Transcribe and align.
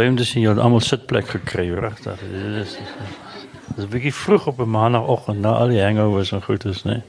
bly 0.00 0.08
om 0.08 0.16
te 0.16 0.24
sien 0.24 0.40
julle 0.40 0.56
het 0.56 0.64
almal 0.64 0.80
sitplek 0.80 1.28
gekry, 1.28 1.68
regtig. 1.76 2.20
Dit 2.32 2.60
is 2.64 2.76
dit 3.70 3.78
is 3.78 3.84
'n 3.84 3.90
bietjie 3.92 4.14
vroeg 4.14 4.46
op 4.46 4.60
'n 4.60 4.70
maandagooggend 4.70 5.40
na 5.40 5.52
al 5.52 5.68
die 5.68 5.82
hangovers 5.82 6.32
en 6.32 6.42
goed 6.42 6.64
is, 6.64 6.84
né? 6.84 7.02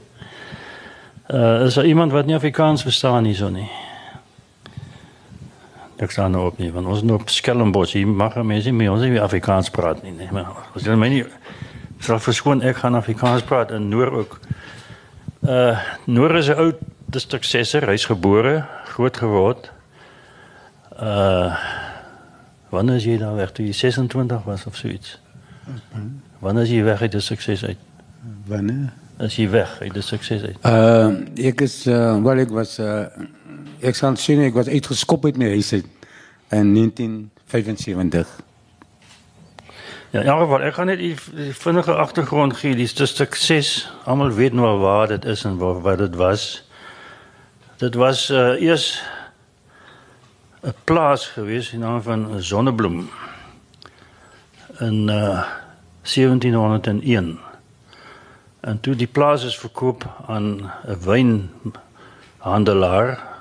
Uh 1.28 1.64
is 1.64 1.74
daar 1.74 1.86
iemand 1.86 2.12
wat 2.12 2.26
nie 2.26 2.34
Afrikaans 2.34 2.82
verstaan 2.82 3.24
hierso 3.24 3.48
nie? 3.48 3.70
Ek 5.96 6.10
staan 6.10 6.30
nou 6.30 6.46
op 6.46 6.58
nie, 6.58 6.72
want 6.72 6.86
ons 6.86 6.96
is 6.96 7.02
nou 7.02 7.20
op 7.20 7.28
Skelmbos. 7.28 7.92
Hier 7.92 8.06
mag 8.06 8.34
mense 8.34 8.68
nie 8.68 8.76
meer 8.78 8.90
ons 8.90 9.02
nie 9.02 9.20
Afrikaans 9.20 9.70
praat 9.70 10.02
nie, 10.02 10.12
nee. 10.12 10.28
Maar 10.32 10.46
as 10.74 10.82
jy 10.82 10.94
my 10.94 11.08
nie 11.08 11.24
sal 11.98 12.18
verskoon 12.18 12.62
ek 12.62 12.76
gaan 12.76 12.94
Afrikaans 12.94 13.42
praat 13.42 13.70
in 13.70 13.88
Noord 13.88 14.12
ook. 14.12 14.40
Uh 15.40 15.78
Noord 16.04 16.34
is 16.34 16.48
'n 16.48 16.58
ou 16.58 16.72
distrik 17.06 17.44
6 17.44 17.72
hy's 17.72 18.04
gebore, 18.04 18.64
groot 18.84 19.16
geword. 19.16 19.72
Uh 21.00 21.56
wanneer 22.72 22.96
is 22.96 23.04
jy 23.04 23.18
daar 23.20 23.36
weg 23.36 23.52
toe 23.52 23.66
jy 23.66 23.76
26 23.76 24.44
was 24.48 24.66
of 24.66 24.76
so 24.76 24.88
iets? 24.88 25.18
Wanneer 26.40 26.64
is 26.66 26.72
jy 26.72 26.82
weg 26.86 27.02
uit 27.04 27.12
die 27.12 27.20
sukses 27.20 27.64
uit? 27.64 27.80
Wanneer? 28.48 28.92
As 29.22 29.36
jy 29.36 29.48
weg 29.52 29.76
uit 29.80 29.92
die 29.94 30.02
sukses 30.02 30.42
uit. 30.42 30.56
Uh 30.66 31.44
ek 31.52 31.60
is 31.66 31.82
uh 31.86 32.16
wel 32.24 32.42
ek 32.46 32.54
was 32.54 32.78
uh 32.80 33.04
ek 33.84 33.98
sal 33.98 34.16
sê 34.16 34.38
ek 34.48 34.56
was 34.56 34.70
uitgeskop 34.72 35.28
uit 35.28 35.38
my 35.38 35.52
huis 35.52 35.72
uit 35.76 35.86
in 36.52 36.72
1975. 36.74 38.40
Ja, 40.12 40.20
in 40.20 40.26
elk 40.26 40.42
geval, 40.44 40.64
ek 40.68 40.74
gaan 40.76 40.90
net 40.92 41.00
die, 41.00 41.14
die 41.36 41.54
vinnige 41.56 41.94
agtergrond 41.96 42.56
gee. 42.60 42.76
Die 42.76 42.86
sukses, 42.86 43.70
almal 44.04 44.34
weet 44.36 44.52
nou 44.52 44.66
al 44.68 44.82
waar 44.82 45.08
dit 45.08 45.24
is 45.24 45.44
en 45.48 45.56
waar 45.56 45.80
wat 45.80 46.02
dit 46.04 46.18
was. 46.20 46.44
Dit 47.80 47.96
was 47.96 48.26
uh 48.30 48.60
eers 48.60 49.00
'n 50.62 50.74
plaas 50.84 51.26
gewees 51.26 51.72
in 51.72 51.78
naam 51.78 52.02
van 52.02 52.42
Sonnebloem 52.42 53.08
in 54.78 55.08
uh 55.08 55.42
1701. 56.02 57.38
En 58.60 58.80
toe 58.80 58.94
die 58.94 59.06
plaas 59.06 59.44
is 59.44 59.58
verkoop 59.58 60.06
aan 60.26 60.72
'n 60.86 60.98
wynhandelaar, 61.04 63.40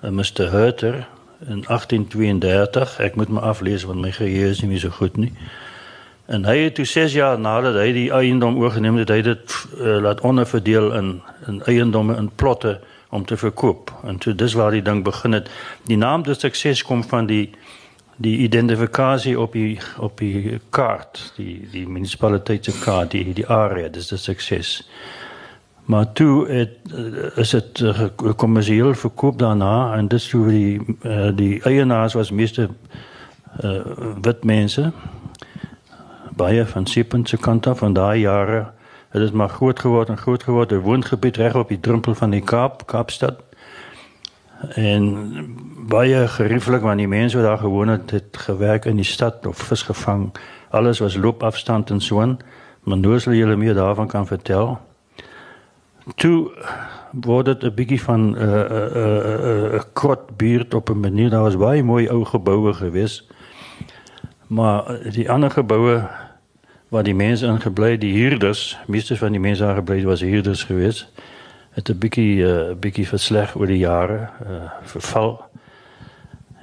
'n 0.00 0.14
Mr. 0.14 0.50
Hurter 0.50 1.08
in 1.46 1.64
1832. 1.66 2.98
Ek 2.98 3.14
moet 3.14 3.28
my 3.28 3.40
aflees 3.40 3.84
want 3.84 4.00
my 4.00 4.12
geheue 4.12 4.48
is 4.48 4.62
nie 4.62 4.78
so 4.78 4.88
goed 4.88 5.16
nie. 5.16 5.32
En 6.26 6.44
hy 6.44 6.58
het 6.58 6.74
toe 6.74 6.84
6 6.84 7.12
jaar 7.12 7.38
nadat 7.38 7.74
hy 7.74 7.92
die 7.92 8.12
eiendom 8.12 8.56
oorgeneem 8.56 8.96
het, 8.96 9.08
hy 9.08 9.20
dit 9.20 9.66
uh, 9.76 10.00
laat 10.00 10.20
onderverdeel 10.20 10.92
in 10.92 11.22
in 11.46 11.62
eiendomme 11.62 12.16
in 12.16 12.30
plotte 12.34 12.80
om 13.12 13.24
te 13.24 13.36
verkoop. 13.36 13.92
En 14.04 14.18
toe 14.18 14.34
dis 14.34 14.52
waar 14.56 14.70
die 14.70 14.82
ding 14.82 15.04
begin 15.04 15.32
het. 15.36 15.50
Die 15.84 15.96
naam 15.96 16.22
des 16.22 16.40
sukses 16.40 16.82
kom 16.82 17.04
van 17.04 17.26
die 17.26 17.50
die 18.22 18.36
identifikasie 18.38 19.40
op 19.40 19.52
die 19.52 19.80
op 19.98 20.18
die 20.18 20.60
kaart, 20.70 21.32
die 21.36 21.68
die 21.72 21.86
munisipaliteit 21.88 22.64
se 22.64 22.72
kaart, 22.84 23.10
die 23.10 23.32
die 23.34 23.46
area, 23.48 23.88
dis 23.88 24.08
die 24.08 24.18
sukses. 24.18 24.88
Maar 25.84 26.12
toe 26.12 26.48
het 26.48 26.76
is 27.36 27.50
dit 27.50 27.80
uh, 27.80 28.04
kommersieel 28.36 28.94
verkoop 28.94 29.38
daarna 29.38 29.94
en 29.96 30.08
dis 30.08 30.28
toe 30.28 30.44
die 30.48 30.80
uh, 31.02 31.30
die 31.36 31.56
eienaars 31.68 32.14
was 32.14 32.30
meeste 32.30 32.68
uh, 33.64 33.80
wit 34.22 34.44
mense 34.44 34.92
baie 36.36 36.64
van 36.66 36.86
Sipent 36.86 37.28
se 37.28 37.36
kant 37.36 37.66
af 37.66 37.78
van 37.78 37.92
daai 37.92 38.20
jare 38.20 38.66
het 39.12 39.20
dit 39.20 39.32
maar 39.32 39.48
groot 39.48 39.78
geword 39.78 40.08
en 40.08 40.18
groot 40.18 40.42
geword. 40.42 40.72
'n 40.72 40.80
woongebied 40.80 41.36
reg 41.36 41.54
op 41.54 41.68
die 41.68 41.80
drempel 41.80 42.14
van 42.14 42.30
die 42.30 42.40
Kaap 42.40 42.86
Kaapstad. 42.86 43.42
En 44.74 45.04
baie 45.88 46.28
gerieflik 46.28 46.80
want 46.80 46.98
die 46.98 47.08
mense 47.08 47.36
wat 47.36 47.46
daar 47.46 47.58
gewoon 47.58 47.88
het 47.88 48.10
het 48.10 48.36
gewerk 48.36 48.84
in 48.84 48.96
die 48.96 49.04
stad 49.04 49.46
of 49.46 49.56
vis 49.56 49.82
gevang. 49.82 50.32
Alles 50.70 50.98
was 50.98 51.16
loopafstand 51.16 51.90
en 51.90 52.00
so 52.00 52.20
aan. 52.20 52.38
Maar 52.82 52.98
nou 52.98 53.20
sal 53.20 53.32
julle 53.32 53.56
meer 53.56 53.74
daarvan 53.74 54.06
kan 54.06 54.26
vertel. 54.26 54.78
Toe 56.14 56.50
word 57.10 57.44
dit 57.46 57.62
'n 57.62 57.74
bietjie 57.74 58.02
van 58.02 58.20
'n 58.30 58.34
uh, 58.34 58.42
'n 58.42 58.72
uh, 58.96 59.16
'n 59.24 59.44
uh, 59.44 59.74
uh, 59.74 59.80
krot 59.92 60.36
buurt 60.36 60.74
op 60.74 60.90
'n 60.90 61.00
manier. 61.00 61.30
Daar 61.30 61.42
was 61.42 61.56
baie 61.56 61.82
mooi 61.82 62.08
ou 62.08 62.24
geboue 62.24 62.72
gewees. 62.72 63.28
Maar 64.46 64.98
die 65.12 65.30
ander 65.30 65.50
geboue 65.50 66.08
waar 66.92 67.02
die 67.02 67.16
mense 67.16 67.46
in 67.48 67.60
gebly 67.60 67.96
die 67.96 68.12
huurders 68.12 68.76
meeste 68.86 69.16
van 69.16 69.32
die 69.32 69.40
mense 69.40 69.64
daar 69.64 69.78
gebly 69.80 70.02
was 70.04 70.20
huurders 70.20 70.66
gewees 70.68 71.06
het 71.72 71.88
'n 71.88 71.98
bietjie 71.98 72.44
uh, 72.44 72.74
bietjie 72.76 73.08
versleg 73.08 73.54
oor 73.56 73.66
die 73.66 73.78
jare 73.78 74.28
uh, 74.46 74.70
verval. 74.82 75.44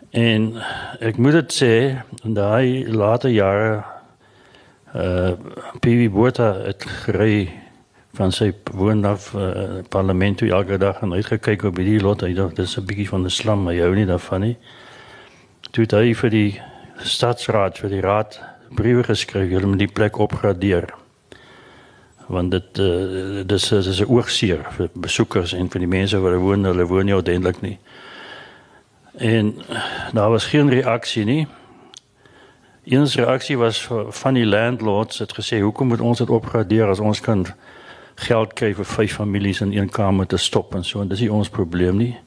En 0.09 0.53
ek 0.99 1.17
moet 1.17 1.31
dit 1.31 1.53
sê 1.53 1.73
in 2.23 2.33
daai 2.33 2.93
later 2.93 3.29
jare 3.29 3.83
uh 4.95 5.31
PV 5.79 6.09
Botha 6.09 6.53
het 6.65 6.85
gery 6.85 7.49
van 8.13 8.31
sy 8.31 8.53
woon 8.73 9.05
af 9.05 9.33
uh, 9.33 9.81
parlement 9.89 10.37
toe 10.37 10.49
elke 10.49 10.77
dag 10.77 11.01
en 11.01 11.11
hy 11.11 11.17
het 11.17 11.33
gekyk 11.33 11.63
op 11.63 11.75
die 11.75 12.01
lot. 12.01 12.21
Hy 12.21 12.33
dink 12.33 12.55
dis 12.55 12.77
'n 12.77 12.85
bietjie 12.85 13.09
van 13.09 13.25
'n 13.25 13.29
slam 13.29 13.69
jy 13.69 13.81
hou 13.81 13.95
nie 13.95 14.05
daarvan 14.05 14.41
nie. 14.41 14.57
Toe 15.71 15.83
het 15.83 15.91
hy 15.91 16.13
vir 16.13 16.29
die 16.29 16.61
stadsraad 16.97 17.77
vir 17.77 17.89
die 17.89 18.01
raad 18.01 18.41
briewe 18.75 19.03
geskryf 19.03 19.49
hulle 19.49 19.67
moet 19.67 19.79
die 19.79 19.93
plek 19.93 20.17
opgradeer. 20.17 20.89
Want 22.29 22.51
dit 22.51 22.79
uh, 22.79 23.41
dis 23.45 23.71
is 23.71 24.01
'n 24.01 24.09
oogseer 24.09 24.65
vir 24.77 24.89
besoekers 24.93 25.53
en 25.53 25.69
vir 25.69 25.79
die 25.79 25.87
mense 25.87 26.19
wat 26.19 26.31
daar 26.31 26.39
woon. 26.39 26.63
Hulle 26.63 26.85
woon 26.85 27.05
nie 27.05 27.15
ordentlik 27.15 27.61
nie. 27.61 27.77
En 29.17 29.55
daar 30.13 30.29
was 30.29 30.45
geen 30.45 30.69
reaksie 30.69 31.25
nie. 31.25 31.47
Eens 32.83 33.15
reaksie 33.15 33.57
was 33.57 33.87
van 34.09 34.33
die 34.33 34.45
landlords 34.45 35.19
het 35.19 35.33
gesê 35.33 35.59
hoekom 35.59 35.87
moet 35.87 36.01
ons 36.01 36.17
dit 36.17 36.29
opgradeer 36.29 36.87
as 36.87 36.99
ons 36.99 37.19
kan 37.21 37.45
geld 38.15 38.53
kry 38.53 38.73
vir 38.73 38.85
vyf 38.85 39.13
families 39.13 39.61
in 39.61 39.73
een 39.73 39.89
kamer 39.89 40.25
te 40.27 40.37
stop 40.37 40.75
en 40.75 40.83
so 40.83 41.01
en 41.01 41.07
dis 41.07 41.19
nie 41.19 41.31
ons 41.31 41.49
probleem 41.49 41.97
nie? 41.97 42.17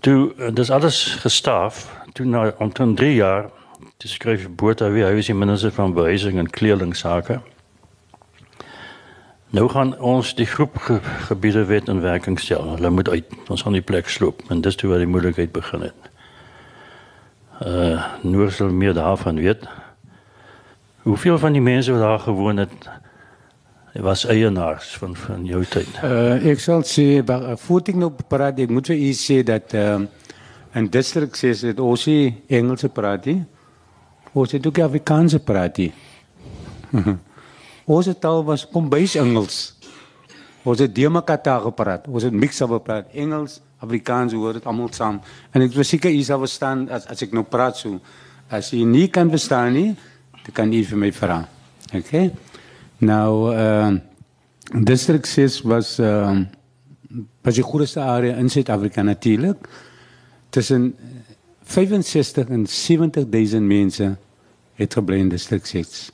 Toe 0.00 0.50
dis 0.52 0.70
alles 0.70 1.16
gestaaf. 1.20 1.86
Toe 2.12 2.26
na 2.26 2.52
omtrent 2.58 2.96
3 2.96 3.14
jaar 3.14 3.50
Dis 3.96 4.12
skryf 4.16 4.48
Botha 4.56 4.88
weer, 4.90 5.10
hy 5.10 5.20
is 5.20 5.28
die 5.28 5.36
minister 5.36 5.72
van 5.74 5.94
behuising 5.96 6.38
en 6.40 6.50
kledingsaake. 6.50 7.40
Nou 9.56 9.68
gaan 9.68 9.94
ons 10.00 10.34
die 10.36 10.46
groep 10.46 10.78
ge 10.86 10.98
gebiede 11.28 11.64
wet 11.64 11.88
in 11.88 12.00
werking 12.00 12.40
stel. 12.40 12.74
Hulle 12.74 12.90
moet 12.90 13.08
uit 13.08 13.32
ons 13.48 13.64
aan 13.66 13.76
die 13.76 13.84
plek 13.84 14.08
sloop 14.08 14.42
en 14.50 14.60
dis 14.60 14.76
toe 14.76 14.90
waar 14.90 15.00
die 15.04 15.10
moeilikheid 15.10 15.52
begin 15.52 15.86
het. 15.88 16.10
Uh 17.64 18.04
Noor 18.22 18.50
sal 18.52 18.72
meer 18.72 18.94
daarvan 18.94 19.40
weet. 19.40 19.64
Hoeveel 21.06 21.38
van 21.38 21.52
die 21.52 21.62
mense 21.62 21.92
wat 21.92 22.00
daar 22.00 22.20
gewoon 22.20 22.56
het 22.56 22.88
was 24.04 24.26
eienaars 24.26 24.96
van 25.00 25.16
van 25.16 25.44
jou 25.44 25.64
tyd? 25.64 26.00
Uh 26.04 26.50
ek 26.52 26.60
sal 26.60 26.84
sê 26.84 27.22
voordat 27.24 27.94
ek 27.94 28.00
nou 28.00 28.12
praat, 28.28 28.58
ek 28.60 28.72
moet 28.72 28.92
vir 28.92 28.96
u 28.96 29.12
sê 29.16 29.42
dat 29.46 29.72
uh, 29.74 30.00
in 30.74 30.88
distrik 30.90 31.36
6 31.36 31.62
het 31.70 31.80
ons 31.80 32.06
Engelse 32.06 32.88
praat 32.88 33.24
nie. 33.24 33.44
Ons 34.36 34.52
het 34.52 34.66
ook 34.68 34.82
Afrikaanse 34.84 35.38
praat 35.40 35.78
hier. 35.80 35.94
ons 37.96 38.08
taal 38.20 38.42
was 38.44 38.66
kombuis 38.68 39.14
Engels. 39.16 39.76
Ons 40.66 40.82
het 40.82 40.92
demakata 40.92 41.56
gepraat. 41.64 42.08
Ons 42.10 42.26
het 42.26 42.34
mix 42.36 42.60
op 42.66 42.74
praat 42.84 43.08
Engels, 43.16 43.60
Afrikaans 43.80 44.34
hoor 44.36 44.58
dit 44.58 44.66
almal 44.68 44.90
saam. 44.92 45.20
En 45.52 45.64
ek 45.64 45.72
was 45.76 45.88
seker 45.92 46.12
u 46.12 46.20
sal 46.26 46.42
verstaan 46.42 46.84
as 46.92 47.06
as 47.12 47.24
ek 47.24 47.32
nou 47.36 47.46
praat 47.48 47.80
so. 47.80 48.00
As 48.52 48.70
jy 48.74 48.84
nie 48.86 49.06
kan 49.12 49.30
verstaan 49.32 49.72
nie, 49.74 49.88
dan 50.44 50.52
kan 50.54 50.72
jy 50.72 50.84
vir 50.86 51.00
my 51.00 51.10
vra. 51.14 51.40
Okay? 51.96 52.28
Nou 53.02 53.52
uh, 53.52 53.96
District 54.84 55.26
6 55.26 55.62
was 55.66 55.96
uh, 56.02 56.36
was 57.46 57.56
die 57.56 57.64
grootste 57.64 58.04
area 58.04 58.36
in 58.36 58.52
Suid-Afrika 58.52 59.02
natuurlik. 59.02 59.68
Tussen 60.50 60.92
65 61.66 62.52
en 62.54 62.66
70000 62.66 63.62
mense 63.66 64.14
het 64.76 64.94
gebly 64.94 65.18
in 65.24 65.28
distrik 65.32 65.66
6. 65.66 66.10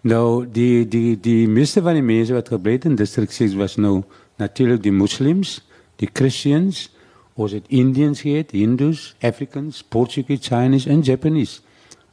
Nou 0.00 0.46
die 0.48 0.88
die 0.88 1.18
die 1.20 1.48
meeste 1.48 1.82
van 1.84 1.98
die 1.98 2.04
mense 2.04 2.34
wat 2.34 2.48
gebly 2.48 2.78
het 2.78 2.86
in 2.88 2.96
distrik 2.96 3.32
6 3.32 3.54
was 3.60 3.76
nou 3.76 4.02
natuurlik 4.40 4.82
die 4.82 4.92
moslems, 4.92 5.60
die 6.00 6.08
christians, 6.12 6.88
ons 7.34 7.52
het 7.52 7.68
indians 7.68 8.22
gehad, 8.24 8.50
hindus, 8.56 9.14
africans, 9.20 9.82
portuguese, 9.82 10.42
chinese 10.48 10.88
en 10.90 11.04
japanese. 11.04 11.60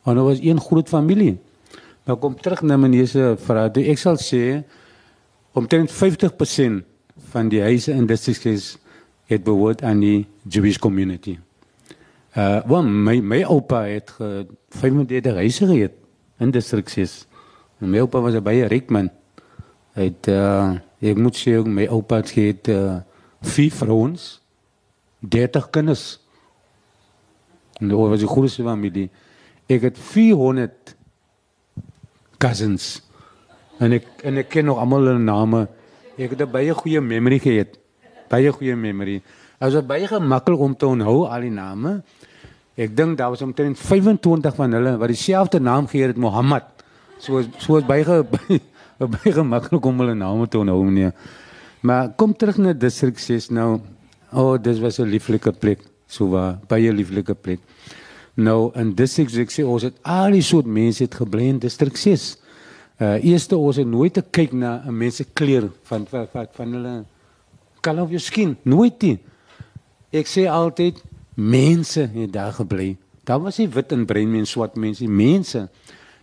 En 0.04 0.16
dit 0.16 0.24
was 0.24 0.40
een 0.44 0.62
groot 0.62 0.90
familie. 0.90 1.38
Nou 2.08 2.20
kom 2.20 2.36
terug 2.40 2.62
na 2.62 2.78
meneer 2.78 3.08
se 3.08 3.34
vraag. 3.44 3.80
Ek 3.84 4.00
sal 4.00 4.20
sê 4.20 4.62
omtrent 5.58 5.92
50% 5.92 6.84
van 7.32 7.50
die 7.52 7.62
huise 7.62 7.92
in 7.92 8.08
distrik 8.08 8.40
6 8.44 8.76
het 9.28 9.44
behoort 9.44 9.84
aan 9.84 10.00
die 10.00 10.26
Jewish 10.48 10.78
community. 10.80 11.38
Uh, 12.38 12.62
want 12.70 12.86
my 12.86 13.18
my 13.22 13.42
het 13.42 14.14
35 14.70 15.34
huise 15.34 15.66
gehad 15.66 15.92
in 16.38 16.52
distrik 16.52 16.90
6. 16.90 17.26
En 17.80 17.90
my 17.90 18.00
oupa 18.00 18.20
was 18.22 18.34
'n 18.34 18.44
baie 18.44 18.68
ryk 18.68 18.90
man. 18.90 19.10
Hy 19.94 20.04
het 20.04 20.28
ek 21.02 21.18
moet 21.18 21.38
sê 21.38 21.64
my 21.66 21.88
oupa 21.88 22.22
het 22.22 22.68
uh, 22.68 23.02
vier 23.42 23.72
vrouens, 23.72 24.42
30 25.20 25.70
kinders. 25.70 26.20
En 27.80 27.88
dit 27.88 27.98
was 27.98 28.22
'n 28.22 28.28
groot 28.28 28.54
familie. 28.54 29.10
Ek 29.66 29.82
het 29.82 29.98
400 29.98 30.96
cousins. 32.38 33.02
En 33.80 33.92
ek 33.92 34.06
en 34.24 34.48
ken 34.48 34.66
nog 34.66 34.78
almal 34.78 35.06
hulle 35.06 35.20
name. 35.20 35.68
Ek 36.18 36.30
het 36.30 36.42
'n 36.42 36.52
baie 36.52 36.74
goeie 36.74 37.02
memory 37.02 37.40
gehad. 37.40 37.80
Baie 38.30 38.52
goeie 38.52 38.76
memory. 38.76 39.22
Was 39.58 39.86
baie 39.86 40.08
gemaklik 40.08 40.60
om 40.60 40.76
te 40.76 40.86
onthou 40.86 41.26
al 41.26 41.42
die 41.42 41.50
name. 41.50 42.04
Ek 42.78 42.92
dink 42.94 43.18
daar 43.18 43.32
was 43.34 43.42
omtrent 43.42 43.80
25 43.80 44.56
van 44.56 44.72
hulle 44.78 44.98
wat 45.02 45.10
dieselfde 45.10 45.60
naam 45.60 45.88
gehad 45.90 46.14
het, 46.14 46.18
Mohammed. 46.22 46.64
So 47.18 47.42
so 47.58 47.74
was 47.74 47.86
baie 47.90 48.24
baie 49.16 49.34
gemaklik 49.34 49.86
om 49.86 50.04
hulle 50.04 50.14
name 50.14 50.48
te 50.48 50.60
onthou 50.60 50.84
nee. 50.92 51.10
Maar 51.82 52.12
kom 52.16 52.36
terug 52.38 52.58
na 52.62 52.74
distrik 52.74 53.18
6 53.18 53.50
nou. 53.50 53.80
O, 54.32 54.54
oh, 54.54 54.62
dis 54.62 54.80
was 54.80 55.00
'n 55.00 55.10
lieflike 55.10 55.52
plek. 55.52 55.82
So 56.06 56.30
waar 56.30 56.60
baie 56.68 56.94
lieflike 56.94 57.34
plek. 57.34 57.60
Nou 58.36 58.72
in 58.76 58.94
distrik 58.94 59.30
6 59.30 59.64
ons 59.64 59.84
het 59.84 59.98
al 60.04 60.32
die 60.32 60.46
soort 60.46 60.66
mense 60.66 61.04
het 61.04 61.16
gebly 61.16 61.50
in 61.50 61.60
distrik 61.60 61.98
6. 61.98 62.38
Uh 63.02 63.18
eerste 63.24 63.58
ons 63.58 63.76
het 63.76 63.88
nooit 63.88 64.14
te 64.14 64.22
kyk 64.22 64.54
na 64.54 64.84
'n 64.86 64.98
mens 64.98 65.16
se 65.16 65.26
kleur 65.34 65.72
van 65.84 66.06
van 66.06 66.28
van, 66.32 66.48
van 66.52 66.74
hulle 66.74 67.06
color 67.82 68.04
of 68.04 68.10
your 68.10 68.20
skin, 68.20 68.58
nooit 68.64 69.02
nie. 69.02 69.20
Ek 70.12 70.28
sê 70.28 70.48
altyd 70.50 71.02
mense 71.38 72.10
het 72.14 72.34
daar 72.34 72.54
gebly. 72.58 72.96
Daar 73.24 73.42
was 73.44 73.60
nie 73.62 73.70
wit 73.70 73.92
en 73.94 74.06
bruin 74.10 74.32
mense, 74.32 74.52
swart 74.52 74.76
mense, 74.76 75.08
mense. 75.08 75.68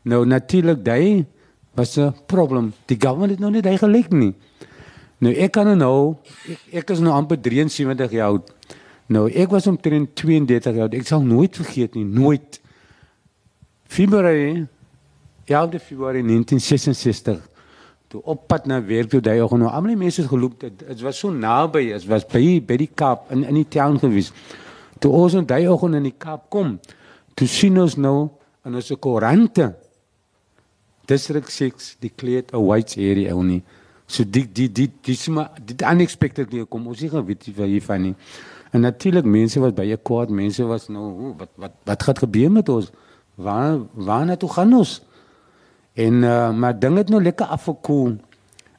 Nou 0.02 0.24
natuurlik 0.26 0.82
daai 0.84 1.26
was 1.74 1.96
'n 1.96 2.14
probleem. 2.26 2.72
Die 2.86 2.96
government 3.00 3.30
het 3.30 3.40
nou 3.40 3.50
net 3.50 3.64
hy 3.64 3.76
gelyk 3.76 4.10
nie. 4.10 4.34
Nou 5.18 5.34
ek 5.34 5.52
kan 5.52 5.78
nou 5.78 6.16
ek, 6.48 6.60
ek 6.72 6.90
is 6.90 6.98
nou 6.98 7.12
amper 7.12 7.40
73 7.40 8.10
jaar 8.10 8.28
oud. 8.28 8.52
Nou 9.06 9.30
ek 9.30 9.50
was 9.50 9.66
omtrent 9.66 10.14
32 10.14 10.74
jaar 10.74 10.82
oud. 10.82 10.94
Ek 10.94 11.06
sal 11.06 11.22
nooit 11.22 11.56
vergeet 11.56 11.94
nie, 11.94 12.04
nooit. 12.04 12.60
Februarie 13.86 14.66
11 15.44 15.82
Februarie 15.82 16.22
1966 16.22 17.48
toe 18.08 18.22
op 18.22 18.46
pad 18.46 18.66
na 18.66 18.80
werk 18.84 19.10
toe 19.10 19.20
daai 19.20 19.40
oggend 19.42 19.64
nou 19.64 19.70
almal 19.72 19.94
die 19.94 20.00
mense 20.04 20.22
het 20.22 20.30
geloop 20.30 20.60
dit, 20.60 20.78
dit 20.78 21.00
was 21.00 21.18
so 21.18 21.30
naby 21.30 21.88
dit 21.92 22.06
was 22.06 22.26
by 22.30 22.60
by 22.66 22.76
die 22.76 22.90
Kaap 22.94 23.30
in 23.34 23.44
in 23.44 23.54
die 23.54 23.68
town 23.68 23.98
gewees 23.98 24.32
toe 24.98 25.12
ons 25.12 25.36
nou 25.36 25.44
daai 25.44 25.68
oggend 25.68 26.00
in 26.00 26.10
die 26.10 26.18
Kaap 26.18 26.50
kom 26.50 26.78
toe 27.34 27.48
sien 27.48 27.78
ons 27.80 27.96
nou 27.96 28.28
in 28.64 28.74
ons 28.74 28.92
koerante 29.00 29.72
district 31.06 31.52
6 31.52 31.96
declared 32.00 32.54
a 32.54 32.60
white 32.60 32.98
area 33.00 33.34
only 33.36 33.62
so 34.06 34.24
die 34.24 34.44
die 34.46 34.68
die 34.68 34.90
die 35.02 35.16
sma 35.16 35.48
dit 35.58 35.82
unexpectedly 35.82 36.66
kom 36.68 36.86
ons 36.92 37.00
nie 37.00 37.10
geweet 37.12 37.48
hiervan 37.48 38.10
nie. 38.10 38.14
En 38.74 38.82
natuurlik 38.82 39.24
mense 39.24 39.60
was 39.62 39.72
baie 39.72 39.96
kwaad. 39.96 40.30
Mense 40.34 40.64
was 40.66 40.88
nou 40.88 41.34
wat 41.38 41.50
wat 41.56 41.74
wat 41.86 42.02
gaan 42.02 42.22
gebeur 42.26 42.52
met 42.52 42.68
ons? 42.68 42.90
Waar 43.34 43.78
waar 43.94 44.24
na 44.26 44.36
toe 44.36 44.50
gaan 44.50 44.74
ons? 44.74 45.00
En 45.94 46.22
uh, 46.22 46.50
maar 46.50 46.78
ding 46.78 46.96
het 46.98 47.08
nou 47.08 47.22
lekker 47.22 47.46
afgekoel. 47.46 48.16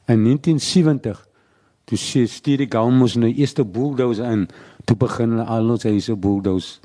In 0.06 0.22
1970. 0.22 1.22
Toe 1.86 1.98
sê 1.98 2.26
stuur 2.26 2.64
die 2.64 2.70
gaumus 2.70 3.14
nou 3.14 3.30
eerste 3.32 3.64
bulldozer 3.64 4.30
in. 4.30 4.48
Toe 4.86 4.96
begin 4.96 5.34
hulle 5.34 5.46
al 5.50 5.72
ons 5.74 5.86
huise 5.86 6.14
bulldoze. 6.14 6.78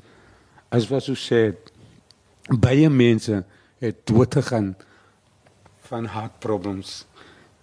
As 0.72 0.88
wat 0.90 1.06
so 1.06 1.18
sê 1.18 1.52
baie 2.50 2.88
mense 2.90 3.42
het 3.82 4.02
dood 4.08 4.34
gegaan 4.34 4.72
van 5.88 6.08
hart 6.10 6.38
problems. 6.42 7.02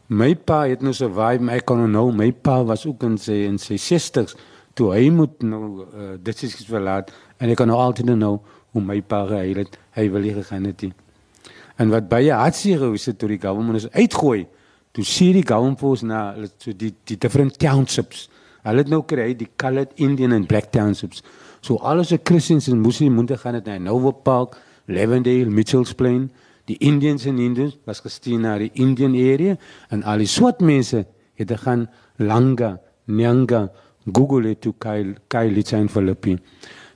My 0.07 0.33
pa 0.35 0.63
het 0.69 0.81
nou 0.81 0.93
survive, 0.95 1.43
my 1.43 1.59
kon 1.61 1.83
nou 1.91 2.07
my 2.15 2.31
pa 2.31 2.61
was 2.65 2.85
ook 2.87 3.03
in 3.05 3.17
sy 3.21 3.43
in 3.49 3.59
sy 3.61 3.77
60s 3.77 4.37
toe 4.77 4.93
hy 4.93 5.09
moet 5.11 5.43
nou 5.43 5.83
uh, 5.83 6.15
dit 6.23 6.43
is 6.47 6.55
verlaat 6.69 7.11
en 7.37 7.51
ek 7.51 7.59
kan 7.59 7.67
nou 7.69 7.77
altyd 7.79 8.13
nou 8.15 8.37
hoe 8.73 8.83
my 8.85 8.99
pa 9.01 9.23
geheel 9.27 9.63
het. 9.63 9.77
Hy 9.97 10.05
wil 10.13 10.25
nie 10.27 10.33
gegaan 10.37 10.67
het 10.69 10.85
nie. 10.85 10.93
En 11.79 11.91
wat 11.93 12.09
baie 12.11 12.31
hartseer 12.35 12.83
is 12.93 13.07
dit 13.09 13.17
toe 13.19 13.29
die 13.31 13.41
government 13.41 13.79
is 13.79 13.89
uitgooi. 13.95 14.45
Toe 14.93 15.05
sien 15.05 15.33
die 15.37 15.45
government 15.45 16.03
na 16.05 16.21
so 16.57 16.73
die 16.73 16.93
die 17.07 17.17
different 17.17 17.57
townships. 17.59 18.27
Hulle 18.63 18.83
het 18.83 18.89
nou 18.91 19.03
kry 19.07 19.33
die 19.37 19.49
colored 19.55 19.91
Indian 19.95 20.33
and 20.35 20.47
black 20.47 20.71
townships. 20.71 21.23
So 21.61 21.77
alles 21.77 22.07
se 22.07 22.19
Christians 22.23 22.67
en 22.67 22.79
Moslems 22.79 23.15
moet 23.15 23.31
gaan 23.39 23.53
dit 23.53 23.65
na 23.65 23.77
Nova 23.77 24.11
Park, 24.11 24.57
Lavendale, 24.87 25.49
Mitchells 25.49 25.93
Plain. 25.93 26.29
Die 26.65 26.77
Indians 26.77 27.25
en 27.25 27.39
Indians 27.39 27.77
was 27.85 27.99
gestuur 27.99 28.39
na 28.39 28.57
die 28.57 28.69
Indian 28.73 29.15
area 29.15 29.57
en 29.89 30.03
al 30.03 30.21
die 30.21 30.29
swart 30.29 30.61
mense 30.61 31.05
het 31.39 31.51
gaan 31.63 31.87
Langa, 32.17 32.77
Nyanga, 33.05 33.69
Google 34.05 34.49
het 34.49 34.61
toe 34.61 34.73
Kyle 34.77 35.15
Kyle 35.27 35.63
Chain 35.63 35.89
Philippi. 35.89 36.37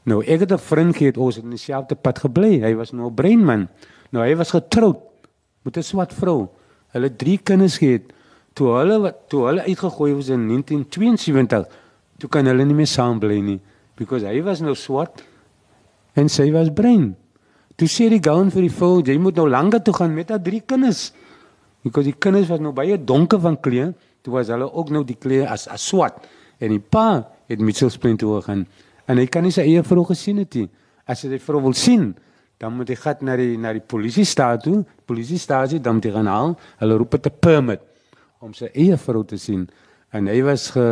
Nou 0.03 0.21
ek 0.23 0.39
het 0.39 0.51
'n 0.51 0.57
vriend 0.57 0.95
gehad 0.95 1.17
ons 1.17 1.35
het 1.35 1.43
in 1.43 1.49
dieselfde 1.49 1.95
pad 1.95 2.19
gebly. 2.19 2.61
Hy 2.61 2.75
was 2.75 2.91
nou 2.91 3.09
'n 3.09 3.15
breinman. 3.15 3.69
Nou 4.11 4.25
hy 4.25 4.35
was 4.35 4.51
getroud 4.51 4.97
met 5.63 5.77
'n 5.77 5.81
swart 5.83 6.13
vrou. 6.13 6.49
Hulle 6.91 7.15
drie 7.15 7.37
kinders 7.37 7.77
gehad. 7.77 8.01
Toe 8.53 8.69
hulle 8.77 8.99
wat 9.01 9.23
toe 9.33 9.47
hulle 9.47 9.65
uitgegooi 9.65 10.11
is 10.17 10.29
in 10.29 10.45
1972, 10.47 11.65
toe 12.21 12.29
kan 12.29 12.45
hulle 12.45 12.65
nie 12.65 12.77
meer 12.77 12.89
saam 12.89 13.19
bly 13.21 13.39
nie 13.41 13.59
because 13.97 14.25
hy 14.25 14.41
was 14.45 14.61
nou 14.61 14.73
swart 14.77 15.21
en 16.17 16.29
sy 16.29 16.49
was 16.53 16.69
bruin. 16.73 17.11
Toe 17.77 17.89
sê 17.89 18.07
die 18.11 18.21
gouen 18.21 18.51
vir 18.53 18.67
die 18.67 18.73
vrou, 18.73 19.01
jy 19.01 19.15
moet 19.21 19.37
nou 19.37 19.47
langer 19.49 19.81
toe 19.85 19.93
gaan 19.97 20.13
met 20.13 20.29
haar 20.29 20.41
drie 20.41 20.61
kinders. 20.61 21.11
Because 21.85 22.05
die 22.05 22.17
kinders 22.17 22.49
was 22.49 22.61
nou 22.61 22.73
baie 22.75 22.97
donker 22.97 23.41
van 23.41 23.57
kleur, 23.57 23.93
toe 24.23 24.33
was 24.35 24.51
hulle 24.53 24.69
ook 24.69 24.93
nou 24.93 25.03
die 25.05 25.17
kleur 25.19 25.49
as 25.51 25.67
as 25.71 25.85
swart 25.89 26.21
en 26.63 26.71
die 26.71 26.81
pa 26.81 27.23
het 27.49 27.59
Mitchells 27.59 27.97
Plain 27.99 28.17
toe 28.17 28.37
gegaan 28.37 28.67
en 29.09 29.19
hy 29.19 29.25
kan 29.27 29.43
nie 29.43 29.51
sy 29.51 29.65
eie 29.67 29.81
vrou 29.83 30.05
gesien 30.07 30.39
het 30.39 30.53
nie. 30.55 30.69
As 31.09 31.25
hy 31.25 31.33
sy 31.33 31.39
vrou 31.43 31.59
wil 31.65 31.73
sien, 31.75 32.13
dan 32.61 32.77
moet 32.77 32.93
jy 32.93 32.95
gaan 33.01 33.25
na 33.27 33.35
die 33.35 33.57
na 33.59 33.73
die 33.75 33.83
polisiestaat 33.83 34.63
toe, 34.63 34.77
polisiestasie 35.09 35.81
dan 35.83 35.97
moet 35.97 36.07
jy 36.07 36.13
gaan 36.15 36.29
haal. 36.31 36.53
Hulle 36.79 36.99
roep 37.01 37.17
dit 37.17 37.27
'n 37.27 37.39
permit 37.41 37.81
om 38.43 38.51
sy 38.55 38.67
eie 38.75 38.97
vrou 38.99 39.23
te 39.23 39.37
sien. 39.39 39.67
En 40.11 40.27
hy 40.27 40.41
was 40.43 40.69
ge 40.75 40.85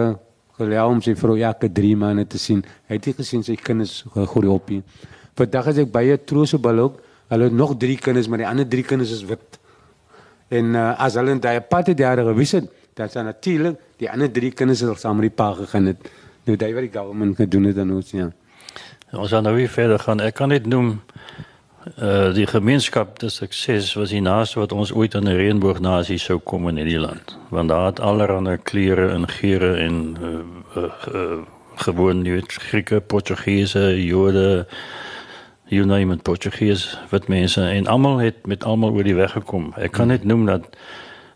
gelei 0.60 0.84
om 0.88 1.00
sy 1.04 1.14
vrou 1.18 1.36
elke 1.40 1.70
3 1.72 1.96
maande 2.00 2.26
te 2.30 2.40
sien. 2.40 2.62
Hy 2.88 2.98
het 2.98 3.10
nie 3.10 3.16
gesien 3.18 3.44
sy 3.44 3.58
kinders 3.60 4.02
gegroei 4.14 4.52
op 4.52 4.70
nie. 4.72 4.82
Vandag 5.40 5.72
as 5.72 5.82
ek 5.84 5.92
baie 5.92 6.16
troos 6.28 6.54
op 6.58 6.68
hulle 6.70 6.86
ook, 6.90 7.00
hulle 7.32 7.48
het 7.50 7.56
nog 7.56 7.74
3 7.82 7.98
kinders, 8.04 8.30
maar 8.30 8.44
die 8.44 8.48
ander 8.48 8.68
3 8.68 8.86
kinders 8.88 9.14
is 9.16 9.24
wit. 9.28 9.60
En 10.52 10.76
uh, 10.76 10.92
as 11.02 11.18
hulle 11.20 11.38
daai 11.44 11.62
pad 11.66 11.92
het 11.92 12.00
daar 12.00 12.22
gewys 12.32 12.56
het, 12.60 12.68
dan 13.00 13.12
sal 13.12 13.28
natuurlik 13.28 13.80
die 14.02 14.10
ander 14.12 14.32
3 14.32 14.52
kinders 14.60 14.84
al 14.86 15.00
saam 15.00 15.20
met 15.20 15.30
die 15.32 15.36
pa 15.36 15.52
gegaan 15.60 15.92
het. 15.92 16.12
Nou 16.48 16.58
daai 16.60 16.72
wat 16.76 16.88
die 16.88 16.94
government 16.94 17.40
gedoen 17.40 17.70
het 17.72 17.80
dan 17.80 17.92
ons 17.96 18.12
ja. 18.16 18.30
Ons 19.12 19.32
gaan 19.34 19.44
nou 19.44 19.56
weer 19.58 19.72
verder 19.72 20.00
gaan. 20.00 20.24
Ek 20.24 20.38
kan 20.40 20.52
net 20.52 20.68
noem 20.72 21.00
uh 21.98 22.34
die 22.34 22.48
gemeenskap 22.48 23.18
te 23.18 23.30
sukses 23.30 23.94
was 23.94 24.10
die 24.10 24.22
naaste 24.22 24.60
wat 24.60 24.72
ons 24.72 24.92
ooit 24.92 25.16
aan 25.16 25.28
'n 25.28 25.38
reënboognasie 25.38 26.18
sou 26.18 26.40
kom 26.40 26.68
in 26.68 26.78
hierdie 26.78 27.00
land 27.00 27.38
want 27.50 27.70
daar 27.70 27.86
het 27.86 28.00
allerlei 28.00 28.58
kleure 28.58 29.10
en 29.10 29.28
geure 29.28 29.76
en 29.76 30.18
uh, 30.22 30.84
uh, 30.84 30.92
uh 31.14 31.42
gewoon 31.76 32.22
nie 32.22 32.32
weet 32.32 32.54
Grieke, 32.54 33.02
Portugese, 33.02 34.06
Jode, 34.06 34.68
you 35.66 35.86
name 35.86 36.14
it, 36.14 36.22
Portugees, 36.22 37.00
wat 37.10 37.28
mense 37.28 37.62
en 37.62 37.88
almal 37.88 38.18
het 38.18 38.46
met 38.46 38.64
almal 38.64 38.92
oor 38.92 39.04
die 39.04 39.16
weg 39.16 39.32
gekom. 39.32 39.72
Ek 39.80 39.92
kan 39.92 40.08
net 40.08 40.24
noem 40.24 40.46
dat 40.46 40.68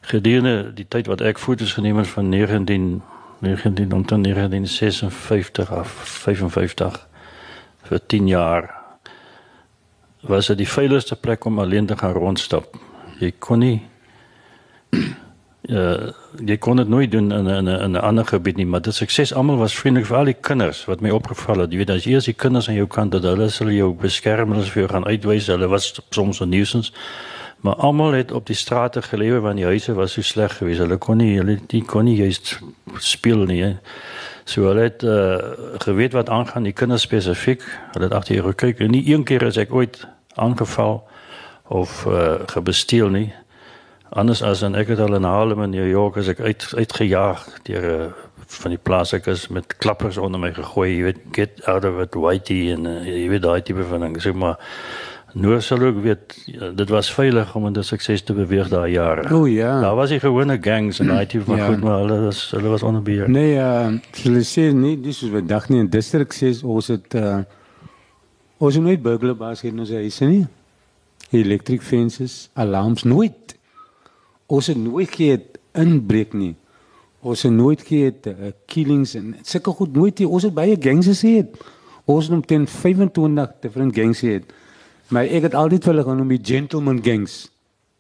gedurende 0.06 0.74
die 0.76 0.86
tyd 0.88 1.08
wat 1.08 1.22
ek 1.22 1.40
foto's 1.40 1.74
geneem 1.74 1.98
het 1.98 2.08
van 2.08 2.30
19 2.30 3.02
19 3.40 3.90
tot 3.90 4.24
1956 4.24 5.72
af 5.72 5.88
55 5.88 7.08
vir 7.88 8.00
10 8.08 8.28
jaar 8.28 8.75
was 10.28 10.48
dit 10.48 10.58
die 10.58 10.70
veiligste 10.70 11.16
plek 11.16 11.46
om 11.46 11.60
alleen 11.60 11.86
te 11.86 11.98
gaan 11.98 12.14
rondstap. 12.14 12.78
Jy 13.20 13.34
kon 13.40 13.60
nie 13.60 13.82
uh 15.70 16.12
jy 16.50 16.58
kon 16.58 16.78
dit 16.78 16.88
nooit 16.88 17.12
doen 17.12 17.32
in 17.32 17.46
'n 17.48 17.68
in 17.68 17.92
'n 17.92 18.02
ander 18.02 18.26
gebied 18.26 18.56
nie, 18.56 18.66
maar 18.66 18.82
dit 18.82 18.94
sukses 18.94 19.34
almal 19.34 19.58
was 19.58 19.76
vriendelik 19.76 20.08
vir 20.08 20.18
al 20.18 20.26
die 20.26 20.38
kinders 20.42 20.86
wat 20.86 21.02
my 21.02 21.10
opgeval 21.10 21.60
het. 21.60 21.72
Jy 21.72 21.78
weet 21.78 21.90
as 21.90 22.04
jy 22.04 22.16
as 22.16 22.26
die 22.26 22.34
kinders 22.34 22.68
aan 22.68 22.76
jou 22.76 22.88
kant 22.88 23.12
dat 23.12 23.24
hulle 23.24 23.50
sal 23.50 23.70
jou 23.70 23.94
beskerm 23.94 24.52
hulle 24.52 24.64
vir 24.64 24.82
jou 24.82 24.92
gaan 24.92 25.06
uitwys. 25.06 25.48
Hulle 25.48 25.68
was 25.68 26.02
soms 26.10 26.42
'n 26.42 26.50
nuisance. 26.50 26.92
Maar 27.62 27.76
almal 27.76 28.12
het 28.12 28.32
op 28.32 28.46
die 28.46 28.56
strate 28.56 29.02
gelewe 29.02 29.40
want 29.40 29.56
die 29.56 29.66
huise 29.66 29.94
was 29.94 30.12
so 30.12 30.22
sleg 30.22 30.58
geweest. 30.58 30.80
Hulle 30.80 30.98
kon 30.98 31.18
nie 31.18 31.38
hulle 31.38 31.60
die 31.68 31.82
kon 31.82 32.06
nie 32.06 32.16
juist 32.16 32.60
speel 32.98 33.46
nie. 33.46 33.62
He. 33.64 33.76
So 34.44 34.68
hulle 34.68 34.82
het 34.82 35.04
uh 35.04 35.38
geweet 35.78 36.14
wat 36.14 36.30
aangaan 36.30 36.64
die 36.64 36.74
kinders 36.74 37.02
spesifiek. 37.02 37.64
Hulle 37.94 38.06
het 38.06 38.14
agter 38.14 38.36
jou 38.36 38.48
gekyk 38.48 38.80
en 38.80 38.92
nie 38.92 39.12
een 39.14 39.24
keer 39.24 39.46
as 39.46 39.58
ek 39.58 39.74
ooit 39.74 40.08
aangeval 40.36 41.04
of 41.68 42.06
uh, 42.06 42.34
gebesteel 42.46 43.10
nie. 43.10 43.34
Anders 44.10 44.44
as 44.46 44.62
en 44.62 44.76
ek 44.78 44.94
het 44.94 45.02
al 45.02 45.18
in 45.18 45.26
Harlem 45.28 45.64
in 45.66 45.74
New 45.74 45.90
York 45.90 46.18
as 46.22 46.30
ek 46.32 46.40
uit 46.40 46.68
uitgejaag 46.78 47.42
deur 47.68 47.88
uh, 47.90 48.12
van 48.62 48.76
die 48.76 48.80
plaasikers 48.82 49.48
met 49.48 49.78
klappers 49.82 50.18
onder 50.22 50.40
my 50.40 50.54
gegooi, 50.54 50.92
jy 50.92 51.02
weet 51.08 51.22
get 51.36 51.66
out 51.66 51.86
of 51.86 51.98
it 52.04 52.14
whitey 52.14 52.70
en 52.76 52.86
uh, 52.86 53.02
jy 53.08 53.26
weet 53.34 53.44
daai 53.44 53.62
tipe 53.66 53.84
van 53.90 54.06
ding. 54.06 54.16
Sê 54.22 54.32
maar 54.36 54.60
nou 55.36 55.58
sal 55.60 55.84
ek 55.90 55.98
weet 56.04 56.38
dit 56.78 56.94
was 56.94 57.10
veilig 57.12 57.50
om 57.60 57.66
in 57.68 57.76
die 57.76 57.84
sukses 57.84 58.24
te 58.24 58.38
beweeg 58.38 58.70
daai 58.72 58.94
jare. 58.94 59.26
O 59.36 59.50
ja. 59.50 59.74
Daar 59.84 59.98
was 59.98 60.14
die 60.14 60.22
gewone 60.24 60.60
gangs 60.62 61.02
en 61.04 61.12
daai 61.12 61.26
tipe 61.26 61.50
van 61.50 61.60
ja. 61.60 61.68
goed 61.74 61.84
maar 61.84 62.06
hulle 62.06 62.22
was 62.30 62.46
hulle 62.56 62.72
was 62.72 62.86
onder 62.88 63.04
beheer. 63.04 63.28
Nee, 63.30 63.58
uh, 63.60 63.92
hulle 64.22 64.46
sê 64.48 64.70
nie 64.72 64.96
dis 65.02 65.26
is 65.26 65.34
wat 65.34 65.50
dag 65.50 65.68
nie 65.74 65.82
in 65.84 65.92
distrik 65.92 66.36
sê 66.38 66.54
ons 66.64 66.94
het 66.94 67.18
uh, 67.20 67.42
Ons 68.66 68.80
het 68.80 68.84
nooit 68.84 69.02
burglar 69.02 69.36
baas 69.38 69.60
hier 69.62 69.74
in 69.76 69.82
ons 69.84 69.92
huis 69.94 70.22
nie. 70.26 70.46
electric 71.36 71.82
fences, 71.84 72.50
alarms 72.54 73.04
nooit. 73.04 73.54
Ons 74.48 74.70
het 74.72 74.78
nooit 74.80 75.12
geet 75.12 75.60
inbreek 75.78 76.34
nie. 76.34 76.54
Ons 77.26 77.44
het 77.46 77.54
nooit 77.54 77.82
geet 77.86 78.30
uh, 78.32 78.52
killings 78.72 79.16
en 79.20 79.34
sulke 79.44 79.74
goed 79.76 79.94
nooit 79.94 80.22
nie. 80.22 80.28
Ons 80.30 80.48
het 80.48 80.56
baie 80.56 80.78
gangs 80.82 81.10
gehad. 81.12 81.58
Ons 82.06 82.30
het 82.30 82.38
omtrent 82.38 82.70
25 82.72 83.54
different 83.62 83.94
gangs 83.98 84.24
gehad. 84.26 84.50
Maar 85.14 85.30
ek 85.30 85.50
het 85.50 85.58
altyd 85.60 85.90
hulle 85.92 86.06
genoem 86.08 86.34
die 86.34 86.42
gentleman 86.54 87.04
gangs. 87.06 87.44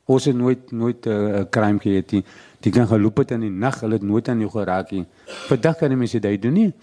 Ons 0.10 0.30
het 0.30 0.38
nooit 0.38 0.72
nooit 0.72 1.06
'n 1.06 1.10
uh, 1.10 1.44
crime 1.50 1.82
gehad 1.82 2.12
nie. 2.12 2.24
Die 2.62 2.72
kan 2.72 2.88
geloop 2.88 3.18
het 3.18 3.32
in 3.32 3.42
die 3.46 3.54
nag, 3.54 3.82
hulle 3.82 4.00
het 4.00 4.04
nooit 4.04 4.30
aan 4.30 4.40
jou 4.40 4.50
geraak 4.50 4.92
nie. 4.92 5.06
Vandag 5.50 5.78
kan 5.78 5.90
die 5.90 5.98
mense 5.98 6.20
dit 6.20 6.42
doen 6.42 6.54
nie. 6.54 6.74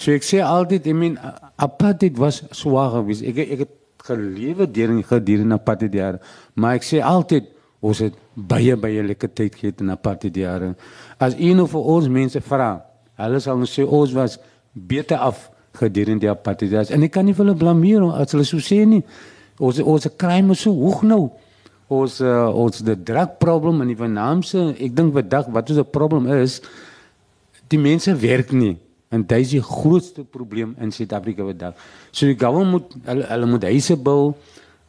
So 0.00 0.14
ek 0.16 0.24
sê 0.24 0.40
altyd, 0.40 0.86
I 0.88 0.94
mean, 0.96 1.18
apartheid 1.60 2.16
was 2.20 2.40
swaar 2.56 2.94
geweest. 2.94 3.26
Ek 3.28 3.42
ek 3.44 3.64
het 3.66 3.74
gelewe 4.06 4.64
deur 4.64 4.94
gedurende 5.04 5.58
apartheid 5.58 5.94
jare, 5.94 6.20
maar 6.56 6.78
ek 6.78 6.86
sê 6.88 7.02
altyd 7.04 7.50
ons 7.84 8.00
het 8.00 8.16
baie 8.34 8.76
baie 8.80 9.02
lekker 9.04 9.28
tyd 9.36 9.58
gehad 9.60 9.82
in 9.84 9.92
apartheid 9.92 10.36
jare. 10.40 10.72
As 11.20 11.36
een 11.36 11.60
of 11.60 11.74
ons 11.76 12.08
mense 12.08 12.40
vra, 12.48 12.70
hulle 13.20 13.42
sal 13.44 13.60
ons 13.60 13.76
sê 13.76 13.84
ons 13.84 14.16
was 14.16 14.38
beter 14.72 15.20
af 15.20 15.50
gedurende 15.76 16.24
die 16.24 16.32
apartheid 16.32 16.72
jare. 16.72 16.88
En 16.96 17.04
ek 17.04 17.12
kan 17.18 17.28
nie 17.28 17.36
hulle 17.36 17.56
blameer 17.60 18.08
as 18.16 18.32
hulle 18.32 18.48
so 18.48 18.64
sê 18.64 18.80
nie. 18.88 19.04
Ons 19.60 19.82
ons 19.84 20.08
crime 20.16 20.56
is 20.56 20.64
so 20.64 20.72
hoog 20.72 21.04
nou 21.04 21.26
ons 21.90 22.20
uh, 22.22 22.48
ons 22.54 22.84
die 22.86 22.94
drug 22.94 23.34
probleem 23.42 23.82
in 23.82 23.90
die 23.90 23.98
vernaamse 23.98 24.68
ek 24.78 24.94
dink 24.94 25.10
vandag 25.16 25.50
wat 25.50 25.72
ons 25.72 25.80
'n 25.82 25.90
probleem 25.90 26.28
is 26.38 26.60
die 27.68 27.82
mense 27.82 28.14
werk 28.14 28.52
nie 28.52 28.76
en 29.10 29.24
dit 29.26 29.42
is 29.42 29.54
die 29.56 29.62
grootste 29.62 30.22
probleem 30.22 30.76
in 30.78 30.92
Suid-Afrika 30.94 31.42
vandag 31.48 31.78
so 32.10 32.28
die 32.30 32.38
government 32.38 32.94
moet 32.94 33.08
hulle, 33.08 33.26
hulle 33.32 33.48
moet 33.50 33.66
huise 33.66 33.96
bou. 33.98 34.34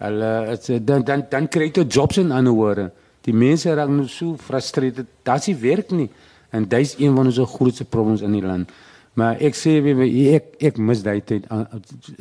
Hulle 0.01 0.57
dan 0.85 1.05
dan 1.05 1.25
dan 1.29 1.49
kry 1.49 1.71
jy 1.73 1.85
jobs 1.87 2.21
in 2.21 2.31
ander 2.31 2.53
woorde. 2.53 2.91
Die 3.25 3.33
mense 3.33 3.73
raak 3.73 3.89
nou 3.89 4.07
so 4.09 4.35
gefrustreerd 4.37 5.03
dat 5.25 5.43
sie 5.43 5.55
werk 5.57 5.91
nie. 5.91 6.09
En 6.51 6.67
dit 6.67 6.79
is 6.85 6.95
een 6.99 7.15
van 7.15 7.25
ons 7.25 7.41
grootste 7.55 7.85
problems 7.85 8.21
in 8.21 8.33
die 8.37 8.45
land. 8.45 8.69
Maar 9.17 9.41
ek 9.43 9.57
sê 9.57 9.75
wie 9.83 10.29
ek 10.35 10.55
ek 10.69 10.77
mis 10.77 11.01
daai 11.03 11.19
tyd 11.25 11.49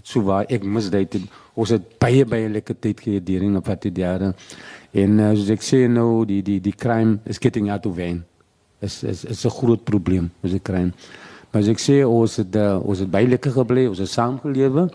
so 0.02 0.25
waar 0.26 0.49
ek 0.49 0.64
mis 0.64 0.90
daai 0.90 1.04
tyd. 1.07 1.28
Ons 1.54 1.76
het 1.76 1.85
baie 2.02 2.25
baie 2.25 2.49
lekker 2.49 2.80
tyd 2.80 3.00
gehad 3.04 3.28
hierdie 3.28 3.52
op 3.57 3.69
wat 3.69 3.85
die 3.85 3.92
jare. 4.00 4.35
En 4.92 5.21
uh, 5.21 5.33
soos 5.37 5.52
ek 5.52 5.62
sê 5.62 5.85
nou 5.88 6.25
die 6.26 6.40
die 6.42 6.61
die 6.64 6.76
crime 6.76 7.21
is 7.25 7.38
getting 7.38 7.71
out 7.71 7.87
of 7.87 8.00
hand. 8.00 8.25
Is 8.80 9.02
is 9.04 9.25
is 9.25 9.45
'n 9.45 9.52
groot 9.52 9.85
probleem 9.85 10.30
met 10.40 10.52
die 10.52 10.62
crime 10.62 10.92
maar 11.50 11.62
as 11.62 11.69
ek 11.69 11.83
sê 11.83 12.02
ons 12.07 12.37
het 12.37 12.57
uh, 12.57 12.78
ons 12.83 12.99
het 12.99 13.11
baie 13.11 13.28
lekker 13.28 13.52
gebly 13.52 13.87
ons 13.90 13.99
het 13.99 14.11
saam 14.11 14.38
gelewe 14.42 14.88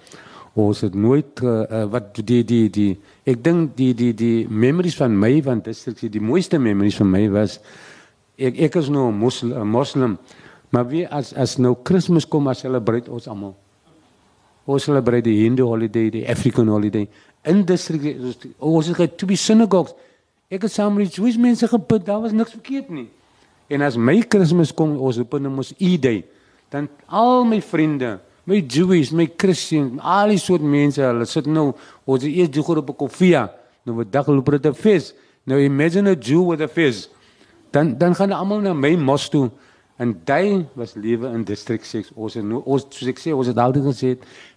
ons 0.56 0.82
het 0.82 0.96
nooit 0.96 1.44
uh, 1.44 1.64
uh, 1.64 1.84
wat 1.92 2.16
die 2.22 2.44
die 2.44 2.70
die 2.70 2.94
ek 3.28 3.44
dink 3.44 3.76
die 3.76 3.94
die 3.94 4.14
die 4.14 4.48
memories 4.48 4.96
van 4.96 5.16
my 5.20 5.42
van 5.44 5.62
district 5.62 6.06
die 6.12 6.24
mooiste 6.24 6.60
memories 6.60 6.98
van 7.02 7.12
my 7.12 7.28
was 7.30 7.60
ek 8.38 8.58
ek 8.68 8.76
is 8.76 8.90
nou 8.90 9.12
'n 9.12 9.20
moslim, 9.20 9.68
moslim 9.68 10.18
Maar 10.76 10.88
wie 10.92 11.06
as 11.08 11.32
as 11.34 11.56
nou 11.62 11.76
Kersfees 11.84 12.28
kom 12.28 12.50
as 12.52 12.60
celebrate 12.66 13.12
ons 13.12 13.28
almal. 13.32 13.54
Ons 14.66 14.88
celebrate 14.90 15.24
die 15.30 15.38
Hindu 15.44 15.64
holiday, 15.70 16.10
die 16.12 16.26
African 16.28 16.68
holiday. 16.68 17.06
In 17.48 17.64
district 17.66 18.48
ons 18.60 18.90
het 18.98 19.18
twee 19.22 19.40
synagogues. 19.40 19.94
Ek 20.52 20.66
het 20.68 20.74
saam 20.74 20.98
met 21.00 21.16
Jewish 21.16 21.38
mense 21.42 21.68
gebid, 21.68 22.04
daar 22.06 22.20
was 22.22 22.34
niks 22.36 22.54
verkeerd 22.54 22.90
nie. 22.94 23.08
En 23.72 23.82
as 23.82 23.96
my 23.98 24.20
Kersfees 24.30 24.74
kom, 24.78 24.98
ons 25.02 25.18
op 25.24 25.38
in 25.40 25.48
ons 25.50 25.72
E-day, 25.82 26.26
dan 26.70 26.90
al 27.08 27.46
my 27.46 27.62
vriende, 27.62 28.20
my 28.46 28.62
Jewish, 28.62 29.12
my 29.12 29.28
Christian, 29.38 30.00
al 30.00 30.34
die 30.34 30.42
soort 30.42 30.62
mense, 30.62 31.02
hulle 31.02 31.26
sit 31.26 31.46
nou, 31.46 31.74
ons 32.06 32.24
eet 32.24 32.54
die 32.54 32.64
groep 32.64 32.92
koffie, 32.98 33.38
nou 33.86 34.00
wat 34.00 34.12
dag 34.12 34.28
loop 34.28 34.52
dit 34.52 34.66
'n 34.66 34.74
fees. 34.74 35.14
Nou 35.46 35.62
imagine 35.62 36.10
a 36.10 36.16
Jew 36.16 36.50
with 36.50 36.62
a 36.62 36.68
fees. 36.68 37.10
Dan 37.72 37.98
dan 37.98 38.16
gaan 38.16 38.32
almal 38.32 38.60
na 38.60 38.74
my 38.74 38.96
mos 38.96 39.30
toe. 39.30 39.52
En 39.98 40.22
daai 40.24 40.66
was 40.74 40.94
lewe 40.94 41.28
in 41.28 41.44
district 41.44 41.86
6. 41.86 42.12
Ons 42.16 42.34
het 42.34 42.44
nou 42.44 42.62
ons 42.66 42.86
soos 42.90 43.08
ek 43.08 43.22
sê, 43.22 43.34
ons 43.34 43.48
het 43.48 43.58
altyd 43.58 43.86
gesê 43.86 44.16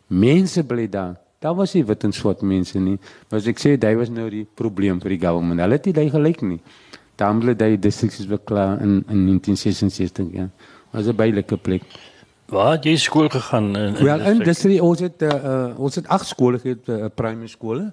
mense 0.08 0.64
bly 0.64 0.88
daar. 0.88 1.16
Daar 1.38 1.54
was 1.54 1.74
nie 1.76 1.84
wit 1.86 2.04
en 2.04 2.12
swart 2.12 2.40
mense 2.42 2.78
nie. 2.78 2.96
Maar 3.28 3.42
as 3.42 3.46
ek 3.46 3.60
sê 3.62 3.76
daai 3.78 3.94
was 4.00 4.10
nou 4.10 4.26
die 4.32 4.46
probleem 4.58 4.98
vir 5.02 5.14
die 5.14 5.20
government. 5.26 5.60
Hulle 5.60 5.78
het 5.78 5.86
nie 5.86 5.94
daai 5.94 6.10
gelyk 6.10 6.42
nie. 6.42 6.58
Dan 7.20 7.42
bly 7.42 7.54
daai 7.58 7.76
district 7.76 8.18
is 8.18 8.30
beklaar 8.30 8.80
in 8.80 9.02
in 9.12 9.26
1966 9.28 10.32
ja. 10.32 10.48
Was 10.92 11.06
'n 11.06 11.16
baie 11.16 11.42
plek. 11.42 11.82
Waar 12.48 12.72
het 12.72 12.84
jy 12.84 12.96
skool 12.96 13.28
gegaan 13.28 13.76
in 13.76 13.96
in 13.96 14.04
Wel 14.04 14.20
in 14.20 14.38
district 14.38 14.80
ons 14.80 15.00
het 15.00 15.22
uh, 15.22 15.28
uh, 15.28 15.78
ons 15.78 15.94
het 15.94 16.08
agt 16.08 16.26
skole 16.26 16.58
gehad, 16.58 16.88
uh, 16.88 17.06
primary 17.14 17.48
skole. 17.48 17.92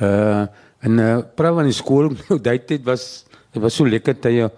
Uh 0.00 0.46
en 0.80 0.98
uh 0.98 1.18
primary 1.34 1.72
skool 1.72 2.12
nou 2.28 2.40
daai 2.40 2.58
tyd 2.64 2.84
was 2.84 3.24
dit 3.52 3.62
was 3.62 3.74
so 3.74 3.86
lekker 3.86 4.18
tye 4.20 4.50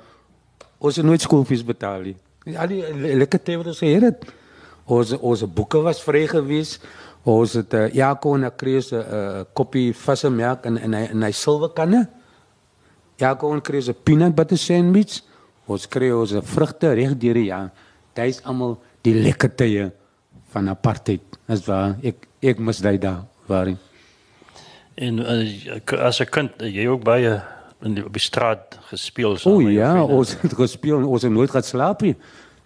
Ons 0.79 0.97
het 0.97 1.07
nooit 1.07 1.23
skoolfees 1.23 1.65
betaal 1.67 2.05
nie. 2.07 2.17
Al 2.55 2.71
die 2.71 2.83
lekker 3.19 3.43
tyd 3.43 3.59
wat 3.59 3.73
ons 3.73 3.83
gehad 3.83 4.05
het. 4.07 4.27
Ons 4.89 5.13
ons 5.19 5.43
boeke 5.55 5.81
was 5.83 6.01
vry 6.05 6.25
gewees. 6.31 6.77
Ons 7.29 7.57
het 7.59 7.75
uh, 7.75 7.89
ja 7.95 8.13
kon 8.15 8.45
'n 8.45 8.55
kreus 8.57 8.93
'n 8.93 9.03
uh, 9.03 9.43
koppie 9.53 9.93
visse 9.93 10.31
melk 10.31 10.65
in 10.67 10.79
in 10.79 10.95
hy 10.95 11.05
in 11.11 11.23
hy 11.23 11.33
silwer 11.33 11.73
kanne. 11.75 12.09
Ja 13.19 13.35
kon 13.35 13.61
kreus 13.61 13.89
'n 13.89 13.97
peanut 14.05 14.35
butter 14.35 14.57
sandwich. 14.59 15.23
Ons 15.69 15.85
kry 15.87 16.09
ons 16.17 16.33
vrugte 16.55 16.95
reg 16.97 17.13
deur 17.21 17.37
die 17.37 17.49
jaar. 17.51 17.69
Dit 18.17 18.33
is 18.33 18.41
almal 18.49 18.79
die 19.05 19.15
lekker 19.15 19.53
tye 19.53 19.91
van 20.55 20.71
apartheid. 20.73 21.37
Dis 21.49 21.67
waar 21.69 21.99
ek 22.03 22.25
ek 22.41 22.63
mis 22.63 22.81
daai 22.81 22.97
daar 23.03 23.27
waar. 23.49 23.75
En 24.99 25.21
uh, 25.21 26.01
as 26.09 26.21
'n 26.21 26.31
kind 26.31 26.51
jy 26.63 26.87
ook 26.89 27.05
baie 27.05 27.37
in 27.83 27.95
die, 27.95 28.05
op 28.05 28.13
die 28.13 28.23
straat 28.23 28.79
gespeel 28.91 29.37
so. 29.37 29.51
O 29.51 29.61
ja, 29.61 30.03
ons 30.03 30.35
het 30.41 30.55
gespeel, 30.55 31.05
ons 31.07 31.23
het 31.23 31.33
nooit 31.33 31.51
geslaap 31.51 32.03
nie. 32.03 32.17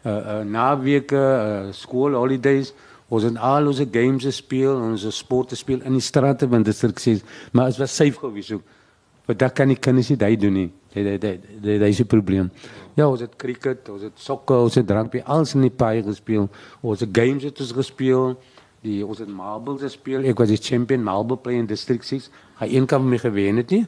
Uh, 0.03 0.13
uh 0.13 0.39
naweke, 0.45 1.19
uh, 1.19 1.73
skool 1.73 2.15
holidays, 2.15 2.73
ons 3.09 3.27
het 3.27 3.37
al 3.37 3.67
ons 3.67 3.83
games 3.93 4.25
gespeel, 4.25 4.73
ons 4.75 5.05
sport 5.17 5.53
gespeel 5.53 5.83
in 5.83 5.93
die 5.93 6.01
strate 6.05 6.49
dit 6.49 6.69
is 6.69 6.83
sê, 7.03 7.19
maar 7.53 7.69
dit 7.71 7.79
was 7.79 7.97
safe 7.97 8.19
gewees 8.19 8.53
ook. 8.53 8.63
Want 9.33 9.41
daar 9.41 9.53
kan 9.57 9.73
ek 9.73 9.81
kan 9.81 9.97
nie 9.97 10.05
dit 10.05 10.41
doen 10.41 10.53
nie. 10.53 10.71
Dit 10.93 11.09
dit 11.09 11.21
dit 11.21 11.63
dit 11.63 11.89
is 11.89 12.01
'n 12.01 12.07
probleem. 12.07 12.51
Ja, 12.95 13.09
ons 13.09 13.21
het 13.21 13.37
cricket, 13.37 13.89
ons 13.89 14.03
het 14.03 14.13
sokker, 14.15 14.57
ons 14.57 14.75
het 14.75 14.91
rugby, 14.91 15.23
alles 15.25 15.55
in 15.55 15.61
die 15.61 15.71
paai 15.71 16.03
gespeel. 16.03 16.49
Ons 16.83 17.01
het 17.01 17.09
games 17.13 17.43
het 17.43 17.61
ons 17.61 17.73
gespeel. 17.73 18.39
Die 18.83 19.07
ons 19.07 19.19
het 19.19 19.29
marbles 19.29 19.81
gespeel. 19.81 20.25
Ek 20.25 20.39
was 20.39 20.49
die 20.49 20.61
champion 20.61 21.03
marble 21.03 21.37
player 21.37 21.61
in 21.61 21.67
district 21.67 22.05
6. 22.05 22.31
Hy 22.59 22.67
een 22.77 22.87
kan 22.87 23.09
my 23.09 23.19
gewen 23.19 23.57
het 23.57 23.71
nie 23.71 23.87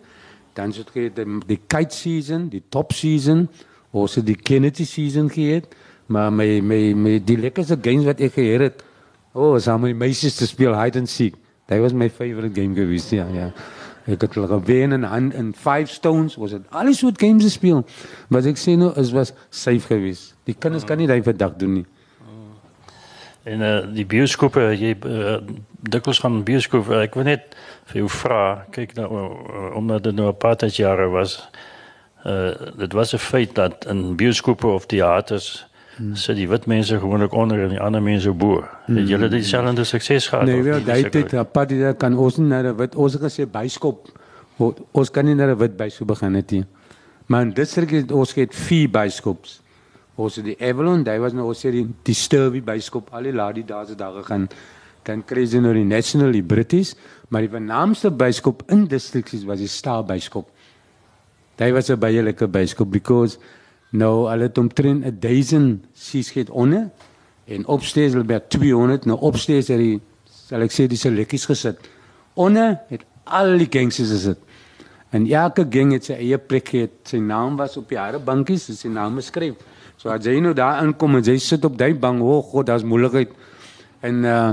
dan 0.55 0.73
het 0.75 0.91
jy 0.95 1.09
die, 1.15 1.27
die 1.49 1.61
kite 1.71 1.95
season, 1.95 2.49
die 2.53 2.63
top 2.73 2.95
season, 2.95 3.49
ons 3.95 4.19
het 4.19 4.27
die 4.27 4.39
Kennedy 4.39 4.87
season 4.87 5.31
gehad, 5.33 5.67
maar 6.07 6.31
my 6.35 6.61
my 6.63 6.81
my 6.95 7.15
die 7.25 7.39
lekkerste 7.41 7.79
games 7.83 8.07
wat 8.07 8.23
ek 8.23 8.37
gehad 8.37 8.69
het, 8.69 8.85
o, 9.35 9.55
oh, 9.55 9.59
saam 9.59 9.83
met 9.83 9.95
my 9.95 10.07
meisies 10.07 10.39
te 10.39 10.47
speel 10.47 10.75
hide 10.79 11.01
and 11.01 11.11
seek. 11.11 11.39
That 11.67 11.81
was 11.81 11.95
my 11.97 12.11
favorite 12.13 12.55
game 12.55 12.77
geweest, 12.77 13.15
ja, 13.17 13.27
ja. 13.33 13.49
Ek 14.05 14.21
het 14.21 14.35
hulle 14.35 14.47
gewen 14.47 14.93
en 14.93 15.05
in 15.05 15.33
in 15.33 15.55
five 15.57 15.87
stones 15.87 16.37
was 16.37 16.51
dit 16.51 16.63
al 16.71 16.85
die 16.85 16.95
soort 16.95 17.21
games 17.21 17.43
gespeel. 17.43 17.85
Maar 18.29 18.45
ek 18.53 18.61
sê 18.61 18.77
nou 18.77 18.93
is 19.01 19.13
was 19.17 19.33
safe 19.49 19.87
geweest. 19.87 20.35
Die 20.45 20.57
kinders 20.59 20.85
kan 20.85 21.01
nie 21.01 21.09
daai 21.09 21.23
vandag 21.23 21.57
doen 21.57 21.73
nie. 21.73 21.87
En 23.45 23.61
uh, 23.61 23.81
die 23.93 24.07
bioskope, 24.09 24.61
jy 24.73 24.95
uh, 25.05 25.37
dikwels 25.93 26.21
van 26.21 26.39
bioskope, 26.49 26.97
ek 27.05 27.17
weet 27.19 27.29
net 27.29 27.57
vir 27.91 28.01
jou 28.01 28.09
vra, 28.09 28.65
kyk 28.73 28.95
nou 28.97 29.09
uh, 29.13 29.67
omdat 29.77 30.07
dit 30.07 30.17
nou 30.17 30.31
'n 30.31 30.37
paar 30.41 30.57
jare 30.65 31.09
was. 31.13 31.49
Uh 32.25 32.53
dit 32.77 32.93
was 32.93 33.13
'n 33.13 33.19
feit 33.19 33.55
dat 33.55 33.85
in 33.87 34.17
bioskope 34.17 34.67
of 34.67 34.87
teaters 34.87 35.67
hmm. 35.97 36.15
sit 36.15 36.37
die 36.37 36.49
wit 36.49 36.67
mense 36.67 36.99
gewoonlik 36.99 37.33
onder 37.33 37.65
en 37.65 37.75
die 37.75 37.81
ander 37.81 38.03
mense 38.03 38.33
bo. 38.33 38.65
Hmm. 38.87 38.97
Het 38.97 39.09
julle 39.09 39.29
dieselfde 39.29 39.85
sukses 39.85 40.29
gehad? 40.29 40.47
Nee, 40.47 40.63
wel, 40.63 40.85
daai 40.85 41.11
tyd 41.11 41.35
apart 41.35 41.69
dit 41.69 41.99
kan 41.99 42.17
ons 42.19 42.39
nie 42.39 42.49
na 42.49 42.75
wit 42.75 42.95
ons 42.95 43.17
gesê 43.17 43.47
byskop. 43.47 44.09
Ons 44.93 45.11
kan 45.11 45.25
nie 45.25 45.35
na 45.35 45.47
'n 45.51 45.59
wit 45.59 45.77
byskop 45.77 46.09
begin 46.09 46.35
het 46.35 46.51
nie. 46.51 46.65
Maar 47.27 47.43
in 47.43 47.53
distrik 47.53 47.91
het 47.91 48.13
ons 48.13 48.35
het 48.35 48.55
vier 48.55 48.91
byskops. 48.91 49.61
Ons 50.15 50.37
het 50.37 50.45
die 50.45 50.57
Avalon, 50.63 51.03
daai 51.03 51.19
was 51.19 51.33
nou 51.33 51.49
ons 51.49 51.59
sê 51.65 51.73
die, 51.75 51.87
die 52.07 52.15
Sturvey 52.15 52.63
byskop, 52.63 53.09
al 53.11 53.23
die 53.23 53.33
laat 53.33 53.59
daar 53.67 53.87
se 53.87 53.97
dae 53.99 54.23
gaan. 54.23 54.49
Dan 55.05 55.25
kry 55.27 55.43
jy 55.45 55.61
nou 55.61 55.73
die 55.75 55.85
National 55.85 56.33
die 56.33 56.43
British, 56.43 56.95
maar 57.29 57.41
die 57.45 57.51
vernaamste 57.51 58.11
byskop 58.11 58.63
in 58.73 58.87
districts 58.87 59.45
was 59.45 59.59
die 59.59 59.69
Star 59.69 60.05
byskop. 60.05 60.49
Daai 61.59 61.73
was 61.73 61.91
'n 61.91 61.99
baie 61.99 62.23
lekker 62.23 62.49
byskop 62.49 62.91
because 62.91 63.39
nou 63.95 64.27
al 64.31 64.47
het 64.47 64.59
omtrent 64.59 65.07
1000 65.23 65.85
seats 65.93 66.33
gehad 66.35 66.51
onder 66.51 66.91
en 67.47 67.67
opsteeds 67.67 68.17
hulle 68.17 68.27
by 68.27 68.41
200, 68.49 69.07
nou 69.07 69.19
opsteeds 69.21 69.71
het 69.71 69.79
die 69.79 70.01
sal 70.45 70.65
ek 70.65 70.75
sê 70.75 70.87
dis 70.91 71.05
lekkies 71.09 71.47
gesit. 71.49 71.79
Onder 72.35 72.81
het 72.91 73.05
al 73.25 73.55
die 73.61 73.69
gangsters 73.71 74.11
gesit. 74.13 74.41
En 75.15 75.27
elke 75.31 75.65
gang 75.71 75.93
het 75.95 76.09
sy 76.09 76.17
eie 76.19 76.39
plek 76.39 76.73
gehad. 76.73 76.95
Sy 77.07 77.21
naam 77.23 77.57
was 77.61 77.77
op 77.79 77.89
die 77.89 77.99
harde 78.01 78.19
bankies, 78.19 78.67
sy 78.75 78.91
naam 78.91 79.21
geskryf. 79.21 79.61
So 80.01 80.11
as 80.11 80.27
jy 80.27 80.41
nou 80.43 80.53
daar 80.57 80.83
inkom 80.83 81.21
en 81.21 81.25
jy 81.25 81.37
sit 81.39 81.65
op 81.65 81.79
daai 81.79 81.95
bank, 81.95 82.23
o 82.23 82.41
oh 82.41 82.43
God, 82.51 82.67
daar's 82.71 82.87
moeilikheid. 82.87 83.37
En 84.03 84.25
uh 84.25 84.49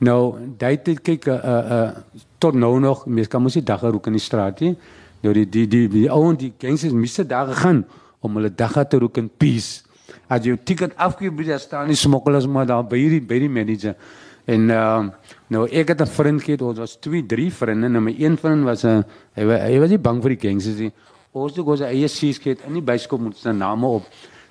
nou 0.00 0.32
daai 0.56 0.80
tyd 0.80 1.02
kyk 1.04 1.26
'n 1.28 1.30
uh, 1.30 1.36
'n 1.36 1.72
uh, 1.76 2.20
tot 2.38 2.54
nou 2.54 2.80
nog 2.80 3.04
mens 3.06 3.28
kan 3.28 3.42
mos 3.42 3.54
nie 3.54 3.62
dagga 3.62 3.90
rook 3.90 4.06
in 4.06 4.16
die 4.16 4.20
straat 4.20 4.60
nie. 4.60 4.76
Nou 5.20 5.34
die 5.34 5.44
die 5.44 5.66
die 5.68 5.88
die 5.88 6.08
ouens 6.10 6.38
die 6.38 6.52
gangsters 6.58 6.92
misse 6.92 7.26
daar 7.26 7.46
gegaan 7.52 7.84
om 8.20 8.36
hulle 8.36 8.50
dagga 8.54 8.84
te 8.84 8.98
rook 8.98 9.18
in 9.20 9.28
peace. 9.28 9.82
As 10.30 10.44
jy 10.46 10.56
ticket 10.64 10.96
afgee 10.96 11.30
by 11.30 11.46
die 11.46 11.58
staan 11.58 11.90
die 11.90 11.98
smokkelers 11.98 12.46
maar 12.46 12.66
daar 12.66 12.84
by 12.86 12.98
die 13.14 13.20
by 13.20 13.38
die 13.42 13.50
manager. 13.50 13.96
En 14.50 14.70
uh, 14.72 15.04
nou 15.52 15.66
ek 15.68 15.92
het 15.94 16.02
'n 16.02 16.10
vriend 16.10 16.42
gehad, 16.42 16.62
ons 16.62 16.78
was 16.78 16.96
twee, 16.96 17.22
drie 17.26 17.50
vriende, 17.52 17.88
nou 17.88 18.02
my 18.02 18.14
een 18.18 18.36
vriend 18.36 18.64
was 18.64 18.84
'n 18.84 19.04
hy, 19.34 19.44
hy 19.44 19.78
was 19.78 19.90
nie 19.90 19.98
bang 19.98 20.22
vir 20.22 20.36
die 20.36 20.48
gangsters 20.48 20.78
nie. 20.78 20.92
Ons 21.32 21.56
het 21.56 21.64
gous 21.64 21.80
eie 21.80 22.08
sees 22.08 22.38
gehad 22.38 22.58
in 22.66 22.74
die 22.74 22.82
byskop 22.82 23.20
met 23.20 23.36
sy 23.36 23.50
name 23.50 23.86
op. 23.86 24.02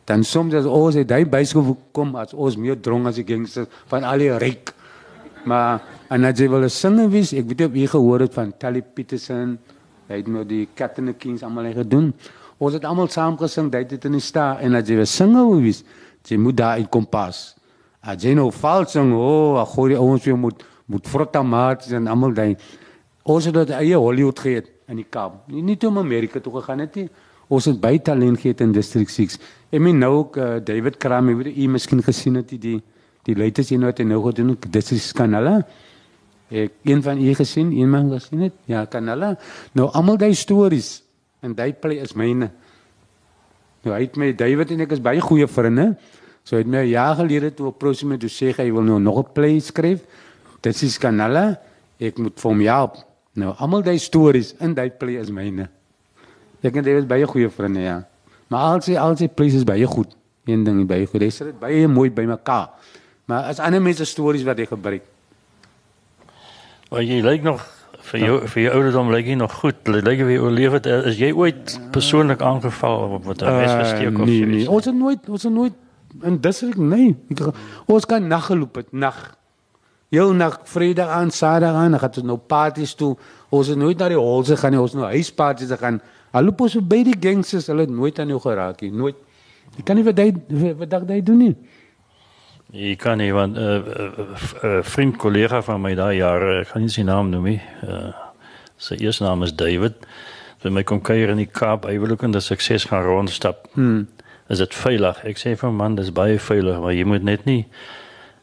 Dan 0.06 0.24
soms 0.24 0.54
as 0.54 0.66
ons 0.66 0.96
het 0.96 1.12
hy 1.12 1.26
byskop 1.26 1.78
kom 1.92 2.16
as 2.16 2.34
ons 2.34 2.56
meer 2.56 2.80
dronk 2.80 3.08
as 3.08 3.16
die 3.16 3.26
gangsters 3.28 3.68
van 3.88 4.04
al 4.04 4.18
die 4.18 4.32
ryk. 4.32 4.74
Maar 5.46 5.82
en 6.10 6.26
as 6.26 6.40
jy 6.40 6.48
wil 6.50 6.64
'n 6.64 6.70
singer 6.70 7.10
wees, 7.10 7.34
ek 7.34 7.46
weet 7.46 7.60
jy 7.60 7.70
hier 7.74 7.90
gehoor 7.90 8.20
het 8.20 8.34
van 8.34 8.54
Tally 8.58 8.82
Peterson, 8.82 9.58
hy 10.08 10.16
het 10.16 10.28
nou 10.28 10.44
die 10.46 10.68
Cat 10.76 10.98
and 11.00 11.08
the 11.08 11.14
Kings 11.14 11.44
almal 11.44 11.74
gedoen. 11.74 12.14
Ons 12.60 12.76
het 12.76 12.84
almal 12.84 13.08
saam 13.08 13.38
gesing, 13.40 13.70
dit 13.72 13.92
het 13.96 14.06
in 14.06 14.18
die 14.18 14.24
sta 14.24 14.58
en 14.60 14.76
as 14.76 14.88
jy 14.88 15.00
'n 15.00 15.06
singer 15.06 15.46
wil 15.48 15.62
wees, 15.62 15.84
jy 16.28 16.38
moet 16.38 16.58
daar 16.58 16.78
uit 16.78 16.90
kom 16.92 17.06
pas. 17.06 17.56
As 18.04 18.24
jy 18.24 18.34
nou 18.34 18.52
vals 18.52 18.92
sing, 18.92 19.14
o, 19.14 19.56
oh, 19.56 19.66
gooi 19.66 19.94
die 19.94 20.00
ouens 20.00 20.26
weer 20.26 20.38
moet 20.38 20.64
moet 20.90 21.08
frottamaat 21.08 21.86
en 21.92 22.08
almal 22.08 22.34
daai. 22.34 22.56
Ons 23.24 23.46
het 23.46 23.54
dit 23.54 23.70
eie 23.70 23.96
Hollywood 23.96 24.40
gehad 24.40 24.66
in 24.88 24.96
die 24.96 25.06
Kaap. 25.06 25.48
Nie 25.48 25.62
nie 25.62 25.78
toe 25.78 25.90
om 25.90 25.98
Amerika 25.98 26.40
toe 26.40 26.54
gegaan 26.54 26.80
het 26.80 26.96
nie. 26.96 27.10
Ons 27.48 27.66
het 27.66 27.80
baie 27.80 28.02
talent 28.02 28.40
gehad 28.40 28.62
in 28.62 28.72
District 28.72 29.12
6. 29.12 29.38
Ek 29.72 29.80
meen 29.80 30.00
nou 30.00 30.12
ook 30.18 30.38
uh, 30.38 30.58
David 30.66 30.98
Kram, 30.98 31.30
jy 31.30 31.36
weet 31.36 31.56
jy 31.56 31.68
miskien 31.68 32.02
gesien 32.02 32.36
het 32.36 32.50
die 32.50 32.60
die, 32.60 32.82
die 33.24 33.36
latest 33.36 33.72
een 33.72 33.86
wat 33.86 34.00
hy 34.00 34.06
nou 34.10 34.22
gedoen 34.26 34.50
het, 34.56 34.66
District 34.74 35.14
Kanala. 35.14 35.60
Ek 36.50 36.74
een 36.90 37.04
van 37.06 37.22
u 37.22 37.34
gesien, 37.38 37.72
een 37.78 37.90
man 37.90 38.10
gesien 38.10 38.42
het. 38.42 38.54
Ja, 38.66 38.86
Kanala. 38.86 39.36
Nou 39.74 39.92
almal 39.94 40.18
daai 40.18 40.34
stories 40.34 41.04
en 41.42 41.56
daai 41.56 41.74
play 41.74 42.00
is 42.04 42.14
myne. 42.14 42.52
Nou 43.86 43.96
hy 43.96 44.02
het 44.04 44.18
my 44.20 44.32
David 44.36 44.74
en 44.76 44.84
ek 44.86 44.96
is 44.98 45.04
baie 45.04 45.22
goeie 45.24 45.48
vriende. 45.48 45.94
So 46.44 46.58
hy 46.58 46.64
het 46.64 46.72
my 46.72 46.84
jaar 46.90 47.16
gelede 47.20 47.54
toe 47.56 47.70
approach 47.72 48.04
my 48.04 48.18
toe 48.20 48.32
sê 48.32 48.52
hy 48.58 48.70
wil 48.72 48.84
nou 48.84 49.00
nog 49.00 49.20
'n 49.20 49.34
play 49.34 49.60
skryf. 49.60 50.04
Dit 50.62 50.82
is 50.84 50.98
Kanala. 50.98 51.60
Ek 52.00 52.18
moet 52.18 52.40
vir 52.40 52.50
hom 52.52 52.62
help. 52.62 52.96
Nou 53.34 53.54
almal 53.58 53.84
daai 53.84 54.00
stories 54.00 54.56
in 54.60 54.74
daai 54.74 54.90
play 54.90 55.16
is 55.16 55.30
myne. 55.30 55.70
Ek 56.62 56.76
en 56.76 56.84
David 56.84 57.08
baie 57.08 57.26
goeie 57.26 57.50
vriende 57.50 57.80
ja. 57.80 58.04
Maar 58.50 58.60
al 58.60 58.82
sy 58.82 58.96
al 58.98 59.16
sy 59.18 59.28
plays 59.28 59.54
is 59.54 59.64
baie 59.64 59.86
goed. 59.86 60.16
Een 60.46 60.64
ding 60.64 60.88
baie 60.88 61.06
goed. 61.06 61.22
Hy 61.22 61.30
sê 61.30 61.46
dit 61.46 61.60
baie 61.60 61.88
mooi 61.88 62.10
by 62.10 62.26
mekaar. 62.26 62.70
Maar 63.30 63.52
as 63.52 63.60
ander 63.60 63.82
mense 63.82 64.06
stories 64.06 64.44
wat 64.44 64.58
hy 64.58 64.66
gebruik. 64.66 65.04
Maar 66.90 67.04
jy 67.06 67.22
lyk 67.22 67.44
nog 67.46 67.62
vir 68.10 68.20
jou 68.20 68.36
vir 68.48 68.62
jou 68.64 68.72
ouderdom 68.78 69.12
lyk 69.14 69.28
jy 69.28 69.36
nog 69.40 69.54
goed. 69.62 69.88
Lyk 69.88 70.24
jy 70.24 70.38
oorleef 70.40 70.78
het 70.80 70.86
is 70.90 71.20
jy 71.20 71.32
ooit 71.36 71.76
persoonlik 71.92 72.42
aangeval 72.42 73.18
of 73.20 73.26
wat 73.26 73.42
'n 73.42 73.58
mes 73.58 73.72
gesteek 73.72 74.20
of 74.20 74.26
nee, 74.26 74.40
so 74.40 74.46
nee. 74.46 74.70
Ons 74.70 74.86
het 74.86 74.96
nooit 74.96 75.30
ons 75.30 75.44
het 75.44 75.54
nooit 75.54 75.74
in 76.24 76.40
district 76.42 76.78
nee. 76.78 77.18
Ons 77.86 78.06
kan 78.06 78.28
naggeloop 78.28 78.76
het 78.76 78.92
nag. 78.92 79.38
Heel 80.10 80.34
nag 80.34 80.60
Vrydag 80.64 81.08
aan 81.08 81.32
Saterdag 81.32 81.76
aan, 81.76 81.92
dan 81.92 82.00
gaan 82.00 82.10
ons 82.10 82.26
nou 82.26 82.38
parties 82.38 82.94
toe. 82.94 83.18
Ons 83.50 83.68
het 83.68 83.78
nooit 83.78 83.98
na 83.98 84.08
die 84.08 84.18
holse 84.18 84.58
gaan 84.58 84.72
nie, 84.72 84.82
ons 84.82 84.94
nou 84.94 85.06
huisparties 85.06 85.70
gaan. 85.78 86.02
Hulle 86.32 86.52
pos 86.52 86.78
by 86.82 87.04
die 87.04 87.18
gangsters, 87.20 87.68
hulle 87.68 87.86
het 87.86 87.94
nooit 87.94 88.20
aan 88.20 88.28
jou 88.28 88.40
geraak 88.42 88.82
nie, 88.82 88.92
nooit. 88.92 89.16
Jy 89.78 89.84
kan 89.86 89.96
nie 89.96 90.04
wat 90.04 90.18
hy 90.18 90.34
wat 90.78 90.90
dag 90.90 91.06
hy 91.08 91.22
doen 91.22 91.38
nie. 91.38 91.56
Jy 92.70 92.96
kan 93.02 93.18
nie 93.18 93.32
want 93.34 93.58
'n 93.58 93.60
uh, 93.60 93.76
uh, 93.76 94.26
uh, 94.64 94.84
vriend 94.84 95.18
kollega 95.18 95.62
van 95.62 95.82
my 95.82 95.96
daai 95.96 96.18
jare, 96.18 96.60
ek 96.62 96.68
gaan 96.68 96.82
nie 96.82 96.90
sy 96.94 97.02
naam 97.02 97.30
noem 97.30 97.44
nie. 97.44 97.62
Uh, 97.84 98.12
sy 98.78 98.96
eerste 98.96 99.24
naam 99.24 99.44
is 99.44 99.54
David. 99.54 99.94
Vir 100.62 100.72
my 100.72 100.84
kom 100.84 101.02
kuier 101.02 101.30
in 101.30 101.38
die 101.38 101.50
Kaap, 101.50 101.86
hy 101.86 101.98
wil 102.00 102.12
ook 102.12 102.24
in 102.24 102.32
die 102.32 102.42
sukses 102.42 102.86
gaan 102.86 103.04
rondstap. 103.04 103.68
Hmm. 103.74 104.08
Is 104.50 104.58
dit 104.58 104.74
veilig? 104.76 105.24
Ek 105.26 105.38
sê 105.38 105.56
vir 105.58 105.72
man, 105.72 105.96
dis 105.96 106.12
baie 106.12 106.40
veilig, 106.40 106.80
maar 106.80 106.94
jy 106.94 107.06
moet 107.06 107.24
net 107.24 107.46
nie 107.46 107.66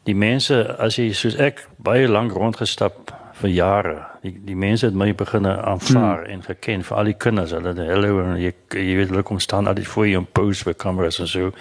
die 0.07 0.15
mense 0.15 0.75
as 0.79 0.95
jy 0.95 1.13
soos 1.13 1.35
ek 1.35 1.67
baie 1.83 2.07
lank 2.07 2.33
rondgestap 2.33 3.13
vir 3.41 3.49
jare. 3.49 3.95
Die 4.23 4.33
die 4.43 4.55
mense 4.55 4.85
het 4.87 4.95
my 4.95 5.13
begine 5.13 5.55
aanvaar 5.61 6.25
hmm. 6.25 6.33
en 6.33 6.43
geken 6.43 6.83
vir 6.83 6.97
al 6.97 7.11
die 7.11 7.15
kinders. 7.15 7.53
Hulle 7.55 7.71
het 7.71 7.79
hallo 7.79 8.19
en 8.25 8.35
jy 8.41 8.51
jy 8.75 8.97
weet 8.99 9.13
hulle 9.13 9.23
kom 9.23 9.39
staan 9.39 9.67
altyd 9.67 9.87
voor 9.87 10.07
jou 10.07 10.19
en 10.19 10.27
pose 10.31 10.67
vir 10.67 10.75
kameras 10.75 11.19
en 11.23 11.31
so. 11.31 11.53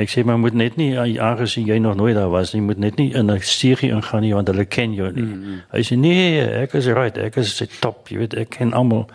Ek 0.00 0.08
sê 0.08 0.24
maar 0.24 0.38
moet 0.40 0.56
net 0.56 0.78
nie 0.80 0.94
aangesien 0.96 1.66
jy 1.68 1.76
nog 1.82 1.98
nooit 1.98 2.14
daar 2.16 2.30
was 2.32 2.54
nie, 2.54 2.62
moet 2.64 2.78
net 2.80 2.96
nie 2.96 3.10
in 3.14 3.30
'n 3.30 3.40
serie 3.40 3.90
ingaan 3.92 4.22
nie 4.22 4.34
want 4.34 4.48
hulle 4.48 4.64
ken 4.64 4.94
jou 4.94 5.12
nie. 5.12 5.22
Mm 5.22 5.42
-hmm. 5.42 5.60
Hy 5.72 5.82
sê 5.82 5.98
nee, 5.98 6.40
ek 6.62 6.74
is 6.74 6.86
right, 6.86 7.18
ek 7.18 7.36
is 7.36 7.56
se 7.56 7.66
top, 7.80 8.08
jy 8.08 8.18
weet 8.18 8.34
ek 8.34 8.50
ken 8.50 8.72
almal. 8.72 9.08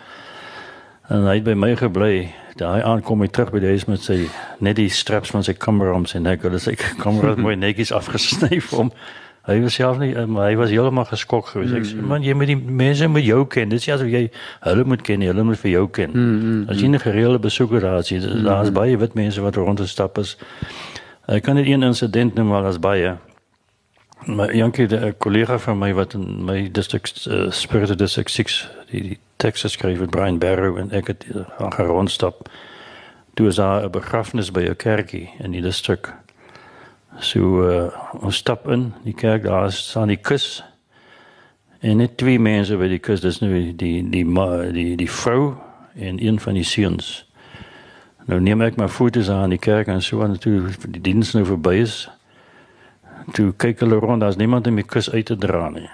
En 1.08 1.26
hy 1.26 1.34
het 1.34 1.44
by 1.44 1.54
my 1.54 1.76
gebly. 1.76 2.34
Daai 2.56 2.82
aankom 2.82 3.20
hy 3.20 3.28
terug 3.28 3.50
by 3.52 3.60
die 3.60 3.68
huis 3.68 3.84
met 3.84 4.00
sy 4.00 4.28
net 4.58 4.76
die 4.76 4.88
straps 4.88 5.30
van 5.30 5.44
sy 5.44 5.52
kamera 5.52 5.92
om 5.94 6.06
sy 6.06 6.18
nek. 6.18 6.42
Hulle 6.42 6.58
sê 6.58 6.74
kamera 7.04 7.34
mooi 7.36 7.56
netjies 7.56 7.92
afgesny 7.92 8.60
vir 8.60 8.78
hom. 8.78 8.92
Hy 9.46 9.60
was 9.62 9.74
self 9.78 9.98
nie, 9.98 10.10
maar 10.26 10.48
hy 10.48 10.56
was 10.58 10.72
heeltemal 10.74 11.04
geskok 11.06 11.52
geweest. 11.52 11.74
Ek 11.78 11.84
sê 11.86 12.00
man, 12.02 12.24
jy 12.26 12.34
moet 12.34 12.50
die 12.50 12.56
mense 12.58 13.06
met 13.08 13.22
jou 13.22 13.44
ken. 13.46 13.70
Dit 13.70 13.84
is 13.84 13.88
asof 13.94 14.10
jy 14.10 14.24
hulle 14.66 14.84
moet 14.84 15.04
ken, 15.06 15.20
nie, 15.22 15.28
hulle 15.30 15.44
moet 15.46 15.60
vir 15.60 15.70
jou 15.70 15.84
ken. 15.88 16.10
Mm, 16.10 16.40
mm, 16.40 16.64
As 16.72 16.80
jy 16.82 16.88
'n 16.88 16.98
gereelde 16.98 17.38
besoeker 17.38 17.80
daar 17.80 18.02
is, 18.02 18.10
daar's 18.42 18.72
baie 18.72 18.98
wit 18.98 19.14
mense 19.14 19.40
wat 19.40 19.54
rondstap 19.54 20.18
is. 20.18 20.36
Ek 21.28 21.42
kan 21.42 21.54
net 21.54 21.66
een 21.66 21.82
insident 21.82 22.34
noem 22.34 22.48
maar 22.48 22.64
as 22.64 22.78
baie. 22.78 23.16
Maar 24.26 24.54
Jankie, 24.54 24.86
'n 24.86 25.14
kollega 25.18 25.58
van 25.58 25.78
my 25.78 25.94
wat 25.94 26.14
in 26.14 26.44
my 26.44 26.68
district 26.72 27.26
uh, 27.30 27.50
Spirit 27.50 27.98
District 27.98 28.30
6 28.30 28.68
die, 28.90 29.18
die 29.36 29.50
skryf 29.54 29.98
met 29.98 30.10
Brian 30.10 30.38
Barrow 30.38 30.78
en 30.78 30.90
ek 30.90 31.06
het 31.06 31.24
gaan 31.58 31.72
gaan 31.72 31.86
rondstap. 31.86 32.48
Toe 33.34 33.46
is 33.46 33.54
daar 33.54 33.84
'n 33.84 33.90
begrafnis 33.90 34.50
by 34.50 34.60
'n 34.60 34.76
kerkie 34.76 35.30
in 35.38 35.50
die 35.50 35.62
distrik. 35.62 36.14
So 37.20 37.62
uh, 37.64 37.88
ons 38.20 38.36
stap 38.36 38.68
in 38.68 38.90
die 39.04 39.14
kerk, 39.16 39.46
daar 39.46 39.70
staan 39.72 40.08
die 40.12 40.20
kus. 40.20 40.64
En 41.80 41.96
net 41.96 42.16
twee 42.20 42.38
mense 42.40 42.76
by 42.76 42.88
die 42.90 43.00
kus, 43.00 43.22
dis 43.24 43.40
nou 43.40 43.50
die 43.52 43.72
die 43.76 44.02
die 44.10 44.24
ma- 44.24 44.68
die, 44.72 44.96
die 44.96 45.10
vrou 45.10 45.54
en 45.96 46.20
een 46.20 46.40
van 46.40 46.58
die 46.58 46.64
seuns. 46.64 47.24
Nou 48.26 48.40
neem 48.42 48.60
ek 48.66 48.76
my 48.76 48.88
foto's 48.90 49.30
aan 49.30 49.54
die 49.54 49.60
kerk 49.62 49.88
en 49.88 50.02
so 50.02 50.22
aan 50.24 50.36
toe 50.42 50.72
die 50.88 51.00
diens 51.00 51.32
nou 51.36 51.44
verby 51.46 51.76
is. 51.84 52.08
Toe 53.36 53.52
kyk 53.58 53.80
hulle 53.84 54.00
rond, 54.02 54.20
daar's 54.20 54.36
niemand 54.36 54.66
om 54.66 54.76
die 54.76 54.86
kus 54.86 55.08
uit 55.12 55.26
te 55.26 55.36
dra 55.40 55.68
nie. 55.70 55.88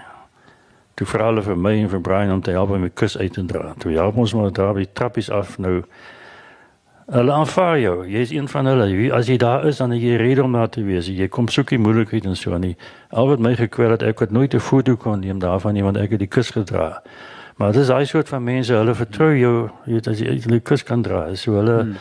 Toe 0.98 1.06
vra 1.06 1.30
hulle 1.30 1.44
vir 1.44 1.56
my 1.56 1.74
en 1.82 1.90
vir 1.92 2.00
Brian 2.04 2.32
om 2.34 2.42
te 2.44 2.50
help 2.56 2.72
om 2.74 2.82
die 2.82 2.92
kus 2.92 3.18
uit 3.18 3.32
te 3.36 3.44
dra. 3.48 3.74
Toe 3.78 3.92
help 3.94 4.16
ons 4.20 4.34
maar 4.34 4.52
daar 4.52 4.74
by 4.76 4.86
trappies 4.92 5.30
af 5.30 5.58
nou. 5.58 5.82
Hulle 7.10 7.32
aanvaar 7.32 7.78
jou. 7.80 8.06
Jy's 8.08 8.30
een 8.30 8.48
van 8.48 8.66
hulle. 8.66 8.86
Jy- 8.90 9.10
As 9.12 9.26
jy 9.26 9.36
daar 9.36 9.66
is, 9.66 9.76
dan 9.76 9.90
het 9.90 10.00
jy 10.02 10.16
rede 10.16 10.42
om 10.42 10.52
daar 10.52 10.68
te 10.68 10.82
wees. 10.84 11.06
Jy 11.08 11.28
kom 11.28 11.48
soek 11.48 11.68
die 11.68 11.78
moeilikheid 11.78 12.24
en 12.24 12.36
so 12.36 12.52
aan 12.52 12.60
nie. 12.60 12.76
Al 13.10 13.26
wat 13.28 13.38
my 13.38 13.54
gekwel 13.56 13.90
het, 13.90 14.02
ek 14.02 14.18
het 14.20 14.30
nooit 14.30 14.54
'n 14.54 14.58
foto 14.60 14.96
kon 14.96 15.20
neem 15.20 15.38
daarvan 15.38 15.72
nie 15.74 15.82
want 15.82 15.96
ek 15.96 16.10
het 16.10 16.18
die 16.18 16.28
kus 16.28 16.50
gedra. 16.50 17.02
Maar 17.56 17.72
dis 17.72 17.86
daai 17.86 18.04
soort 18.06 18.28
van 18.28 18.44
mense, 18.44 18.72
hulle 18.72 18.94
vertrou 18.94 19.36
jou, 19.38 19.68
jy 19.86 19.92
weet 19.92 20.06
as 20.08 20.18
jy 20.20 20.38
die 20.46 20.60
kus 20.60 20.82
kan 20.82 21.02
dra. 21.02 21.34
So 21.34 21.52
hulle 21.52 21.82
hmm 21.82 21.96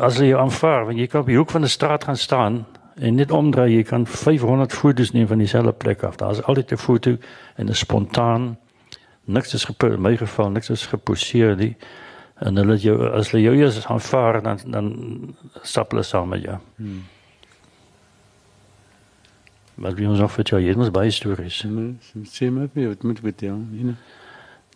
as 0.00 0.16
jy 0.18 0.28
jou 0.28 0.40
aanvaar, 0.40 0.84
want 0.86 0.98
jy 0.98 1.06
kan 1.06 1.20
op 1.20 1.26
die 1.26 1.36
hoek 1.36 1.50
van 1.50 1.62
'n 1.62 1.68
straat 1.68 2.04
gaan 2.04 2.16
staan 2.16 2.66
en 2.96 3.14
net 3.14 3.30
omdraai, 3.30 3.76
jy 3.76 3.82
kan 3.82 4.06
500 4.06 4.72
foto's 4.72 5.12
neem 5.12 5.26
van 5.26 5.38
dieselfde 5.38 5.72
plek 5.72 6.02
af. 6.02 6.16
Daar's 6.16 6.42
altyd 6.42 6.72
'n 6.72 6.76
foto 6.76 7.16
en 7.56 7.66
'n 7.68 7.74
spontaan 7.74 8.56
niks 9.24 9.54
is 9.54 9.64
gepo- 9.64 9.92
in 9.92 10.00
my 10.00 10.16
geval 10.16 10.50
niks 10.50 10.70
is 10.70 10.86
geposeer 10.86 11.56
nie. 11.56 11.76
En 12.42 12.58
hulle 12.58 12.76
jou 12.82 12.96
as 13.14 13.30
hulle 13.30 13.42
jou 13.44 13.54
eers 13.56 13.84
aanvaar 13.86 14.40
dan 14.42 14.62
dan 14.66 14.88
stap 15.62 15.92
hulle 15.94 16.02
saam 16.02 16.32
met 16.34 16.42
jou. 16.42 16.58
Hmm. 16.76 17.02
Maar 19.74 19.94
wie 19.94 20.08
ons 20.08 20.18
nog 20.18 20.32
vertel, 20.32 20.60
jy 20.62 20.74
het 20.74 20.80
ons 20.80 20.92
baie 20.94 21.10
stories. 21.10 21.62
Sê 22.30 22.50
maar 22.52 22.68
vir 22.74 22.90
wat 22.92 23.06
moet 23.06 23.22
vertel, 23.24 23.62
you 23.72 23.86
know. 23.86 23.96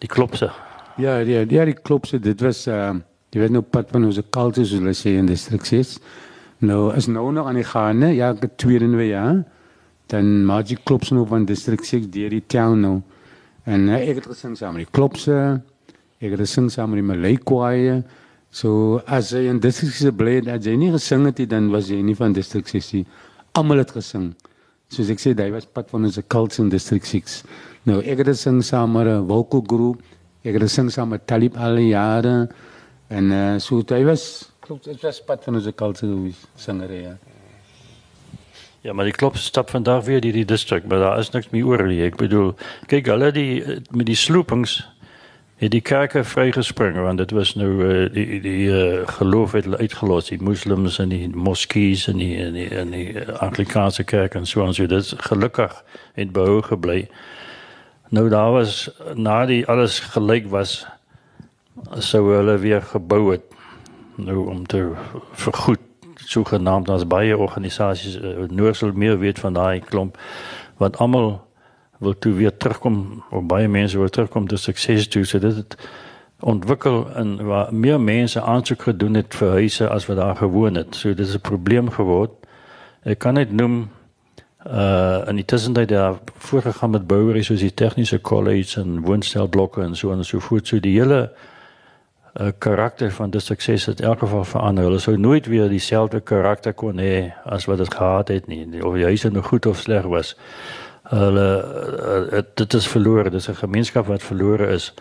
Die 0.03 0.09
klopse. 0.09 0.51
Ja, 0.97 1.19
ja, 1.19 1.45
ja, 1.49 1.65
die 1.69 1.77
klop 1.77 2.07
se 2.07 2.19
dit 2.19 2.41
was 2.41 2.67
ehm 2.67 3.03
uh, 3.03 3.05
jy 3.35 3.43
weet 3.43 3.53
nou 3.53 3.61
pad 3.61 3.91
van 3.93 4.07
ons 4.07 4.17
kultuur 4.33 4.65
soos 4.65 4.79
hulle 4.79 4.95
sê 4.97 5.13
in 5.21 5.27
district 5.29 5.67
6. 5.69 5.99
Nou 6.65 6.95
is 6.97 7.09
nou 7.13 7.27
nog 7.37 7.51
aan 7.51 7.59
die 7.59 7.67
gaan, 7.69 7.99
né? 8.01 8.15
Ja, 8.17 8.31
ek 8.33 8.47
het 8.47 8.57
tweede 8.63 8.87
nuwe 8.89 9.11
jaar. 9.11 9.43
Dan 10.09 10.47
maak 10.49 10.71
jy 10.71 10.79
klop 10.89 11.05
se 11.05 11.15
nou 11.15 11.27
van 11.29 11.45
district 11.45 11.85
6 11.85 12.09
deur 12.15 12.33
die 12.33 12.45
town 12.47 12.81
nou. 12.81 12.95
En 13.67 13.89
uh, 13.91 13.99
ek 13.99 14.23
het 14.23 14.31
gesing 14.31 14.57
saam 14.57 14.79
met 14.79 14.87
die 14.87 14.95
klopse. 14.95 15.61
Ek 16.17 16.33
het 16.33 16.41
gesing 16.41 16.71
saam 16.73 16.95
met 16.95 17.03
die 17.03 17.07
Malay 17.07 17.37
choir. 17.45 18.03
So 18.51 19.03
as 19.07 19.35
jy 19.35 19.51
in 19.51 19.61
district 19.61 19.99
6 19.99 20.17
bly, 20.17 20.39
as 20.49 20.65
jy 20.65 20.77
nie 20.81 20.91
gesing 20.95 21.27
het 21.29 21.43
dan 21.51 21.69
was 21.75 21.91
jy 21.93 22.01
nie 22.01 22.17
van 22.17 22.33
district 22.33 22.73
6 22.73 22.93
nie. 22.97 23.05
Almal 23.53 23.83
het 23.85 23.93
gesing. 23.93 24.31
Soos 24.89 25.11
ek 25.13 25.21
sê, 25.21 25.35
hy 25.37 25.51
was 25.53 25.67
pad 25.67 25.91
van 25.91 26.07
ons 26.09 26.17
kultuur 26.17 26.65
in 26.65 26.71
district 26.73 27.11
6. 27.11 27.41
Nou, 27.91 28.01
ek 28.01 28.23
het 28.23 28.31
gesing 28.33 28.63
saam 28.65 28.93
met 28.97 29.07
'n 29.07 29.27
vocal 29.29 29.65
groep. 29.67 30.03
Ek 30.45 30.55
het 30.55 30.63
gesing 30.63 30.91
saam 30.91 31.11
met 31.11 31.27
Talib 31.27 31.57
al 31.57 31.77
jare 31.79 32.49
en 33.09 33.31
uh, 33.31 33.59
so 33.59 33.83
hy 33.89 34.05
was 34.05 34.51
klop 34.61 34.83
dit 34.83 35.03
was 35.03 35.21
pad 35.21 35.45
van 35.45 35.55
ons 35.55 35.69
kultuur 35.75 36.11
gewees 36.11 36.47
singer 36.57 36.93
ja. 36.93 37.17
Ja, 38.83 38.93
maar 38.93 39.05
die 39.05 39.13
klop 39.13 39.37
stap 39.37 39.71
vandag 39.71 40.05
weer 40.07 40.21
die 40.21 40.33
die 40.33 40.45
distrik, 40.45 40.85
maar 40.87 40.99
daar 40.99 41.19
is 41.19 41.33
niks 41.35 41.51
meer 41.51 41.67
oor. 41.67 41.81
Ek 41.91 42.17
bedoel, 42.17 42.53
kyk 42.87 43.09
hulle 43.11 43.33
die 43.35 43.81
met 43.91 44.07
die 44.07 44.15
sloopings 44.15 44.85
het 45.57 45.71
die 45.71 45.81
kerke 45.81 46.25
vrygespring 46.25 46.97
want 47.01 47.19
dit 47.19 47.31
was 47.31 47.55
nou 47.55 47.71
uh, 47.85 48.13
die 48.13 48.41
die 48.41 48.67
uh, 48.69 49.09
geloof 49.09 49.53
het 49.53 49.77
uitgelos. 49.77 50.29
Die 50.29 50.43
moslems 50.43 50.99
en 50.99 51.09
die 51.09 51.29
moskees 51.29 52.07
en 52.09 52.17
die 52.17 52.37
en 52.45 52.53
die, 52.53 52.69
en 52.69 52.91
die 52.91 53.13
uh, 53.13 53.29
anglikaanse 53.41 54.05
kerk 54.05 54.35
en 54.35 54.47
so 54.47 54.67
en 54.67 54.75
so 54.75 54.87
dit 54.87 55.15
gelukkig 55.17 55.85
het 56.15 56.33
behou 56.33 56.63
gebly. 56.63 57.09
Nou 58.09 58.29
daar 58.29 58.53
was 58.53 58.91
na 59.15 59.47
die 59.47 59.67
alles 59.67 59.99
gelyk 60.01 60.51
was 60.53 60.87
sou 61.99 62.35
hulle 62.35 62.59
weer 62.59 62.83
gebou 62.83 63.33
het. 63.33 63.43
Nou 64.17 64.49
om 64.49 64.67
te 64.67 64.93
vergoed 65.33 65.81
sogenaamd 66.15 66.89
as 66.89 67.07
baie 67.07 67.37
organisasies 67.37 68.21
uh, 68.21 68.49
Noorsel 68.49 68.93
meer 68.93 69.19
weet 69.19 69.39
van 69.39 69.53
daai 69.53 69.81
klomp 69.81 70.19
wat 70.77 70.97
almal 70.99 71.46
wil 71.99 72.19
toe 72.19 72.33
weer 72.35 72.57
terugkom 72.57 73.25
of 73.31 73.47
baie 73.49 73.69
mense 73.69 73.99
wil 73.99 74.09
terugkom 74.09 74.49
tot 74.49 74.61
sukses 74.61 75.09
toe 75.09 75.25
so 75.25 75.39
dit 75.39 75.57
het 75.57 75.77
ontwikkel 76.41 77.07
en 77.17 77.37
waar 77.47 77.75
meer 77.75 78.01
mense 78.01 78.41
aansoek 78.43 78.83
gedoen 78.83 79.15
het 79.15 79.35
vir 79.35 79.51
huise 79.51 79.89
as 79.89 80.07
wat 80.07 80.17
daar 80.17 80.37
gewoon 80.37 80.75
het 80.75 80.95
so 80.95 81.15
dit 81.15 81.27
is 81.27 81.35
'n 81.35 81.41
probleem 81.41 81.91
geword 81.91 82.33
ek 83.03 83.19
kan 83.19 83.35
net 83.35 83.53
noem 83.53 83.89
uh 84.67 85.29
en 85.29 85.37
dit 85.37 85.53
is 85.53 85.69
net 85.69 85.89
daar 85.89 86.15
voorgegaan 86.37 86.91
met 86.91 87.07
boueries 87.07 87.47
soos 87.47 87.61
die 87.61 87.75
tegniese 87.75 88.21
college 88.21 88.81
en 88.81 89.01
woonstelblokke 89.01 89.83
en 89.83 89.97
so 89.97 90.13
en 90.13 90.25
so 90.25 90.39
voort 90.39 90.67
so 90.67 90.81
die 90.81 90.99
hele 90.99 91.31
uh, 92.41 92.49
karakter 92.59 93.13
van 93.13 93.31
die 93.31 93.41
sukses 93.41 93.87
het 93.87 94.01
in 94.01 94.07
elk 94.07 94.19
geval 94.19 94.45
verander. 94.45 94.85
Hulle 94.85 94.99
sou 94.99 95.17
nooit 95.17 95.47
weer 95.47 95.69
dieselfde 95.69 96.21
karakter 96.21 96.73
kon 96.73 96.99
hê 96.99 97.33
as 97.45 97.65
wat 97.65 97.79
dit 97.79 97.95
gehad 97.95 98.29
het 98.29 98.47
nie. 98.47 98.85
Of 98.85 98.95
die 98.95 99.05
huise 99.05 99.31
nou 99.31 99.45
goed 99.45 99.67
of 99.67 99.79
sleg 99.79 100.05
was 100.05 100.37
hulle 101.11 101.49
uh, 102.33 102.43
dit 102.55 102.75
is 102.75 102.89
verlore 102.89 103.31
dis 103.31 103.49
'n 103.49 103.55
gemeenskap 103.55 104.07
wat 104.07 104.23
verlore 104.23 104.67
is. 104.67 104.95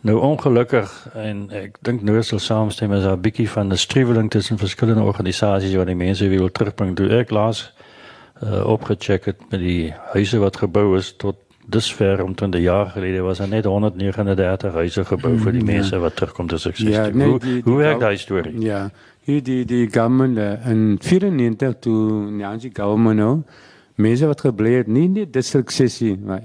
Nou 0.00 0.18
ongelukkig 0.20 1.08
en 1.14 1.50
ek 1.50 1.78
dink 1.80 2.02
nou 2.02 2.22
sal 2.22 2.38
saamstem 2.38 2.92
is 2.92 3.02
daar 3.02 3.16
'n 3.16 3.20
bietjie 3.20 3.50
van 3.50 3.72
'n 3.72 3.76
struweling 3.76 4.30
tussen 4.30 4.58
verskillende 4.58 5.02
organisasies 5.02 5.74
wat 5.74 5.86
die 5.86 5.96
mense 5.96 6.28
wil 6.28 6.50
terugbring. 6.50 6.96
Toe 6.96 7.08
ek 7.08 7.30
laas 7.30 7.72
uh, 8.42 8.66
opgecheck 8.66 9.24
het 9.24 9.40
met 9.50 9.60
die 9.60 9.94
huise 10.12 10.38
wat 10.38 10.56
gebou 10.56 10.96
is 10.96 11.16
tot 11.16 11.36
dusver 11.66 12.22
om 12.22 12.34
20 12.34 12.60
jaar 12.60 12.86
gelede 12.86 13.20
was 13.20 13.38
er 13.38 13.48
net 13.48 13.64
139 13.64 14.72
huise 14.72 15.04
gebou 15.04 15.38
vir 15.38 15.52
die 15.52 15.60
hmm, 15.60 15.70
mense 15.72 15.94
ja. 15.94 16.00
wat 16.00 16.16
terugkom 16.16 16.46
te 16.46 16.58
sukses 16.58 16.88
ja, 16.88 17.08
nee, 17.08 17.28
hoe 17.28 17.38
die, 17.40 17.62
hoe 17.64 17.76
werk 17.76 18.00
daai 18.00 18.16
storie? 18.16 18.60
Ja 18.60 18.90
hier 19.24 19.42
die 19.42 19.64
die 19.64 19.88
government 19.88 20.38
in 20.68 20.98
94 21.00 21.78
toe 21.80 22.30
Nyanzi 22.30 22.70
government 22.72 23.16
nou 23.16 23.42
mense 23.96 24.26
wat 24.26 24.40
gebly 24.40 24.78
het 24.80 24.88
nie 24.90 25.08
net 25.08 25.32
distrik 25.34 25.70
sessie 25.70 26.14
maar 26.18 26.42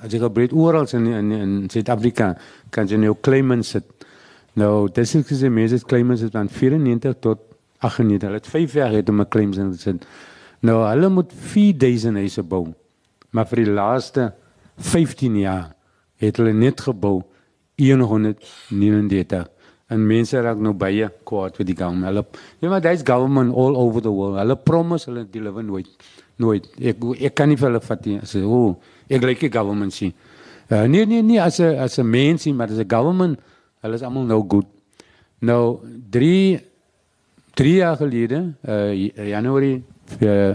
as 0.00 0.12
jy 0.12 0.20
gebly 0.22 0.48
het 0.48 0.56
oral 0.56 0.88
in 0.96 1.06
in 1.06 1.32
in 1.32 1.54
Suid-Afrika 1.72 2.34
kan 2.70 2.88
jy 2.88 2.96
nou 2.96 3.14
claimants 3.20 3.74
sit. 3.76 3.84
Nou 4.54 4.88
distrik 4.88 5.28
sessie 5.28 5.50
mense 5.50 5.74
het 5.74 5.84
claimants 5.84 6.24
van 6.32 6.48
94 6.48 7.16
tot 7.20 7.40
98 7.80 8.28
hulle 8.28 8.40
het 8.40 8.46
5 8.46 8.74
jaar 8.74 8.92
het 8.92 9.08
om 9.08 9.20
'n 9.20 9.28
claims 9.28 9.56
in 9.56 9.72
te 9.72 9.78
sit. 9.78 10.06
Nou 10.60 10.84
hulle 10.84 11.08
moet 11.08 11.32
4000 11.32 12.16
huise 12.16 12.42
bou 12.42 12.74
maar 13.30 13.46
vir 13.46 13.64
die 13.64 13.72
laaste 13.72 14.32
15 14.76 15.38
jaar 15.38 15.72
het 16.16 16.36
hulle 16.36 16.52
net 16.52 16.80
gebou 16.80 17.22
139 17.78 19.48
en 19.90 20.06
mense 20.06 20.40
raak 20.40 20.58
nou 20.58 20.72
baie 20.72 21.08
kwaad 21.24 21.56
vir 21.56 21.66
die 21.66 21.76
government. 21.76 22.06
Hulle 22.06 22.24
ja 22.60 22.68
maar 22.68 22.80
dis 22.80 23.02
government 23.04 23.54
all 23.54 23.76
over 23.76 24.02
the 24.02 24.08
world. 24.08 24.38
Hulle 24.38 24.56
promise 24.56 25.10
hulle 25.10 25.26
deliver 25.30 25.64
nooit 25.64 25.88
nooit. 26.40 26.66
Ek 26.80 27.34
kan 27.38 27.50
nie 27.50 27.58
vir 27.60 27.68
hulle 27.68 27.82
vat 27.84 28.08
nie. 28.08 28.18
Oh, 28.42 28.74
ek 29.08 29.24
like 29.26 29.44
die 29.44 29.52
government 29.52 29.94
sien. 29.94 30.14
Uh, 30.70 30.84
nee 30.86 31.06
nee 31.06 31.22
nee 31.22 31.40
as 31.42 31.58
'n 31.60 31.78
as 31.78 31.98
'n 31.98 32.06
mens 32.06 32.44
nie, 32.46 32.54
maar 32.54 32.70
as 32.70 32.78
'n 32.78 32.88
government, 32.88 33.38
hulle 33.82 33.94
is 33.94 34.02
almal 34.02 34.24
nou 34.24 34.44
goed. 34.48 34.66
Nou 35.40 35.80
3 36.10 36.60
3 37.54 37.74
jaar 37.74 37.96
gelede, 37.96 38.54
uh 38.68 38.92
Januarie 39.28 39.82
uh, 40.22 40.54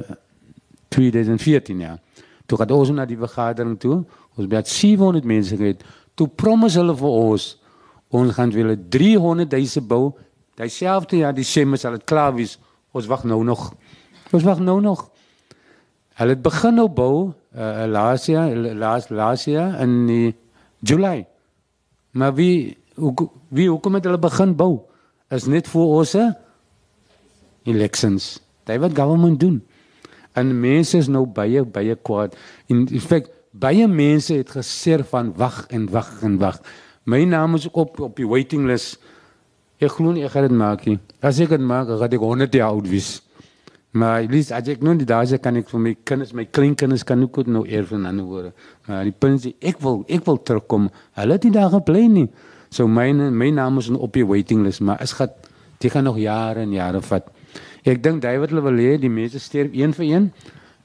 2014 0.89 1.79
ja. 1.79 1.99
Toe 2.45 2.59
het 2.59 2.71
ons 2.71 2.89
na 2.89 3.05
die 3.05 3.17
vergadering 3.17 3.79
toe. 3.79 4.03
Ons 4.35 4.47
het 4.49 4.67
700 4.67 5.25
mense 5.25 5.57
gehad. 5.57 5.83
Toe 6.13 6.27
promise 6.27 6.79
hulle 6.79 6.95
vir 6.95 7.09
ons 7.09 7.57
ons 8.09 8.33
gaan 8.33 8.51
wil 8.51 8.75
300 8.89 9.51
000 9.51 9.87
bou. 9.87 10.13
Dieselfde 10.55 11.17
jaar 11.17 11.33
Desember 11.33 11.77
sal 11.77 11.91
dit 11.91 12.03
klaar 12.03 12.33
wees. 12.35 12.59
Ons 12.91 13.05
wag 13.11 13.23
nou 13.23 13.43
nog. 13.43 13.73
Ons 14.31 14.43
wag 14.43 14.59
nou 14.59 14.79
nog. 14.81 15.09
Hulle 16.15 16.35
het 16.37 16.41
begin 16.43 16.77
nou 16.79 16.87
bou 16.87 17.15
uh, 17.27 17.85
laas 17.91 18.25
jaar 18.31 18.53
laas 18.55 19.09
laas 19.09 19.45
jaar 19.49 19.79
in 19.83 19.95
die 20.07 20.35
July. 20.79 21.25
Maar 22.15 22.33
wie 22.37 22.77
hoe 22.95 23.13
wie 23.49 23.69
hoe 23.69 23.79
kom 23.79 23.97
dit 23.97 24.07
hulle 24.07 24.19
begin 24.19 24.55
bou? 24.55 24.85
Is 25.29 25.47
net 25.51 25.67
vir 25.67 25.81
ons 25.99 26.15
elections. 27.65 28.35
Dit 28.63 28.79
wat 28.79 28.95
government 28.95 29.39
doen. 29.39 29.59
En 30.35 30.51
mense 30.59 30.97
is 30.97 31.07
nou 31.11 31.25
baie 31.25 31.63
baie 31.63 31.95
kwaad. 31.95 32.35
In 32.71 32.87
feite 32.99 33.31
baie 33.55 33.87
mense 33.87 34.35
het 34.35 34.51
gesê 34.51 34.99
van 35.11 35.33
wag 35.35 35.65
en 35.71 35.89
wag 35.91 36.11
en 36.23 36.37
wag. 36.39 36.59
My 37.03 37.23
naam 37.23 37.55
is 37.55 37.67
op 37.71 37.99
op 37.99 38.15
die 38.15 38.27
waiting 38.27 38.65
list. 38.67 38.99
Ek 39.79 39.91
glo 39.91 40.11
nie 40.15 40.25
ek 40.25 40.33
gaan 40.35 40.47
dit 40.47 40.57
maak 40.57 40.85
nie. 40.87 40.99
As 41.21 41.39
ek 41.39 41.51
dit 41.51 41.61
maak, 41.61 41.87
gaan 41.87 42.15
ek 42.15 42.23
100 42.23 42.55
jaar 42.55 42.75
oud 42.75 42.87
wees. 42.87 43.19
Maar 43.95 44.25
lees 44.27 44.49
as 44.51 44.67
ek 44.67 44.81
nou 44.83 44.93
die 44.99 45.07
dae 45.07 45.37
kan 45.39 45.55
ek 45.55 45.69
vir 45.71 45.79
my 45.79 45.93
kinders, 46.03 46.33
my 46.35 46.43
kleinkinders 46.51 47.05
kan 47.07 47.21
ook 47.23 47.45
nou 47.47 47.63
eer 47.63 47.85
van 47.87 48.05
ander 48.09 48.25
woorde. 48.27 48.51
Maar 48.87 49.05
die 49.07 49.15
punt 49.15 49.45
is 49.45 49.53
ek 49.61 49.79
wil 49.79 50.01
ek 50.11 50.25
wil 50.27 50.41
terugkom. 50.43 50.89
Hulle 51.15 51.37
het 51.37 51.47
nie 51.47 51.53
daar 51.55 51.71
gebly 51.71 52.01
nie. 52.11 52.25
So 52.75 52.89
myne 52.91 53.29
my 53.31 53.53
naam 53.55 53.79
is 53.79 53.87
op 53.89 54.11
die 54.17 54.25
waiting 54.27 54.65
list, 54.65 54.81
maar 54.83 54.99
is 55.01 55.15
gaan 55.15 55.31
dit 55.79 55.91
gaan 55.91 56.03
nog 56.03 56.17
jare 56.19 56.65
en 56.65 56.73
jare 56.73 56.99
vat. 57.01 57.27
Ek 57.85 58.01
dink 58.03 58.21
David 58.23 58.51
hulle 58.51 58.63
wil 58.65 58.81
hê 58.83 58.97
die 58.99 59.11
mense 59.11 59.39
sterf 59.39 59.71
een 59.71 59.93
vir 59.93 60.05
een. 60.05 60.27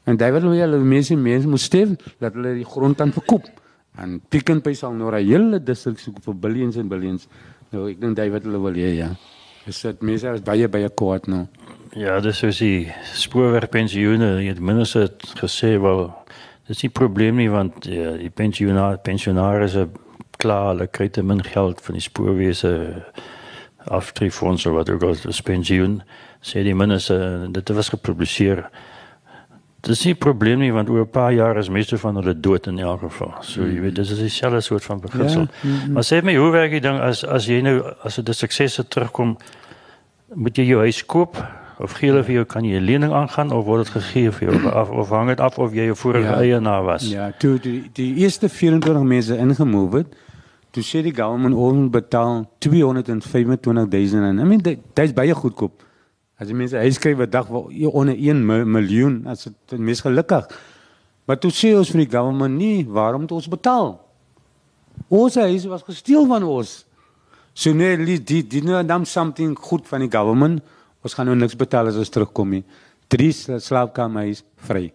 En 0.07 0.19
David 0.21 0.47
wil 0.47 0.55
hê 0.55 0.63
hulle 0.67 0.79
mense 0.79 1.17
mense 1.17 1.49
moet 1.49 1.63
sterf 1.63 1.97
dat 2.23 2.37
hulle 2.39 2.55
die 2.61 2.69
grond 2.69 2.99
dan 2.99 3.11
verkoop. 3.17 3.49
En 3.99 4.21
Pick 4.31 4.51
n 4.55 4.63
Pay 4.63 4.75
sal 4.79 4.95
nou 4.95 5.11
'n 5.11 5.25
hele 5.25 5.59
distrik 5.59 5.99
soek 5.99 6.23
vir 6.23 6.35
billions 6.35 6.77
en 6.77 6.89
billions. 6.89 7.27
Nou 7.73 7.89
ek 7.91 8.01
dink 8.01 8.17
David 8.17 8.45
hulle 8.45 8.61
wil 8.61 8.75
hê 8.75 8.95
ja. 9.03 9.11
Dit 9.67 10.03
mense 10.03 10.27
is 10.35 10.41
baie 10.43 10.69
baie 10.69 10.89
kwaad 10.89 11.27
nou. 11.27 11.49
Ja, 11.99 12.21
dis 12.23 12.39
soos 12.39 12.61
die 12.63 12.93
spoorwegpensioene, 13.19 14.37
jy 14.45 14.53
het 14.53 14.61
minstens 14.63 15.09
het 15.09 15.41
gesê 15.41 15.75
wel 15.83 16.05
dis 16.71 16.85
nie 16.85 16.93
probleem 16.95 17.41
nie 17.41 17.49
want 17.51 17.89
ja, 17.91 18.13
die 18.21 18.31
pensionaar 18.31 19.01
pensionaars 19.03 19.75
is 19.75 19.89
klaar, 20.41 20.71
hulle 20.71 20.87
kry 20.87 21.09
te 21.11 21.25
min 21.27 21.43
geld 21.45 21.83
van 21.83 21.99
die 21.99 22.05
spoorwese 22.05 22.71
aftreffonds 23.91 24.69
of 24.71 24.77
wat 24.77 24.93
ook 24.93 25.03
al 25.03 25.19
die 25.19 25.43
pensioen 25.43 26.01
sê 26.47 26.63
die 26.63 26.77
minstens 26.79 27.51
dit 27.53 27.75
was 27.75 27.91
gepubliseer. 27.91 28.69
Dis 29.83 30.05
nie 30.07 30.15
probleem 30.15 30.61
nie 30.63 30.73
want 30.73 30.89
oor 30.93 31.03
'n 31.03 31.11
paar 31.11 31.33
jaar 31.33 31.59
is 31.59 31.69
meeste 31.69 31.99
van 31.99 32.15
hulle 32.17 32.41
dood 32.41 32.67
in 32.67 32.79
elk 32.79 33.01
geval. 33.01 33.35
So 33.41 33.67
jy 33.67 33.81
weet 33.81 33.95
dis 33.95 34.11
is 34.11 34.19
dieselfde 34.19 34.61
soort 34.61 34.85
van 34.85 35.01
beginsel. 35.01 35.41
Ja, 35.41 35.49
mm 35.63 35.79
-hmm. 35.79 35.93
Maar 35.93 36.05
sê 36.05 36.23
my 36.23 36.37
hoe 36.37 36.51
werk 36.51 36.71
dit 36.71 36.83
dan 36.83 37.01
as 37.01 37.25
as 37.25 37.47
jy 37.47 37.61
nou 37.61 37.83
as 38.03 38.15
dit 38.15 38.29
'n 38.29 38.33
sukses 38.33 38.81
terugkom 38.89 39.37
moet 40.35 40.57
jy 40.57 40.65
jou 40.65 40.81
huis 40.81 41.07
koop 41.07 41.60
of 41.81 41.93
gee 41.97 42.11
hulle 42.11 42.23
vir 42.25 42.35
jou 42.35 42.45
kan 42.45 42.65
jy 42.65 42.79
'n 42.79 42.85
lening 42.85 43.13
aangaan 43.13 43.53
of 43.53 43.65
word 43.65 43.85
dit 43.85 43.93
gegee 43.93 44.31
vir 44.31 44.51
jou 44.51 44.73
of, 44.73 44.91
of 44.91 45.09
hang 45.09 45.29
dit 45.29 45.41
af 45.41 45.59
of 45.59 45.73
jy 45.73 45.89
'n 45.91 45.97
vorige 45.97 46.29
ja, 46.29 46.41
eienaar 46.41 46.85
was 46.85 47.09
ja 47.09 47.31
toe 47.39 47.59
die, 47.59 47.91
die 47.93 48.15
eerste 48.17 48.49
24 48.49 49.03
mense 49.03 49.37
ingemove 49.37 49.97
het 49.97 50.17
toe 50.71 50.83
sê 50.83 51.03
die 51.03 51.15
government 51.15 51.55
ons 51.55 51.91
betaal 51.91 52.45
225000 52.59 54.23
en 54.23 54.39
i 54.39 54.45
mean 54.45 54.61
dit 54.63 54.79
is 54.95 55.13
baie 55.13 55.35
goedkoop 55.35 55.83
as 56.39 56.49
jy 56.49 56.55
mense 56.55 56.77
hy 56.77 56.91
skryf 56.91 57.19
'n 57.19 57.31
dag 57.31 57.49
onder 57.51 58.15
1 58.15 58.45
miljoen 58.71 59.27
as 59.27 59.49
dit 59.67 59.79
mes 59.79 60.01
gelukkig 60.01 60.47
maar 61.27 61.39
toe 61.39 61.51
sê 61.51 61.77
ons 61.77 61.91
vir 61.91 62.05
die 62.05 62.13
government 62.17 62.57
nie 62.57 62.87
waarom 62.89 63.21
moet 63.21 63.33
ons 63.33 63.49
betaal 63.49 64.01
ons 65.09 65.35
huis 65.35 65.65
was 65.65 65.83
gesteel 65.83 66.27
van 66.27 66.43
ons 66.43 66.87
so 67.53 67.73
nee 67.73 67.97
die 67.97 68.43
die 68.47 68.63
nou 68.63 68.85
dan 68.85 69.07
something 69.07 69.59
goed 69.59 69.89
van 69.89 70.01
die 70.01 70.11
government 70.11 70.63
Ons 71.05 71.17
gaan 71.17 71.29
nou 71.31 71.37
niks 71.37 71.57
betaal 71.57 71.89
as 71.91 71.99
ons 72.01 72.13
terugkom 72.13 72.51
nie. 72.57 72.65
Drie 73.11 73.33
slaapkamers 73.33 74.45
vry. 74.69 74.91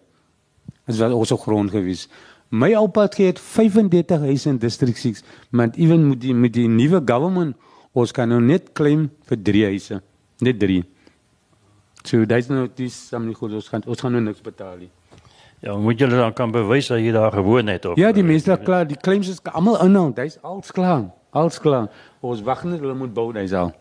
Dit 0.86 0.98
was 1.00 1.32
ons 1.32 1.42
grond 1.42 1.70
gewees. 1.70 2.06
My 2.54 2.70
oupa 2.78 3.08
het 3.10 3.40
35 3.42 4.20
huise 4.22 4.48
in 4.48 4.58
district 4.62 4.98
6, 5.02 5.24
maar 5.50 5.72
ewen 5.74 6.08
met 6.08 6.20
die 6.22 6.34
met 6.34 6.52
die 6.54 6.68
nuwe 6.68 7.00
government 7.04 7.56
ons 7.92 8.12
kan 8.12 8.28
nou 8.28 8.40
net 8.40 8.72
claim 8.76 9.08
vir 9.26 9.40
drie 9.42 9.64
huise, 9.64 9.98
net 10.40 10.60
drie. 10.60 10.84
So 12.06 12.24
dis 12.24 12.48
nou 12.48 12.68
dis 12.76 12.94
sommer 13.08 13.34
goed 13.34 13.56
ons 13.58 13.68
gaan 13.72 13.82
ons 13.86 14.00
gaan 14.00 14.14
nou 14.14 14.22
niks 14.22 14.44
betaal 14.44 14.76
nie. 14.78 14.90
Ja, 15.64 15.74
moet 15.74 15.98
julle 15.98 16.20
dan 16.20 16.34
kan 16.36 16.52
bewys 16.52 16.92
dat 16.92 17.00
jy 17.00 17.10
daar 17.16 17.32
gewoon 17.32 17.66
het 17.72 17.84
of 17.84 17.98
Ja, 17.98 18.12
die 18.12 18.22
mense 18.22 18.46
daar 18.46 18.62
klaar, 18.62 18.86
die 18.86 18.98
claims 19.00 19.28
is 19.32 19.40
almal 19.50 19.80
inhou, 19.82 20.12
dis 20.14 20.38
alles 20.42 20.70
klaar. 20.70 21.08
Alles 21.32 21.58
klaar. 21.58 21.88
Ons 22.20 22.44
wag 22.46 22.62
net 22.64 22.80
hulle 22.80 22.94
moet 22.94 23.12
bou, 23.14 23.32
dis 23.32 23.52
al. 23.56 23.72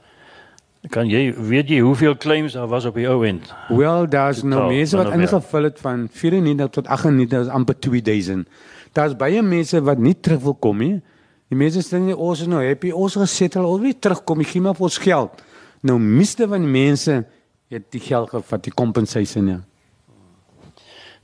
Kan 0.89 1.10
jy 1.10 1.34
weet 1.34 1.69
jy 1.69 1.80
hoeveel 1.80 2.15
claims 2.17 2.54
daar 2.54 2.67
was 2.67 2.86
op 2.86 2.95
die 3.00 3.08
ou 3.10 3.24
end? 3.26 3.48
Wel, 3.69 4.08
daar's 4.10 4.43
nou 4.43 4.67
mense 4.69 4.98
wat 4.98 5.10
van 5.10 5.19
nou 5.19 5.28
ingevul 5.28 5.63
het 5.63 5.80
van 5.80 6.08
94 6.12 6.69
tot 6.69 6.88
98, 6.88 7.39
is 7.39 7.48
amper 7.48 7.80
2000. 7.80 8.48
Daar's 8.93 9.15
baie 9.15 9.41
mense 9.41 9.82
wat 9.82 9.98
nie 9.98 10.15
terug 10.19 10.41
wil 10.45 10.58
kom 10.60 10.78
nie. 10.78 11.02
Die 11.50 11.58
mense 11.58 11.82
sê 11.86 12.00
nie 12.02 12.15
ons 12.15 12.41
is 12.41 12.50
nou 12.50 12.62
happy, 12.63 12.91
ons 12.91 13.17
gesettel, 13.19 13.65
ons 13.65 13.80
wil 13.80 13.91
nie 13.91 14.00
terugkom, 14.00 14.41
nie, 14.41 14.50
gee 14.50 14.62
maar 14.62 14.78
vir 14.78 14.88
ons 14.89 15.00
geld. 15.02 15.41
Nou 15.86 15.98
meeste 16.02 16.48
van 16.50 16.65
die 16.65 16.71
mense 16.71 17.24
het 17.74 17.89
die 17.93 18.02
geld 18.02 18.30
gevat, 18.30 18.63
die 18.65 18.74
compensation 18.74 19.50
ja. 19.50 19.60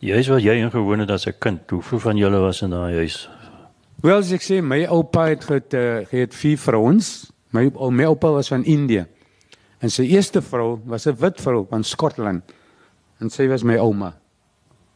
Die 0.02 0.14
huis 0.14 0.30
wat 0.34 0.42
jy 0.42 0.58
ingewoon 0.64 1.06
het 1.06 1.12
as 1.14 1.28
'n 1.28 1.38
kind, 1.40 1.70
hoeveel 1.70 2.00
van 2.00 2.18
julle 2.18 2.40
was 2.40 2.62
in 2.62 2.70
daai 2.70 2.96
huis? 2.96 3.30
Wel, 4.02 4.18
as 4.18 4.32
ek 4.32 4.42
sê 4.42 4.62
my 4.62 4.86
oupa 4.90 5.28
het 5.30 5.74
uh, 5.74 6.02
het 6.10 6.34
vier 6.34 6.58
vrouens. 6.58 7.32
My 7.54 7.70
ou 7.76 7.92
my 7.92 8.04
oupa 8.04 8.32
was 8.32 8.48
van 8.48 8.64
Indië. 8.64 9.06
En 9.82 9.90
sy 9.90 10.06
eerste 10.14 10.42
vrou 10.42 10.80
was 10.86 11.08
'n 11.08 11.16
wit 11.18 11.42
vrou 11.42 11.66
van 11.70 11.84
Skotland. 11.84 12.44
En 13.20 13.30
sy 13.30 13.48
was 13.48 13.64
my 13.64 13.78
ouma. 13.78 14.14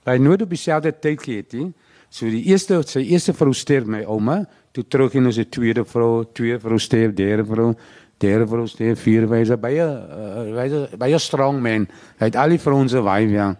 Hy 0.05 0.17
nooit 0.17 0.41
op 0.41 0.49
dieselfde 0.49 0.93
tyd 0.99 1.23
gehad 1.23 1.53
nie. 1.53 1.73
So 2.09 2.29
die 2.29 2.43
eerste 2.43 2.81
sy 2.87 2.99
eerste 2.99 3.33
vrou 3.33 3.53
sterf 3.53 3.85
my 3.85 4.03
ouma, 4.03 4.45
toe 4.71 4.83
terug 4.83 5.15
en 5.15 5.25
ons 5.25 5.37
'n 5.37 5.49
tweede 5.49 5.85
vrou, 5.85 6.25
tweede 6.33 6.59
vrou 6.59 6.79
sterf, 6.79 7.13
derde 7.13 7.45
vrou, 7.45 7.73
derde 8.17 8.47
vrou 8.47 8.67
sterf, 8.67 8.99
vierde 8.99 9.27
wyse 9.27 9.57
baie 9.57 9.81
uh, 9.81 10.53
wyse 10.55 10.97
baie 10.97 11.19
strong 11.19 11.61
man. 11.61 11.87
Hy 12.19 12.25
het 12.25 12.35
al 12.35 12.49
die 12.49 12.59
vrouens 12.59 12.91
se 12.91 13.01
wife 13.01 13.31
ja. 13.31 13.55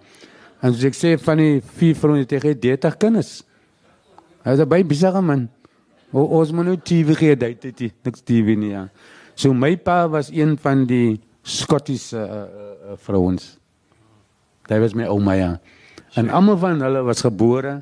En 0.62 0.74
soos 0.74 0.84
ek 0.84 0.96
sê 0.96 1.18
van 1.20 1.38
die 1.38 1.62
vier 1.62 1.96
vrouens 1.96 2.26
het 2.26 2.44
hy 2.44 2.54
30 2.54 2.98
kinders. 2.98 3.44
Hy 4.46 4.52
is 4.52 4.60
'n 4.60 4.70
baie 4.70 4.86
besige 4.86 5.22
man. 5.22 5.50
O, 6.14 6.24
ons 6.40 6.52
moet 6.52 6.66
nou 6.66 6.78
TV 6.78 7.16
gee 7.18 7.36
dit 7.36 7.62
dit 7.62 7.94
niks 8.04 8.22
TV 8.22 8.56
nie 8.56 8.72
ja. 8.72 8.90
So 9.36 9.54
my 9.54 9.76
pa 9.78 10.08
was 10.10 10.30
een 10.32 10.58
van 10.62 10.86
die 10.88 11.20
Scottish 11.44 12.14
uh, 12.14 12.22
uh, 12.22 12.26
uh, 12.26 12.96
vrouens. 12.98 13.58
Hy 14.70 14.80
was 14.82 14.96
my 14.98 15.06
ouma 15.12 15.36
ja. 15.38 15.52
En 16.16 16.30
almal 16.34 16.58
van 16.58 16.80
hulle 16.82 17.04
was 17.06 17.22
gebore 17.22 17.82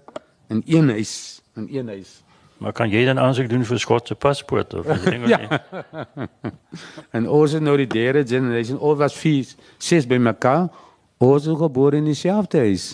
in 0.50 0.64
een 0.66 0.90
huis, 0.90 1.42
in 1.56 1.68
een 1.72 1.88
huis. 1.88 2.24
Maar 2.58 2.74
kan 2.74 2.90
jy 2.90 3.06
dan 3.06 3.20
aansoek 3.20 3.50
doen 3.52 3.64
vir 3.68 3.80
Skotse 3.80 4.16
paspoort 4.16 4.74
of 4.74 4.88
Engels 5.14 5.30
Ja. 5.30 5.38
nie? 5.38 6.28
En 7.12 7.30
ons 7.30 7.54
is 7.54 7.62
nou 7.64 7.78
die 7.78 7.88
derde 7.88 8.26
generation. 8.28 8.80
Ons 8.80 9.00
was 9.00 9.16
vier, 9.20 9.48
ses 9.78 10.08
by 10.08 10.18
mekaar. 10.18 10.70
Ons 11.24 11.48
is 11.48 11.58
gebore 11.60 12.00
in 12.00 12.08
dieselfde 12.08 12.64
huis. 12.66 12.94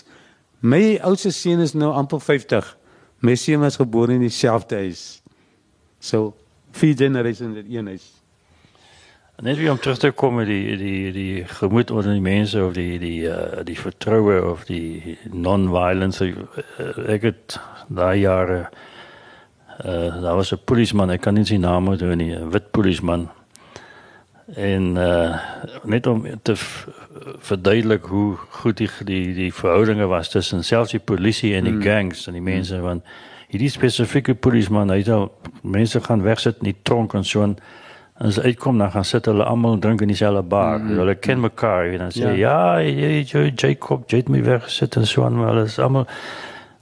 My 0.60 0.98
oudste 1.06 1.32
seun 1.32 1.62
is 1.64 1.72
nou 1.74 1.92
amper 1.96 2.20
50. 2.20 2.76
My 3.24 3.34
seun 3.38 3.60
was 3.64 3.78
gebore 3.80 4.12
in 4.14 4.20
dieselfde 4.24 4.76
huis. 4.84 5.22
So 5.98 6.34
vier 6.76 6.94
generations 6.96 7.56
in 7.64 7.70
een 7.78 7.86
huis. 7.94 8.10
Net 9.40 9.56
weer 9.56 9.70
om 9.70 9.78
terug 9.78 9.98
te 9.98 10.10
kom 10.10 10.34
met 10.34 10.46
die 10.46 10.76
die 10.76 11.12
die 11.12 11.44
gemoed 11.48 11.90
onder 11.90 12.12
die 12.12 12.20
mense 12.20 12.60
of 12.64 12.74
die 12.76 12.98
die 13.00 13.24
uh, 13.24 13.64
die 13.64 13.78
vertroue 13.78 14.42
of 14.44 14.66
die 14.68 15.16
non-violence 15.32 16.26
uh, 16.28 16.34
ek 17.08 17.24
het 17.24 17.56
daai 17.88 18.20
jare 18.20 18.58
uh, 19.84 20.20
daar 20.20 20.36
was 20.36 20.52
'n 20.52 20.60
polisieman 20.64 21.10
ek 21.10 21.20
kan 21.20 21.34
nie 21.34 21.44
sy 21.44 21.56
naam 21.56 21.88
onthou 21.88 22.14
nie 22.14 22.36
'n 22.36 22.50
wit 22.52 22.70
polisieman 22.70 23.28
en 24.56 24.96
uh, 24.96 25.38
net 25.84 26.06
om 26.06 26.26
te 26.42 26.56
v- 26.56 26.86
verduidelik 27.38 28.04
hoe 28.04 28.36
goed 28.36 28.76
die 28.76 28.90
die 29.04 29.34
die 29.34 29.52
verhoudinge 29.52 30.06
was 30.06 30.28
tussen 30.28 30.64
selfs 30.64 30.90
die 30.90 31.04
polisie 31.04 31.54
en 31.54 31.64
die 31.64 31.72
mm. 31.72 31.82
gangs 31.82 32.26
en 32.26 32.32
die 32.32 32.42
mense 32.42 32.76
mm. 32.76 32.82
want 32.82 33.04
hierdie 33.48 33.70
spesifieke 33.70 34.34
polisieman 34.34 34.90
hy 34.90 34.98
het 34.98 35.08
al 35.08 35.32
mense 35.62 36.00
gaan 36.00 36.22
wegsit 36.22 36.58
in 36.58 36.64
die 36.64 36.80
tronk 36.82 37.14
en 37.14 37.24
so 37.24 37.54
en 38.20 38.28
as 38.28 38.36
hy 38.36 38.52
uitkom 38.52 38.78
dan 38.78 38.92
gaan 38.92 39.06
sit 39.08 39.28
hulle 39.30 39.44
almal 39.48 39.78
en 39.78 39.80
drink 39.80 40.02
in 40.04 40.12
dieselfde 40.12 40.42
bar. 40.44 40.78
Mm. 40.78 40.98
Hulle 41.00 41.16
ken 41.16 41.40
mekaar 41.40 41.88
en 41.88 42.04
dan 42.04 42.12
sê 42.12 42.26
Ja. 42.26 42.36
ja, 42.36 42.76
ja, 42.84 43.10
ja 43.24 43.50
Jacob, 43.56 44.04
jy 44.12 44.20
het 44.20 44.28
my 44.28 44.42
weggesit 44.44 44.96
en 45.00 45.06
so 45.08 45.24
aan 45.24 45.38
maar 45.38 45.54
hulle 45.54 45.64
is 45.64 45.78
almal 45.78 46.06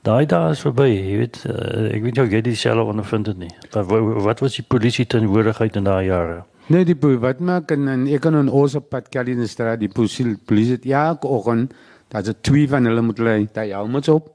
daai 0.02 0.26
dae 0.26 0.50
is 0.50 0.62
verby, 0.64 0.88
jy 0.90 1.16
weet. 1.20 1.42
Uh, 1.46 1.90
ek 1.94 2.02
weet 2.02 2.16
nie 2.16 2.24
of 2.24 2.32
jy 2.32 2.40
dieselfde 2.46 2.86
ondervind 2.94 3.30
het 3.30 3.38
nie. 3.38 3.50
Wat, 3.74 3.86
wat 3.90 4.24
wat 4.26 4.42
was 4.44 4.56
die 4.58 4.64
polisie 4.66 5.06
teenwoordigheid 5.06 5.76
in 5.78 5.86
daai 5.86 6.06
jare? 6.08 6.42
Nee, 6.68 6.84
die 6.84 6.96
boei, 6.98 7.16
wat 7.22 7.38
maak 7.40 7.70
en, 7.72 7.86
en 7.88 8.06
ek 8.12 8.26
kan 8.26 8.36
in 8.36 8.50
ons 8.52 8.74
op 8.76 8.90
pad 8.92 9.06
Kelly 9.12 9.36
in 9.36 9.44
die 9.44 9.48
straat 9.48 9.80
die 9.80 9.88
polisie 9.92 10.34
polisie 10.48 10.76
het 10.76 10.90
elke 10.90 11.30
oggend 11.30 11.72
dat 12.12 12.26
se 12.26 12.34
twee 12.40 12.66
van 12.68 12.88
hulle 12.88 13.04
moet 13.04 13.20
lê, 13.20 13.38
daai 13.52 13.70
helmets 13.70 14.08
op. 14.08 14.32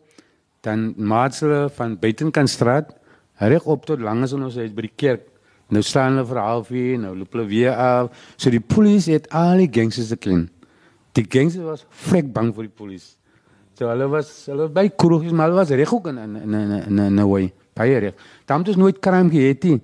Dan 0.64 0.94
maak 0.98 1.36
hulle 1.42 1.68
van 1.76 1.98
buitenkant 2.00 2.50
straat 2.50 2.96
reg 3.44 3.66
op 3.66 3.86
tot 3.86 4.00
langs 4.00 4.32
in 4.32 4.46
ons 4.46 4.56
huis 4.56 4.72
by 4.72 4.88
die 4.88 4.96
kerk. 4.96 5.33
Nou 5.70 5.82
staan 5.82 6.14
hulle 6.14 6.26
vir 6.26 6.38
'n 6.38 6.48
halfuur, 6.48 7.00
nou 7.00 7.16
loop 7.18 7.32
hulle 7.34 7.46
weer 7.48 7.76
af. 7.76 8.12
So 8.38 8.50
die 8.50 8.60
polisie 8.60 9.14
het 9.14 9.30
al 9.30 9.58
die 9.58 9.70
gangsters 9.72 10.10
geken. 10.10 10.50
Die 11.12 11.26
gangsters 11.30 11.66
was 11.66 11.86
vrek 11.90 12.34
bang 12.34 12.54
vir 12.56 12.64
die 12.64 12.76
polisie. 12.76 13.16
So 13.78 13.88
hulle 13.88 14.08
was 14.10 14.46
hulle 14.46 14.70
by 14.70 14.90
kroegies, 14.90 15.32
maar 15.32 15.50
hulle 15.50 15.60
was 15.60 15.70
reg 15.70 15.94
ook 15.94 16.08
in 16.08 16.18
in 16.18 16.36
in 16.36 16.72
in 16.72 17.00
in 17.00 17.20
'n 17.20 17.28
way. 17.28 17.54
Baie 17.74 17.98
reg. 17.98 18.14
Daar 18.46 18.58
het 18.58 18.68
ons 18.68 18.78
nooit 18.78 19.00
crime 19.00 19.30
gehad 19.30 19.64
nie. 19.64 19.82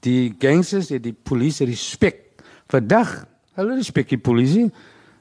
Die 0.00 0.34
gangsters 0.38 0.88
het 0.88 1.02
die 1.02 1.12
polisie 1.22 1.66
respek. 1.66 2.16
Vandag, 2.68 3.26
hulle 3.54 3.74
respek 3.74 4.08
die 4.08 4.18
polisie. 4.18 4.70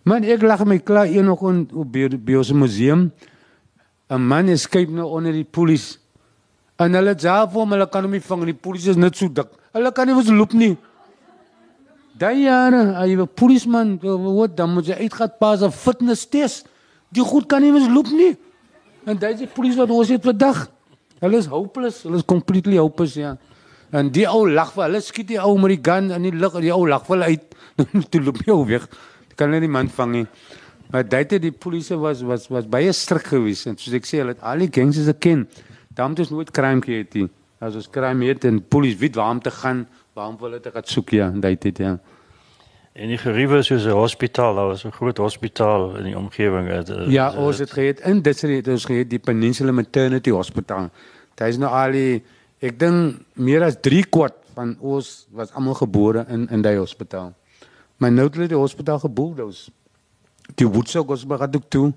Man, 0.04 0.24
ek 0.24 0.42
lag 0.42 0.66
my 0.66 0.80
klaar 0.80 1.06
een 1.06 1.30
oggend 1.30 1.74
op 1.74 1.92
by, 1.92 2.36
ons 2.36 2.52
museum. 2.52 3.12
'n 4.10 4.22
Man 4.22 4.48
escape 4.48 4.92
nou 4.92 5.06
onder 5.06 5.32
die 5.32 5.44
polisie. 5.46 6.00
En 6.78 6.94
hulle 6.94 7.14
self 7.18 7.54
hom, 7.54 7.72
hulle 7.72 7.90
kan 7.90 8.04
hom 8.04 8.12
nie 8.12 8.22
vang 8.22 8.40
nie. 8.46 8.54
Die 8.54 8.62
polisie 8.62 8.90
is 8.90 8.96
net 8.96 9.16
so 9.16 9.28
dik. 9.28 9.59
Hulle 9.76 9.92
kan 9.94 10.08
nie 10.10 10.16
eens 10.16 10.32
loop 10.34 10.54
nie. 10.54 10.76
Daai 12.20 12.42
jare, 12.44 12.82
hy 12.98 13.16
was 13.20 13.30
polisieman, 13.40 13.96
wat 14.02 14.58
dan 14.58 14.74
moet 14.74 14.90
jy 14.90 14.98
uitgaan 15.06 15.32
pas 15.40 15.62
'n 15.62 15.72
fitness 15.72 16.26
test. 16.28 16.68
Die 17.12 17.24
goed 17.24 17.48
kan 17.48 17.62
nie 17.62 17.72
eens 17.72 17.88
loop 17.88 18.10
nie. 18.12 18.38
En 19.06 19.18
daai 19.18 19.34
is 19.34 19.40
die 19.40 19.48
polisie 19.48 19.80
wat 19.80 19.90
ons 19.90 20.10
het 20.10 20.24
vandag. 20.24 20.68
Hulle 21.20 21.38
is 21.38 21.46
hopeless, 21.46 22.04
hulle 22.04 22.18
is 22.18 22.26
completely 22.26 22.78
hopeless 22.78 23.14
ja. 23.14 23.38
En 23.92 24.12
die 24.12 24.28
ou 24.28 24.50
lag 24.50 24.74
vir 24.74 24.84
hulle 24.84 25.02
skiet 25.02 25.28
die 25.28 25.40
ou 25.40 25.58
met 25.58 25.70
die 25.70 25.92
gun 25.92 26.12
in 26.12 26.22
die 26.22 26.36
lug 26.36 26.56
en 26.56 26.62
die 26.62 26.74
ou 26.74 26.88
lag 26.88 27.06
vir 27.06 27.16
hulle 27.16 27.26
uit. 27.26 27.56
Toe 28.12 28.22
loop 28.22 28.38
ou 28.48 28.66
weg. 28.66 28.88
Kan 29.36 29.50
hulle 29.50 29.62
nie 29.62 29.72
man 29.72 29.90
vang 29.90 30.12
nie. 30.12 30.28
Maar 30.92 31.04
daai 31.06 31.40
die 31.40 31.52
polisie 31.52 31.98
was 31.98 32.22
was 32.22 32.48
was 32.50 32.66
baie 32.66 32.92
strik 32.92 33.28
geweest 33.30 33.68
en 33.68 33.78
soos 33.78 33.94
ek 33.94 34.06
sê, 34.06 34.22
hulle 34.22 34.34
het 34.34 34.42
al 34.42 34.60
die 34.66 34.72
gangsters 34.74 35.12
geken. 35.14 35.48
Daarom 35.94 36.16
het 36.16 36.20
ons 36.20 36.30
nooit 36.30 36.52
crime 36.52 36.82
gehad 36.82 37.14
nie. 37.14 37.30
As 37.60 37.76
ons 37.76 37.90
crime 37.92 38.26
het 38.26 38.46
en 38.48 38.62
polisie 38.68 39.00
weet 39.00 39.16
waar 39.20 39.32
om 39.36 39.42
te 39.44 39.52
gaan, 39.52 39.88
waar 40.16 40.28
om 40.32 40.38
hulle 40.40 40.60
te 40.60 40.72
gaan 40.72 40.88
soek 40.88 41.10
ja, 41.10 41.30
daai 41.30 41.58
tyd 41.58 41.78
ja. 41.84 41.98
En 43.00 43.12
die 43.12 43.18
geriewe 43.20 43.60
is 43.60 43.68
soos 43.68 43.86
'n 43.86 43.96
hospitaal, 43.96 44.56
daar 44.56 44.68
was 44.68 44.86
'n 44.86 44.92
groot 44.92 45.18
hospitaal 45.18 45.96
in 45.98 46.04
die 46.04 46.18
omgewing. 46.18 46.68
Het, 46.68 46.90
uh, 46.90 47.08
Ja, 47.12 47.32
ons 47.36 47.58
het 47.58 47.72
gehad 47.72 48.00
in 48.00 48.22
dit 48.22 48.42
het 48.42 48.68
ons 48.68 48.86
gehad 48.86 49.10
die 49.10 49.20
Peninsula 49.20 49.72
Maternity 49.72 50.30
Hospital. 50.30 50.90
Daar 51.36 51.48
is 51.48 51.58
nou 51.58 51.72
al 51.72 51.92
die 51.92 52.24
ek 52.60 52.80
dink 52.80 53.22
meer 53.34 53.64
as 53.64 53.76
3 53.82 54.06
kwart 54.10 54.36
van 54.54 54.78
ons 54.80 55.28
was 55.32 55.52
almal 55.52 55.74
gebore 55.74 56.26
in 56.28 56.48
in 56.50 56.62
daai 56.62 56.78
hospitaal. 56.78 57.34
Maar 57.98 58.12
nou 58.12 58.26
het 58.26 58.36
hulle 58.36 58.48
die 58.48 58.58
hospitaal 58.58 59.00
geboordoos. 59.00 59.70
Die 60.56 60.68
Woodstock 60.68 61.08
Hospitaal 61.08 61.38
gaan 61.38 61.56
ook 61.56 61.70
toe 61.70 61.94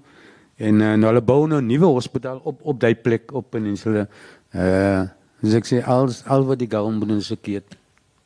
en 0.56 0.80
uh, 0.80 0.94
nou 0.94 1.06
hulle 1.12 1.22
bou 1.22 1.46
nou 1.46 1.60
'n 1.60 1.66
nuwe 1.66 1.86
hospitaal 1.86 2.40
op 2.44 2.60
op 2.62 2.80
daai 2.80 2.94
plek 2.94 3.32
op 3.32 3.50
Peninsula. 3.50 4.06
Uh, 4.54 5.02
dus 5.42 5.54
ek 5.58 5.68
sê 5.68 5.82
al 5.84 6.10
al 6.30 6.46
wat 6.48 6.58
die 6.62 6.70
government 6.70 7.10
doen 7.10 7.22
is 7.22 7.30
verkeerd. 7.34 7.76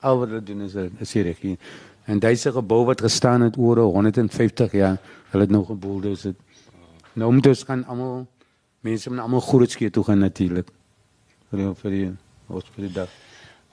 Al 0.04 0.18
wat 0.20 0.28
hulle 0.28 0.44
doen 0.44 0.64
is 0.68 0.74
is 0.76 1.12
hier 1.12 1.24
reg. 1.24 1.40
hier. 1.40 1.58
En 2.06 2.18
daai 2.22 2.36
gebou 2.36 2.84
wat 2.86 3.00
gestaan 3.00 3.40
het 3.40 3.56
oor 3.58 3.78
150 3.78 4.72
jaar, 4.72 4.98
hulle 5.30 5.42
het 5.42 5.50
nou 5.50 5.64
geboordoos 5.64 6.22
het. 6.22 6.36
Nou 7.12 7.32
moet 7.32 7.46
ons 7.46 7.62
gaan 7.62 7.84
almal 7.86 8.26
mense 8.80 9.10
moet 9.10 9.24
almal 9.24 9.40
groot 9.40 9.70
skee 9.70 9.90
toe 9.90 10.04
gaan 10.04 10.18
natuurlik. 10.22 10.68
Vir 11.50 11.58
die 11.62 11.70
vir 11.80 11.90
die 11.90 12.10
vir 12.48 12.84
die 12.84 12.92
dag. 12.92 13.08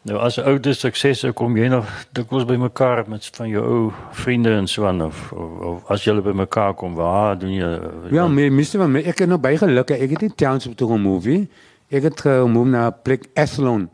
Nou 0.03 0.17
as 0.19 0.37
'n 0.37 0.47
ou 0.47 0.59
dis 0.59 0.79
sukses 0.79 1.23
kom 1.33 1.57
jy 1.57 1.67
nog 1.67 1.85
dikwels 2.11 2.45
by 2.45 2.55
mekaar 2.55 3.05
met 3.07 3.25
van 3.25 3.49
jou 3.49 3.63
ou 3.63 3.91
vriende 4.11 4.49
en 4.57 4.67
so 4.67 4.85
aan 4.85 5.01
of, 5.01 5.31
of, 5.31 5.59
of 5.59 5.91
as 5.91 6.03
julle 6.03 6.21
by 6.21 6.31
mekaar 6.31 6.73
kom, 6.73 6.95
waar 6.95 7.39
doen 7.39 7.53
jy 7.53 7.79
Ja, 8.11 8.27
my 8.27 8.49
mister 8.49 8.79
maar 8.79 9.01
ek 9.01 9.19
het 9.19 9.29
nou 9.29 9.37
baie 9.37 9.57
geluk. 9.57 9.91
Ek 9.91 10.09
het 10.09 10.21
nie 10.21 10.35
Townsend 10.35 10.77
toe 10.77 10.89
gemove 10.89 11.29
nie. 11.29 11.47
Ek 11.91 12.03
het 12.07 12.21
gemove 12.21 12.69
na 12.69 12.89
plek 12.91 13.27
Athlone. 13.35 13.89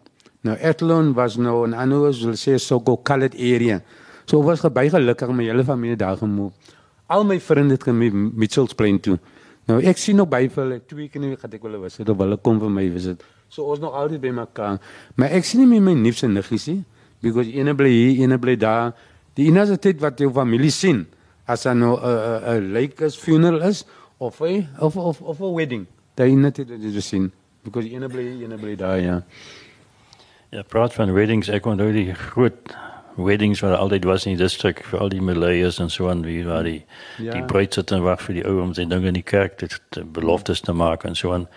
Nou 0.45 0.56
Athlone 0.62 1.13
was 1.13 1.38
nou 1.38 1.67
'n 1.67 1.73
ander 1.73 1.97
hulle 1.97 2.36
sê 2.38 2.60
so 2.60 2.80
colored 2.80 3.36
area. 3.36 3.82
So 4.25 4.41
was 4.41 4.62
baie 4.62 4.89
gelukkig 4.89 5.32
my 5.32 5.43
hele 5.43 5.63
familie 5.63 5.95
daar 5.95 6.17
gemove. 6.17 6.54
Al 7.08 7.23
my 7.23 7.39
vriende 7.39 7.73
het 7.73 7.84
gemove 7.84 8.32
Mitchells 8.36 8.73
Plain 8.73 8.99
toe. 8.99 9.19
Nou 9.67 9.82
ek 9.82 9.97
sien 9.97 10.15
nog 10.15 10.30
vir 10.30 10.49
hulle 10.56 10.82
twee 10.86 11.08
keer 11.10 11.21
nie 11.21 11.36
gaan 11.36 11.52
ek 11.52 11.62
hulle 11.62 11.80
was 11.80 11.97
dit 11.97 12.10
of 12.10 12.17
hulle 12.17 12.38
kom 12.38 12.60
vir 12.60 12.69
my 12.69 12.89
visit. 12.89 13.23
So 13.49 13.63
ons 13.63 13.80
nog 13.80 13.93
altyd 13.93 14.21
by 14.21 14.30
mekaar. 14.30 14.80
Maar 15.15 15.30
ek 15.30 15.43
sien 15.43 15.60
nie 15.60 15.67
meer 15.67 15.82
my 15.82 15.93
neefse 15.93 16.28
niggies 16.28 16.67
nie 16.67 16.86
because 17.21 17.49
ene 17.49 17.75
bly 17.75 17.89
hier, 17.89 18.23
ene 18.23 18.38
bly 18.38 18.56
daar. 18.56 18.93
Die 19.36 19.47
enigste 19.47 19.78
tyd 19.78 19.99
wat 19.99 20.19
jou 20.19 20.32
familie 20.32 20.71
sien 20.71 21.08
as 21.45 21.65
nou 21.65 21.99
'n 21.99 22.71
lake 22.73 23.02
is 23.06 23.15
funeral 23.15 23.62
is 23.62 23.86
of 24.19 24.41
'n 24.41 24.67
of 24.80 24.95
of 24.95 25.21
of 25.21 25.41
'n 25.41 25.54
wedding. 25.54 25.86
Daai 26.15 26.52
tyd 26.52 26.69
wat 26.69 26.82
jy 26.82 27.02
sien 27.02 27.32
because 27.63 27.88
ene 27.89 28.08
bly 28.10 28.22
hier, 28.24 28.43
ene 28.48 28.58
bly 28.58 28.76
daar 28.76 29.00
ja. 29.00 29.22
Ja, 30.52 30.63
praat 30.63 30.93
van 30.93 31.13
weddings, 31.13 31.50
ek 31.50 31.65
onthou 31.65 31.91
die 31.93 32.13
groot 32.13 32.76
weddings 33.19 33.60
wat 33.62 33.76
altyd 33.78 34.06
was 34.06 34.26
in 34.26 34.36
die 34.38 34.43
distrik 34.43 34.80
vir 34.88 35.00
al 35.04 35.10
die 35.10 35.22
Malays 35.22 35.80
en 35.84 35.89
so 35.89 36.08
aan 36.10 36.24
wie 36.26 36.43
waar 36.45 36.63
die 36.63 36.86
Ja. 37.19 37.34
die 37.34 37.43
bruid 37.43 37.74
sit 37.74 37.91
en 37.91 38.02
wag 38.04 38.22
vir 38.22 38.34
die 38.36 38.45
ou 38.48 38.62
om 38.62 38.74
sy 38.74 38.86
dinge 38.86 39.08
in 39.08 39.13
die 39.13 39.24
kerk 39.24 39.58
te 39.58 40.04
beloftes 40.06 40.62
te 40.62 40.72
maak 40.74 41.04
en 41.06 41.15
so 41.15 41.34
aan. 41.34 41.48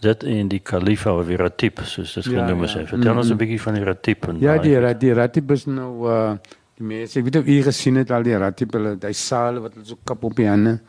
Dit 0.00 0.22
in 0.22 0.48
die 0.48 0.60
kalifa 0.60 1.10
of 1.18 1.26
die 1.26 1.36
ratib 1.36 1.80
soos 1.84 2.14
dit 2.14 2.24
Ja, 2.24 2.46
genoem 2.46 2.64
is. 2.64 2.72
ja. 2.74 2.84
Vertel 2.86 3.16
ons 3.16 3.26
Mhm. 3.26 3.34
'n 3.34 3.38
bietjie 3.38 3.60
van 3.60 3.74
die 3.74 3.84
ratib 3.84 4.28
en 4.28 4.38
Ja, 4.40 4.58
die 4.58 4.74
hy- 4.76 4.80
rat 4.80 5.00
die 5.00 5.12
ratib 5.14 5.50
is 5.50 5.66
nou 5.66 6.06
uh 6.06 6.36
die 6.76 6.84
mense, 6.84 7.18
ek 7.18 7.24
weet 7.24 7.36
of 7.36 7.46
u 7.46 7.62
gesien 7.62 7.96
het 7.96 8.10
al 8.10 8.22
die 8.22 8.36
ratib 8.38 8.72
hulle 8.72 8.96
daai 8.98 9.12
sale 9.14 9.60
wat 9.60 9.74
hulle 9.74 9.84
so 9.86 9.96
kap 10.04 10.22
op 10.24 10.36
die 10.36 10.46
hande. 10.46 10.80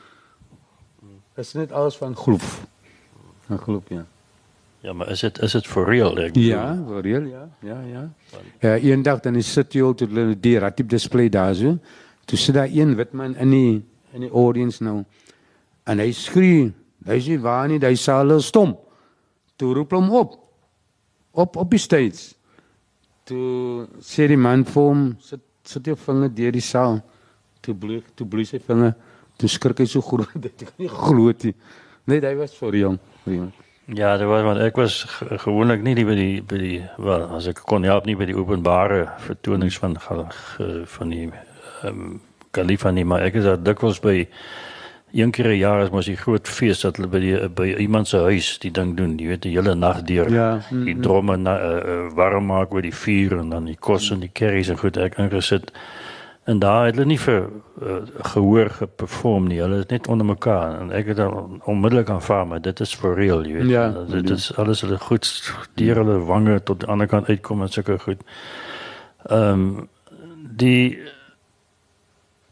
Dit 1.36 1.46
is 1.46 1.54
net 1.56 1.72
alles 1.72 1.96
van 1.98 2.16
gloef. 2.16 2.68
Van 3.48 3.58
gloef 3.58 3.84
ja. 3.90 4.06
Ja, 4.82 4.94
maar 4.94 5.10
is 5.12 5.20
dit 5.20 5.40
is 5.44 5.52
dit 5.52 5.68
for 5.68 5.90
real? 5.90 6.16
Ek 6.24 6.36
Ja, 6.40 6.84
voor 6.88 7.02
real 7.02 7.26
ja. 7.28 7.50
Ja, 7.62 7.82
ja. 7.84 8.04
Ja, 8.60 8.76
eendag 8.78 9.20
dan 9.20 9.36
is 9.36 9.52
jy 9.56 9.84
al 9.84 9.94
toe 9.94 10.08
hulle 10.08 10.40
die 10.40 10.56
ratib 10.60 10.90
display 10.90 11.30
daar 11.30 11.56
so. 11.56 11.78
Toe 12.26 12.38
sit 12.38 12.56
daar 12.56 12.70
een 12.72 12.96
wit 12.96 13.12
man 13.14 13.36
in 13.36 13.52
die 13.52 13.84
in 14.14 14.22
die 14.22 14.32
audience 14.32 14.84
nou. 14.84 15.04
En 15.84 16.00
hy 16.00 16.12
skree, 16.16 16.72
hy 17.06 17.20
sê 17.20 17.38
waar 17.42 17.68
nie, 17.68 17.80
hy 17.84 17.96
sale 17.96 18.40
stom. 18.42 18.78
Toe 19.60 19.74
roep 19.76 19.92
hom 19.92 20.10
op. 20.16 20.38
Op 21.32 21.60
op 21.60 21.70
die 21.72 21.80
stage. 21.82 22.36
Toe 23.28 23.88
sê 24.02 24.28
die 24.32 24.40
man 24.40 24.64
vir 24.66 24.84
hom, 24.84 25.06
sit 25.20 25.44
sit 25.70 25.86
jou 25.86 25.98
vinger 26.00 26.32
deur 26.34 26.56
die 26.56 26.64
saal. 26.64 27.02
Toe 27.62 27.76
bloei 27.76 28.00
toe 28.16 28.26
bloei 28.28 28.48
sy 28.48 28.64
vinger. 28.64 28.96
Toe 29.40 29.50
skrik 29.52 29.84
hy 29.84 29.92
so 29.92 30.02
groot 30.02 30.40
dat 30.46 30.56
kan 30.64 30.78
nie 30.80 30.90
glo 30.90 31.34
dit. 31.34 31.56
Nee, 32.08 32.24
hy 32.24 32.38
was 32.40 32.56
vir 32.58 32.80
jong. 32.80 33.02
Vir 33.26 33.42
jong. 33.42 33.52
Ja, 33.94 34.18
dit 34.18 34.28
was 34.28 34.44
want 34.44 34.60
ek 34.60 34.76
was 34.78 35.04
ge- 35.08 35.38
gewoonlik 35.38 35.82
nie 35.82 35.96
die 35.96 36.06
by 36.06 36.16
die 36.16 36.42
by 36.46 36.58
die 36.62 36.82
wel 36.98 37.24
as 37.36 37.48
ek 37.48 37.62
kon 37.66 37.84
help 37.84 38.06
nie 38.06 38.16
by 38.16 38.26
die 38.30 38.36
openbare 38.38 39.08
vertonings 39.26 39.78
van 39.82 39.98
van 40.86 41.10
die 41.10 41.30
ehm 41.84 41.88
um, 41.90 42.22
Khalifa 42.52 42.90
nie, 42.92 43.04
maar 43.06 43.22
ek 43.22 43.36
is 43.36 43.44
daar 43.46 43.60
dikwels 43.62 44.00
by 44.02 44.28
een 45.14 45.32
keer 45.32 45.48
'n 45.48 45.58
jaar 45.58 45.84
is 45.84 45.90
mos 45.92 46.06
die 46.06 46.16
groot 46.18 46.48
fees 46.48 46.82
dat 46.82 46.98
hulle 46.98 47.08
by 47.08 47.20
die 47.20 47.50
by 47.50 47.68
iemand 47.78 48.08
se 48.08 48.18
huis 48.18 48.58
die 48.60 48.72
ding 48.72 48.96
doen, 48.98 49.18
jy 49.20 49.28
weet 49.28 49.42
die 49.42 49.54
hele 49.58 49.76
nag 49.76 50.02
deur. 50.04 50.30
Ja, 50.32 50.62
Die 50.70 50.96
mm, 50.96 51.02
dromme 51.02 51.38
na, 51.38 51.56
uh, 51.62 52.10
warm 52.14 52.46
maak 52.46 52.74
oor 52.74 52.82
die 52.82 52.94
vuur 52.94 53.40
en 53.40 53.50
dan 53.50 53.66
die 53.66 53.78
kos 53.80 54.12
en 54.12 54.20
die 54.20 54.32
curries 54.34 54.70
en 54.70 54.78
goed 54.78 54.98
ek 54.98 55.18
ingesit. 55.18 55.72
En 56.50 56.60
daar 56.60 56.86
het 56.86 56.96
hulle 56.96 57.06
nie 57.06 57.20
vir 57.22 57.44
uh, 57.46 57.96
gehoor 58.34 58.70
geperform 58.74 59.48
nie. 59.52 59.60
Hulle 59.62 59.84
is 59.84 59.90
net 59.92 60.08
onder 60.10 60.26
mekaar 60.26 60.80
en 60.80 60.90
ek 60.98 61.12
het 61.12 61.20
dan 61.20 61.60
onmiddellik 61.70 62.10
aanvaar 62.10 62.48
maar 62.48 62.62
dit 62.66 62.80
is 62.80 62.94
for 62.96 63.14
real, 63.14 63.46
jy 63.46 63.60
weet. 63.60 63.70
Ja, 63.70 63.84
dit 64.10 64.28
ja. 64.28 64.36
is 64.36 64.50
alles 64.58 64.82
hulle 64.82 64.98
goed 64.98 65.30
deur 65.78 66.02
hulle 66.02 66.18
wange 66.26 66.58
tot 66.64 66.82
die 66.82 66.90
ander 66.90 67.08
kant 67.08 67.30
uitkom 67.30 67.62
en 67.62 67.70
sulke 67.70 68.00
goed. 68.02 68.26
Ehm 69.28 69.62
um, 69.62 69.90
die 70.64 70.98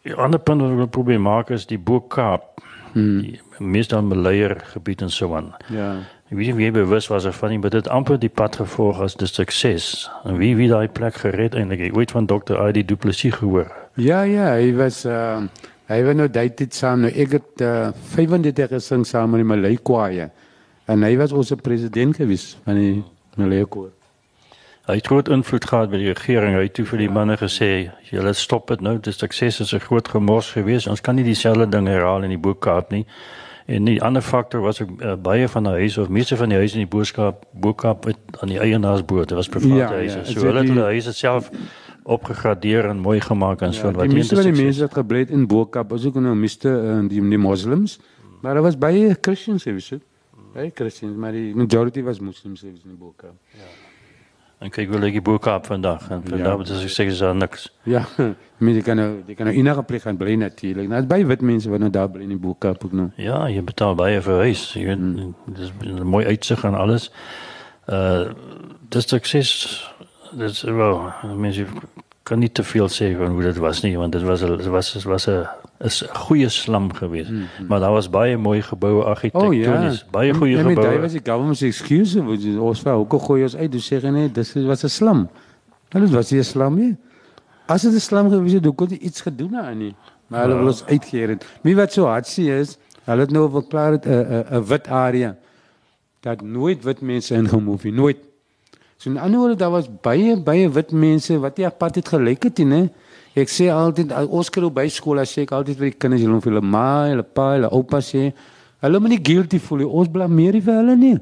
die 0.06 0.14
ander 0.14 0.40
punt 0.40 0.62
wat 0.62 0.76
ek 0.76 0.84
wil 0.84 0.94
probeer 1.00 1.22
maak 1.22 1.50
is 1.50 1.66
die 1.66 1.82
Boekkaap. 1.82 2.62
Hmm. 2.94 3.34
Meestal 3.58 4.06
gebied 4.74 5.02
en 5.02 5.10
so 5.10 5.36
aan. 5.36 5.56
Ja. 5.74 5.96
Ek 6.28 6.38
weet 6.38 6.48
nie 6.48 6.54
of 6.54 6.60
jy 6.60 6.72
bewus 6.76 7.08
was 7.08 7.26
of 7.26 7.38
van 7.40 7.50
nie, 7.50 7.60
maar 7.60 7.72
dit 7.72 7.88
amper 7.88 8.20
die 8.20 8.30
pad 8.30 8.56
gevolg 8.60 9.00
as 9.00 9.16
die 9.16 9.28
sukses. 9.28 10.10
En 10.24 10.38
wie 10.38 10.56
wie 10.56 10.68
daai 10.68 10.88
plek 10.88 11.16
gered 11.24 11.56
eintlik? 11.56 11.80
Ek 11.80 11.96
weet 11.96 12.12
van 12.12 12.26
Dr. 12.28 12.60
ID 12.68 12.88
Du 12.88 12.96
Plessis 12.96 13.34
gehoor. 13.34 13.72
Ja, 13.98 14.22
ja, 14.30 14.52
hy 14.58 14.74
was 14.78 15.06
uh 15.06 15.42
hy 15.88 16.02
was 16.04 16.18
nou 16.20 16.28
daai 16.28 16.50
tyd 16.52 16.76
saam 16.76 17.06
nou 17.06 17.10
ek 17.16 17.32
het 17.38 17.62
uh, 17.64 17.92
35 18.12 18.74
gesing 18.74 19.06
saam 19.08 19.32
met 19.32 19.40
die 19.40 19.48
Malay 19.48 19.78
kwaaie. 19.88 20.26
En 20.92 21.04
hy 21.04 21.14
was 21.20 21.32
ons 21.32 21.54
president 21.64 22.16
gewees 22.20 22.58
van 22.66 22.76
die 22.76 23.04
Malay 23.40 23.64
koor. 23.72 23.94
Hy 24.88 24.98
het 25.00 25.08
groot 25.08 25.30
invloed 25.32 25.66
gehad 25.68 25.90
by 25.92 25.98
die 26.00 26.12
regering. 26.12 26.56
Hy 26.56 26.66
het 26.68 26.74
toe 26.76 26.86
vir 26.88 27.00
die 27.06 27.10
manne 27.12 27.38
gesê, 27.40 27.90
"Julle 28.12 28.34
stop 28.34 28.68
dit 28.68 28.82
nou. 28.82 28.98
Die 29.00 29.12
sukses 29.12 29.60
is 29.60 29.74
'n 29.74 29.80
groot 29.80 30.08
gemors 30.08 30.52
gewees. 30.52 30.88
Ons 30.88 31.02
kan 31.02 31.16
nie 31.16 31.24
dieselfde 31.24 31.70
ding 31.70 31.88
herhaal 31.88 32.24
in 32.24 32.30
die 32.30 32.38
Boekkaap 32.38 32.92
nie." 32.92 33.06
En 33.68 33.84
die 33.86 34.02
ander 34.02 34.22
faktor 34.22 34.62
was 34.62 34.82
ook 34.82 35.02
uh, 35.02 35.16
baie 35.16 35.48
van 35.48 35.64
die 35.64 35.72
huise 35.72 36.02
of 36.02 36.10
meeste 36.10 36.38
van 36.38 36.50
die 36.50 36.58
huise 36.58 36.74
in 36.80 36.88
die 36.88 36.98
Boekkaap 36.98 37.46
Boekkaap 37.52 38.04
het 38.06 38.18
aan 38.40 38.50
die 38.50 38.60
eienaarsboot. 38.60 39.28
Dit 39.28 39.38
was 39.38 39.48
private 39.50 39.76
Ja, 39.76 39.88
huise. 39.88 40.18
ja, 40.18 40.24
So 40.24 40.40
hulle 40.46 40.60
het 40.60 40.70
hulle 40.70 40.84
huise 40.84 41.14
self 41.14 41.50
opgegradeer 42.08 42.88
en 42.90 43.00
mooi 43.04 43.20
gemaak 43.22 43.62
en 43.62 43.74
so 43.76 43.92
Ja, 43.92 44.06
die 44.08 44.16
meeste 44.16 44.36
van 44.36 44.48
die 44.48 44.64
mense 44.64 44.86
wat 44.86 44.94
gebly 44.94 45.26
het 45.26 45.34
in 45.36 45.48
Bokap 45.48 45.90
was 45.92 46.06
ook 46.08 46.20
nou 46.24 46.36
miste 46.36 46.72
uh, 46.72 47.02
die 47.10 47.24
die 47.30 47.42
moslems, 47.42 48.00
maar 48.42 48.54
daar 48.54 48.64
was 48.64 48.78
baie 48.78 49.18
Christians 49.22 49.64
gewees. 49.68 49.92
Baie 50.54 50.72
Christians, 50.74 51.18
maar 51.18 51.36
die 51.36 51.56
majority 51.56 52.04
was 52.04 52.20
moslems 52.20 52.64
gewees 52.64 52.86
in 52.86 52.98
Bokap. 52.98 53.36
En 54.58 54.72
kyk 54.74 54.90
wil 54.90 55.04
ek 55.06 55.20
die 55.20 55.22
Boekkaap 55.22 55.68
vandag 55.70 56.08
en 56.10 56.24
vandag 56.26 56.48
Ja. 56.48 56.56
moet 56.58 56.70
ek 56.74 56.90
sê 56.90 57.06
is 57.12 57.20
daar 57.22 57.36
niks. 57.36 57.68
Ja, 57.86 58.06
mense 58.66 58.82
kan 58.82 58.98
nou 58.98 59.10
die 59.26 59.36
kan 59.36 59.46
nou 59.46 59.56
enige 59.56 59.84
plek 59.84 60.02
gaan 60.02 60.18
bly 60.18 60.34
natuurlik. 60.34 60.88
Nou, 60.88 60.96
Daar's 60.96 61.10
baie 61.12 61.26
wit 61.26 61.42
mense 61.42 61.70
wat 61.70 61.80
nou 61.80 61.90
daar 61.94 62.10
bly 62.10 62.24
in 62.26 62.34
die 62.34 62.42
Bokap 62.42 62.86
ook 62.86 62.92
nou. 62.92 63.10
Ja, 63.22 63.46
je 63.48 63.62
betaalt 63.62 63.98
baie 63.98 64.22
vir 64.22 64.42
huis. 64.48 64.74
Jy 64.74 64.86
weet, 64.86 65.00
mm. 65.00 65.36
dis 65.54 65.72
'n 65.86 66.08
mooi 66.08 66.26
uitsig 66.26 66.64
en 66.64 66.74
alles. 66.74 67.12
Uh 67.86 68.34
dis 68.90 69.08
sukses. 69.08 69.94
Dis 70.32 70.62
wel, 70.62 71.12
mense 71.36 71.66
kan 72.24 72.40
nie 72.40 72.52
te 72.52 72.64
veel 72.64 72.88
sê 72.92 73.14
van 73.18 73.32
hoe 73.32 73.42
dit 73.42 73.58
was 73.58 73.82
nie, 73.82 73.98
want 73.98 74.12
dit 74.12 74.22
was 74.22 74.42
'n 74.44 74.58
dit 74.58 74.68
was 74.68 74.94
dit 74.94 75.04
was 75.04 75.28
'n 75.28 75.48
is 75.80 76.04
'n 76.04 76.16
goeie 76.16 76.50
slam 76.50 76.94
geweest. 76.94 77.30
Mm 77.30 77.46
-hmm. 77.58 77.68
Maar 77.68 77.80
daar 77.80 77.92
was 77.92 78.10
baie 78.10 78.38
mooi 78.38 78.62
geboue 78.62 79.02
Oh 79.02 79.06
argitektonies, 79.06 80.00
ja. 80.00 80.06
baie 80.12 80.34
goeie 80.34 80.58
ja, 80.58 80.64
met 80.64 80.68
geboue. 80.76 80.86
Daai 80.90 81.00
was 81.02 81.12
die 81.12 81.22
government 81.24 81.58
se 81.58 81.66
excuse, 81.66 82.24
want 82.24 82.44
jy- 82.44 82.58
ons 82.58 82.82
wou 82.82 82.98
ook 83.00 83.22
gooi 83.22 83.44
ons 83.44 83.56
uit, 83.56 83.72
dus 83.72 83.86
sê 83.94 84.02
jy 84.02 84.10
nee, 84.10 84.32
dis 84.32 84.54
was 84.54 84.84
'n 84.84 84.88
slam. 84.90 85.30
Maar 85.92 86.02
dit 86.02 86.12
was 86.12 86.32
nie 86.32 86.40
'n 86.40 86.44
slam 86.44 86.76
nie. 86.76 86.96
As 87.66 87.82
dit 87.82 87.94
'n 87.94 88.00
slam 88.00 88.30
gewees 88.30 88.54
het, 88.54 88.64
dan 88.64 88.76
kon 88.76 88.88
jy 88.90 88.98
iets 88.98 89.22
gedoen 89.22 89.56
aan 89.56 89.78
nie. 89.78 89.96
Maar 90.28 90.42
hulle 90.42 90.54
Ja. 90.54 90.60
wil 90.60 90.68
ons 90.68 90.86
uitgeer 90.86 91.30
het. 91.30 91.46
Wie 91.62 91.76
wat 91.76 91.94
so 91.94 92.06
hard 92.06 92.28
sê 92.28 92.44
is, 92.60 92.78
hulle 93.04 93.22
het 93.22 93.32
nou 93.32 93.50
verklaar 93.52 93.92
dit 93.92 94.06
'n 94.06 94.10
'n 94.12 94.46
'n 94.58 94.64
wit 94.66 94.88
area. 94.88 95.36
Dat 96.20 96.42
nooit 96.42 96.84
wit 96.84 97.02
mense 97.02 97.34
ingemove 97.36 97.88
nie, 97.88 97.94
nooit. 97.96 98.18
So 98.98 99.10
in 99.12 99.18
ander 99.18 99.40
woorde 99.40 99.56
daar 99.56 99.72
was 99.72 99.88
baie 100.02 100.36
baie 100.42 100.70
wit 100.74 100.92
mense 100.92 101.38
wat 101.40 101.58
nie 101.58 101.66
apart 101.68 101.96
het 101.96 102.08
gelyk 102.10 102.44
het 102.50 102.60
nie? 102.66 102.90
Ek 103.38 103.50
sê 103.54 103.70
altyd 103.70 104.12
al- 104.12 104.30
ons 104.34 104.50
kry 104.50 104.70
by 104.74 104.88
skool 104.90 105.20
as 105.22 105.38
ek 105.38 105.52
altyd 105.54 105.78
vir 105.78 105.92
die 105.92 105.98
kinders 105.98 106.22
hulle 106.26 106.40
hulle 106.42 106.62
ma, 106.62 107.06
hulle 107.06 107.24
pa, 107.24 107.52
hulle 107.54 107.70
oupa 107.70 108.00
sê, 108.02 108.32
hulle 108.82 109.00
moet 109.00 109.10
nie 109.14 109.22
guilty 109.22 109.60
voel 109.60 109.84
nie. 109.84 109.90
Ons 110.00 110.10
blameer 110.10 110.58
nie 110.58 110.62
vir 110.66 110.80
hulle 110.80 110.96
nie. 110.98 111.18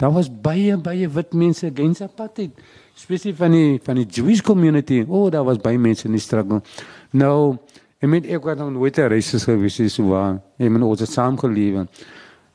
Daar 0.00 0.10
was 0.16 0.28
baie 0.28 0.76
baie 0.80 1.06
wit 1.06 1.34
mense 1.34 1.66
against 1.66 2.02
apartheid, 2.02 2.50
spesifiek 2.96 3.36
van 3.38 3.52
die 3.54 3.78
van 3.84 4.00
die 4.00 4.06
Jewish 4.06 4.40
community. 4.42 5.04
O, 5.06 5.26
oh, 5.26 5.30
daar 5.30 5.44
was 5.44 5.58
baie 5.62 5.78
mense 5.78 6.08
in 6.08 6.16
die 6.16 6.22
struggle. 6.24 6.62
Nou, 7.12 7.58
ek 8.00 8.08
meen 8.08 8.24
ek 8.26 8.42
was 8.48 8.58
nog 8.58 8.72
nooit 8.72 8.98
'n 8.98 9.08
racist 9.12 9.44
gewees 9.44 9.78
nie, 9.78 9.88
so 9.88 10.08
waar. 10.08 10.40
Ek 10.58 10.70
meen 10.70 10.82
ons 10.82 11.00
het 11.00 11.10
saam 11.10 11.36
gelewe. 11.38 11.86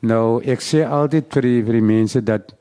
Nou, 0.02 0.42
ek 0.44 0.60
sê 0.60 0.84
altyd 0.84 1.32
vir 1.32 1.42
die 1.42 1.62
vir 1.64 1.74
die 1.74 1.82
mense 1.82 2.22
dat 2.22 2.54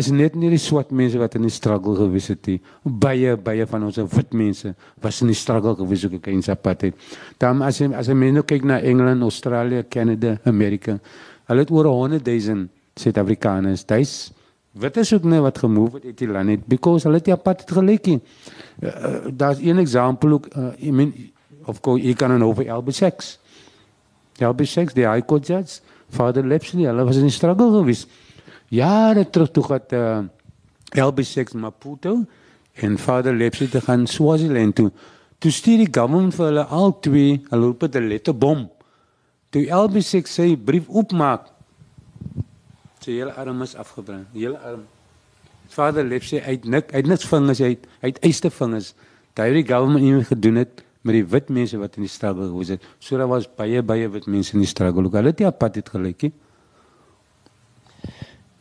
is 0.00 0.08
net 0.08 0.36
nie 0.40 0.48
die 0.48 0.60
swart 0.60 0.92
mense 0.96 1.18
wat 1.20 1.34
in 1.36 1.44
die 1.44 1.52
struggle 1.52 1.92
gewees 1.98 2.30
het 2.32 2.46
nie. 2.48 2.58
Baie 2.82 3.34
baie 3.36 3.66
van 3.68 3.82
ons 3.84 3.98
wit 4.14 4.30
mense 4.32 4.72
was 5.04 5.20
in 5.20 5.28
die 5.28 5.36
struggle 5.36 5.74
gewees 5.76 6.06
ook 6.06 6.14
against 6.16 6.48
apartheid. 6.52 6.96
Dan 7.42 7.60
as 7.66 7.80
jy 7.82 7.90
as 7.92 8.08
jy 8.08 8.16
mense 8.16 8.38
nou 8.38 8.44
kyk 8.48 8.64
na 8.68 8.78
Engeland, 8.80 9.26
Australië, 9.26 9.84
Canada, 9.92 10.38
Amerika, 10.48 10.96
hulle 11.50 11.66
het 11.66 11.74
oor 11.76 11.90
100 11.90 12.24
000 12.24 12.64
Suid-Afrikaners. 12.96 13.84
Dis 13.84 14.32
wit 14.80 14.96
is 14.96 15.12
ook 15.12 15.28
net 15.28 15.44
wat 15.44 15.60
gemove 15.60 16.00
het 16.00 16.08
uit 16.08 16.24
die 16.24 16.30
land 16.32 16.48
net 16.48 16.64
because 16.64 17.04
hulle 17.04 17.20
het 17.20 17.28
die 17.28 17.36
apartheid 17.36 17.76
gelyk 17.76 18.08
nie. 18.08 18.18
Uh, 18.80 19.28
Daar's 19.28 19.60
een 19.60 19.76
voorbeeld 19.76 20.32
ook 20.32 20.48
uh, 20.56 20.72
I 20.80 20.90
mean 20.90 21.12
of 21.68 21.80
course 21.80 22.00
jy 22.00 22.14
kan 22.14 22.32
dan 22.32 22.44
over 22.44 22.64
LB6. 22.64 23.36
LB6 24.40 24.96
die 24.96 25.04
High 25.04 25.26
Court 25.26 25.46
judge, 25.46 25.80
Father 26.08 26.46
Lepsley, 26.46 26.88
hulle 26.88 27.04
was 27.04 27.20
in 27.20 27.28
die 27.28 27.36
struggle 27.36 27.70
gewees 27.76 28.06
jare 28.72 29.24
terug 29.28 29.50
toe 29.52 29.64
gat 29.66 29.92
uh, 29.92 30.22
LB6 30.96 31.56
Maputo 31.60 32.22
en 32.80 32.98
Vader 32.98 33.34
Lepsie 33.36 33.68
te 33.68 33.80
gaan 33.80 34.06
Swaziland 34.06 34.74
toe. 34.74 34.90
Toe 35.38 35.50
stuur 35.50 35.84
die 35.84 35.90
government 35.90 36.34
vir 36.36 36.48
hulle 36.48 36.64
al 36.70 36.94
twee, 37.04 37.40
hulle 37.50 37.68
roep 37.68 37.84
dit 37.84 37.96
'n 37.96 38.08
letterbom. 38.08 38.70
Toe 39.52 39.66
LB6 39.68 40.30
sy 40.30 40.56
brief 40.56 40.88
oopmaak, 40.88 41.50
sy 43.00 43.18
hele 43.18 43.34
arm 43.36 43.62
is 43.62 43.74
afgebrand, 43.76 44.26
hele 44.32 44.58
arm. 44.58 44.86
Vader 45.68 46.04
Lepsie 46.04 46.40
uit 46.40 46.64
nik, 46.64 46.92
uit 46.92 47.06
niks 47.06 47.26
vingers 47.26 47.60
uit, 47.60 47.86
uit 48.00 48.18
eiste 48.22 48.50
vingers. 48.50 48.94
Daai 49.34 49.52
die 49.52 49.66
government 49.66 50.04
nie 50.04 50.24
gedoen 50.24 50.56
het 50.56 50.84
met 51.02 51.14
die 51.14 51.24
wit 51.24 51.48
mense 51.48 51.78
wat 51.78 51.96
in 51.96 52.06
die 52.06 52.12
struggle 52.12 52.48
was 52.52 52.68
het. 52.68 52.82
So 52.98 53.18
daar 53.18 53.28
was 53.28 53.48
baie 53.56 53.82
baie 53.82 54.08
wit 54.08 54.26
mense 54.26 54.54
in 54.54 54.60
die 54.60 54.68
struggle. 54.68 55.10
Hulle 55.10 55.32
het 55.32 55.38
nie 55.38 55.46
apartheid 55.46 55.88
gelyk 55.88 56.22
nie. 56.22 56.32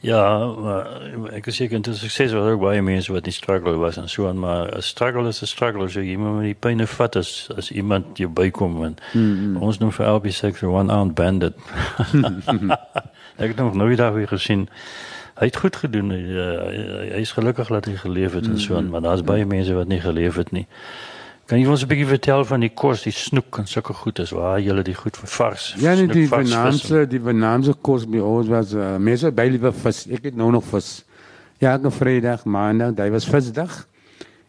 Ja, 0.01 0.45
maar 0.45 0.87
ek 1.29 1.45
is 1.51 1.59
seker 1.61 1.77
intussen 1.77 2.09
sukses 2.09 2.33
was 2.33 2.47
ook 2.49 2.63
baie 2.63 2.81
mense 2.81 3.13
wat 3.13 3.27
die 3.27 3.33
struggle 3.33 3.75
was 3.77 3.99
en 4.01 4.09
so 4.09 4.25
aan, 4.27 4.39
maar 4.41 4.71
'n 4.77 4.81
struggle 4.81 5.27
is 5.27 5.41
'n 5.41 5.45
struggle, 5.45 5.89
so 5.89 6.01
jy 6.01 6.15
moet 6.17 6.35
met 6.35 6.43
die 6.43 6.57
pyn 6.59 6.87
vat 6.87 7.15
as 7.15 7.49
as 7.57 7.71
iemand 7.71 8.17
jou 8.17 8.29
bykom 8.29 8.83
en 8.83 8.95
mm 9.13 9.37
-hmm. 9.37 9.61
ons 9.61 9.77
noem 9.77 9.91
vir 9.91 10.05
LB6 10.05 10.63
one 10.63 10.91
armed 10.91 11.13
bandit. 11.13 11.53
ek 13.43 13.47
het 13.47 13.55
nog 13.55 13.73
nooit 13.73 13.97
daar 13.97 14.13
weer 14.13 14.27
gesien. 14.27 14.69
Hy 15.37 15.45
het 15.45 15.57
goed 15.57 15.75
gedoen. 15.75 16.09
Hy, 16.09 16.21
uh, 16.21 17.13
hy 17.13 17.21
is 17.21 17.31
gelukkig 17.31 17.67
dat 17.67 17.85
hy 17.85 17.95
geleef 17.95 18.33
het 18.33 18.45
en 18.45 18.59
so 18.59 18.75
aan, 18.75 18.89
maar 18.89 19.01
daar's 19.01 19.23
baie 19.23 19.45
mense 19.45 19.73
wat 19.73 19.87
nie 19.87 20.01
geleef 20.01 20.35
het 20.35 20.51
nie. 20.51 20.67
Kan 21.51 21.59
jy 21.59 21.67
ons 21.67 21.81
'n 21.83 21.87
bietjie 21.91 22.07
vertel 22.07 22.45
van 22.47 22.61
die 22.63 22.71
kos, 22.71 23.01
die 23.03 23.11
snoek 23.11 23.57
en 23.59 23.65
sulke 23.67 23.91
goed 23.91 24.19
is 24.23 24.29
waar 24.31 24.61
jy 24.63 24.71
die 24.87 24.95
goed 24.95 25.17
vir 25.17 25.27
vars? 25.27 25.73
Ja, 25.75 25.95
nee, 25.95 26.07
die 26.07 26.23
Vanaanse 26.23 27.05
die 27.11 27.19
Vanaanse 27.19 27.73
kos 27.73 28.05
by 28.07 28.19
ons 28.23 28.47
was 28.47 28.71
uh, 28.71 28.95
mense 28.95 29.27
by 29.35 29.49
liewe 29.51 29.73
vis. 29.73 30.05
Ek 30.07 30.23
het 30.29 30.35
nou 30.39 30.47
nog 30.49 30.63
vis. 30.63 31.03
Ja, 31.59 31.73
elke 31.73 31.91
Vrydag, 31.91 32.45
Maandag, 32.45 32.93
dit 32.95 33.11
was 33.11 33.27
visdag. 33.27 33.85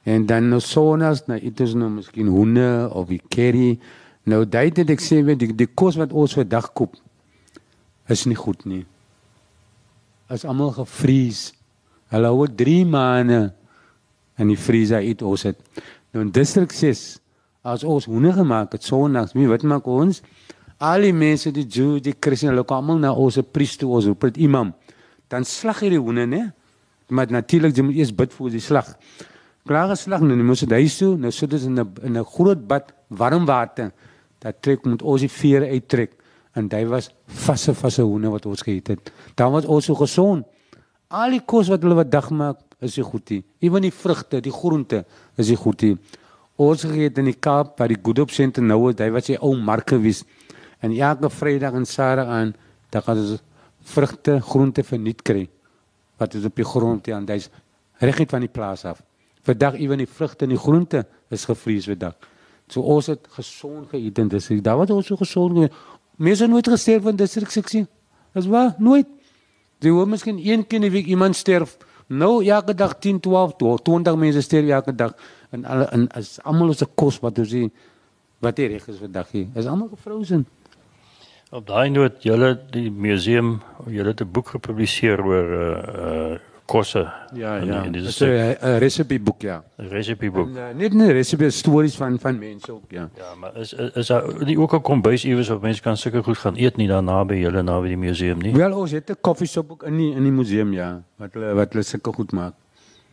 En 0.05 0.26
dan 0.26 0.48
nou 0.48 0.61
sonas, 0.61 1.26
nou 1.26 1.40
eet 1.42 1.61
ons 1.61 1.74
nou 1.74 1.88
miskien 1.90 2.28
hoende 2.30 2.88
of 2.94 3.09
die 3.09 3.20
curry. 3.28 3.80
Nou 4.22 4.44
dit 4.46 4.76
het 4.78 4.92
ek 4.94 5.03
sê 5.03 5.24
weet 5.26 5.40
die, 5.40 5.50
die 5.53 5.66
kos 5.74 5.98
wat 5.98 6.12
ons 6.12 6.36
vandag 6.38 6.70
koop 6.72 6.94
is 8.07 8.22
nie 8.30 8.38
goed 8.38 8.62
nie. 8.64 8.84
Is 10.30 10.46
almal 10.46 10.70
gevries. 10.70 11.50
Hulle 12.14 12.30
hou 12.30 12.46
3 12.46 12.86
maande 12.86 13.53
in 14.38 14.55
die 14.55 14.59
vriezer 14.59 15.03
eet 15.03 15.26
ons 15.26 15.42
dit. 15.50 15.59
Nou 16.13 16.25
in 16.27 16.31
distrik 16.33 16.73
6 16.77 17.03
as 17.65 17.85
ons 17.89 18.05
hoende 18.11 18.33
gemaak 18.37 18.75
het 18.75 18.85
sonas, 18.85 19.33
wie 19.33 19.47
wat 19.49 19.63
maak 19.63 19.87
ons? 19.89 20.21
Al 20.83 21.07
die 21.07 21.13
mense 21.15 21.53
die 21.55 21.65
Jew, 21.65 22.01
die 22.03 22.15
Christen, 22.19 22.51
hulle 22.51 22.65
kom 22.67 22.83
almal 22.83 22.99
na 23.01 23.13
ons 23.15 23.39
priester 23.55 23.89
ons 23.89 24.09
roep 24.11 24.27
dit 24.27 24.43
imam. 24.49 24.73
Dan 25.31 25.47
slag 25.49 25.85
jy 25.85 25.93
die 25.95 26.01
hoende, 26.03 26.27
né? 26.27 26.43
Maar 27.09 27.31
natuurlik 27.33 27.77
jy 27.77 27.85
moet 27.87 28.01
eers 28.01 28.11
bid 28.19 28.35
vir 28.35 28.51
die 28.53 28.61
slag. 28.61 28.91
Klaar 29.69 29.93
geslag, 29.93 30.25
nou 30.27 30.37
moet 30.43 30.65
dit 30.65 30.75
huis 30.75 30.97
toe, 30.99 31.13
nou 31.17 31.31
sit 31.31 31.51
dit 31.51 31.63
in 31.63 31.79
'n 31.79 31.95
in 32.03 32.19
'n 32.19 32.25
groot 32.25 32.67
bad 32.67 32.93
warm 33.09 33.47
water. 33.47 33.93
Dat 34.41 34.61
trek 34.61 34.85
moet 34.85 35.03
ons 35.03 35.21
die 35.21 35.31
vere 35.31 35.69
uittrek 35.71 36.13
en 36.55 36.69
dit 36.69 36.89
was 36.89 37.11
vasse 37.27 37.75
vasse 37.75 38.03
hoende 38.03 38.29
wat 38.31 38.47
ons 38.47 38.63
geëet 38.63 38.89
het. 38.89 39.13
Dan 39.35 39.53
was 39.53 39.65
ons 39.65 39.85
so 39.85 39.95
gesond. 39.95 40.45
Al 41.09 41.31
die 41.31 41.45
kos 41.45 41.69
wat 41.69 41.83
hulle 41.83 41.95
wat 41.95 42.11
dag 42.11 42.31
maak, 42.31 42.59
is 42.83 42.99
nie 42.99 43.07
goed 43.07 43.30
nie. 43.30 43.41
Ewen 43.62 43.87
die 43.87 43.95
vrugte, 43.95 44.41
die 44.43 44.53
groente 44.53 45.05
is 45.39 45.49
nie 45.53 45.59
goed 45.59 45.83
nie. 45.87 45.97
Ons 46.61 46.85
geëet 46.85 47.18
in 47.22 47.30
die 47.30 47.39
Kaap 47.39 47.76
by 47.78 47.89
die 47.91 47.99
Good 47.99 48.20
Hope 48.22 48.35
Center 48.35 48.62
nou, 48.62 48.91
hy 48.91 49.11
was 49.14 49.30
sy 49.30 49.39
ou 49.41 49.55
mark 49.57 49.95
gewees. 49.95 50.22
En 50.83 50.93
elke 50.93 51.30
Vrydag 51.30 51.78
en 51.78 51.87
Saterdag 51.87 52.28
aan, 52.28 52.55
dan 52.91 53.03
gaan 53.07 53.22
ons 53.22 53.41
vrugte, 53.93 54.41
groente 54.45 54.85
verniet 54.87 55.22
kry 55.26 55.49
wat 56.22 56.37
is 56.39 56.45
op 56.47 56.59
die 56.59 56.66
grond 56.66 57.07
hier 57.07 57.16
aan 57.18 57.26
dis 57.26 57.49
reguit 58.03 58.30
van 58.30 58.45
die 58.45 58.51
plaas 58.51 58.85
af. 58.87 59.01
Vandag 59.47 59.78
ewen 59.80 60.03
die 60.03 60.07
vrugte 60.07 60.47
en 60.47 60.55
die 60.55 60.61
groente 60.61 61.05
is 61.35 61.47
gevries 61.49 61.89
vandag. 61.91 62.14
So 62.70 62.83
ons 62.95 63.11
het 63.11 63.26
gesond 63.37 63.91
geëet 63.91 64.20
en 64.22 64.30
dis 64.30 64.49
daar 64.62 64.78
wat 64.78 64.93
ons 64.95 65.09
so 65.11 65.18
gesond 65.18 65.59
geëet. 65.59 65.80
Mense 66.22 66.47
nooit 66.47 66.68
gesterf 66.68 67.03
van 67.03 67.18
distrik 67.18 67.51
seksie. 67.51 67.87
Dis 68.37 68.47
waar, 68.47 68.74
nooit. 68.78 69.09
Jy 69.83 69.91
hoor 69.91 70.07
miskien 70.09 70.39
een 70.39 70.62
keer 70.66 70.78
in 70.78 70.87
die 70.87 70.93
week 70.95 71.09
iemand 71.11 71.37
sterf. 71.37 71.74
Nou 72.13 72.45
elke 72.45 72.75
dag 72.75 72.99
10, 72.99 73.21
12, 73.25 73.55
20 73.83 74.17
mense 74.21 74.43
sterf 74.45 74.69
elke 74.69 74.95
dag 74.95 75.15
en 75.51 75.65
alle 75.65 75.87
en 75.97 76.07
is 76.19 76.35
almal 76.43 76.73
ons 76.75 76.83
se 76.83 76.89
kos 76.95 77.21
wat 77.25 77.39
ons 77.41 77.49
sien 77.55 77.71
wat 78.45 78.59
hier 78.59 78.73
reg 78.75 78.89
is 78.91 78.99
vandag 79.01 79.31
hier. 79.33 79.47
Is 79.57 79.69
almal 79.71 79.89
gefrozen. 79.93 80.47
Op 81.53 81.67
daai 81.69 81.93
noot, 81.93 82.23
julle 82.25 82.55
die 82.73 82.91
museum, 82.91 83.61
julle 83.87 84.13
het 84.13 84.21
'n 84.21 84.33
boek 84.33 84.49
gepubliseer 84.57 85.21
oor 85.25 85.49
uh 85.65 85.69
uh 86.05 86.39
kosse. 86.67 87.13
Ja, 87.35 87.57
in 87.57 87.67
ja. 87.67 87.81
die- 87.81 87.87
in 87.87 87.93
Dis 87.93 88.17
die 88.19 88.29
'n 88.29 88.79
resepteboek 88.79 89.41
ja. 89.43 89.63
resepeboek. 89.77 90.49
En, 90.49 90.57
uh, 90.57 90.75
Net 90.77 90.93
'n 90.95 91.11
resepie 91.11 91.51
stories 91.51 91.97
van 91.97 92.19
van 92.19 92.39
mense 92.39 92.73
ook 92.73 92.85
ja. 92.91 93.09
Ja, 93.17 93.35
maar 93.41 93.57
is 93.57 93.73
is, 93.73 93.91
is 93.95 94.07
daar 94.07 94.45
nie 94.45 94.59
ook 94.59 94.73
'n 94.75 94.81
kombuis 94.81 95.25
iewers 95.25 95.49
waar 95.49 95.61
mense 95.61 95.83
kan 95.83 95.97
sulke 95.97 96.23
goed 96.23 96.39
gaan 96.39 96.55
eet 96.57 96.77
nie 96.77 96.89
daar 96.89 97.03
naby 97.03 97.35
julle 97.35 97.63
naby 97.63 97.87
die 97.89 97.97
museum 97.97 98.39
nie? 98.39 98.53
Wel 98.55 98.73
ons 98.73 98.91
het 98.91 99.11
'n 99.11 99.17
koffieshop 99.21 99.71
ook 99.71 99.83
in 99.83 99.97
die, 99.97 100.15
in 100.15 100.23
die 100.23 100.33
museum 100.33 100.73
ja, 100.73 101.03
wat 101.17 101.33
hulle 101.33 101.55
wat 101.55 101.73
hulle 101.73 101.85
sulke 101.85 102.13
goed 102.13 102.33
maak. 102.33 102.55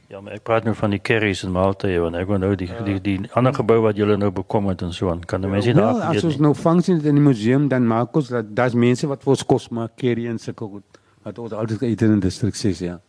Ja, 0.08 0.22
maar 0.22 0.34
ek 0.34 0.44
praat 0.44 0.64
nou 0.64 0.76
van 0.76 0.90
die 0.90 1.00
curries 1.02 1.44
en 1.44 1.52
maaltye 1.52 2.00
want 2.00 2.16
ek 2.16 2.28
wil 2.28 2.38
nou 2.38 2.56
die 2.56 2.70
die 2.84 3.02
die 3.02 3.20
ander 3.34 3.54
gebou 3.54 3.82
wat 3.82 3.96
julle 3.96 4.18
nou 4.18 4.32
bekom 4.32 4.68
het 4.68 4.82
en 4.82 4.94
so 4.94 5.10
aan. 5.10 5.20
Kan 5.26 5.42
die 5.42 5.50
mense 5.50 5.68
nie 5.68 5.76
Wel, 5.76 5.94
daar 5.94 6.02
as 6.10 6.16
eet 6.16 6.24
ons 6.24 6.34
nie? 6.34 6.42
nou 6.42 6.54
funksie 6.56 6.96
het 6.96 7.06
in 7.06 7.16
die 7.16 7.24
museum 7.24 7.68
dan 7.68 7.88
maak 7.88 8.16
ons 8.16 8.28
dat 8.28 8.46
daar's 8.56 8.74
mense 8.74 9.08
wat 9.08 9.22
vir 9.24 9.30
ons 9.30 9.46
kos 9.46 9.70
maak, 9.70 9.92
curry 9.96 10.28
en 10.28 10.38
sulke 10.40 10.66
goed 10.66 10.84
wat 11.24 11.40
ons 11.40 11.52
altyd 11.52 11.78
geëet 11.78 12.00
het 12.00 12.10
in 12.10 12.20
distrik 12.20 12.56
6 12.56 12.80
ja. 12.80 13.00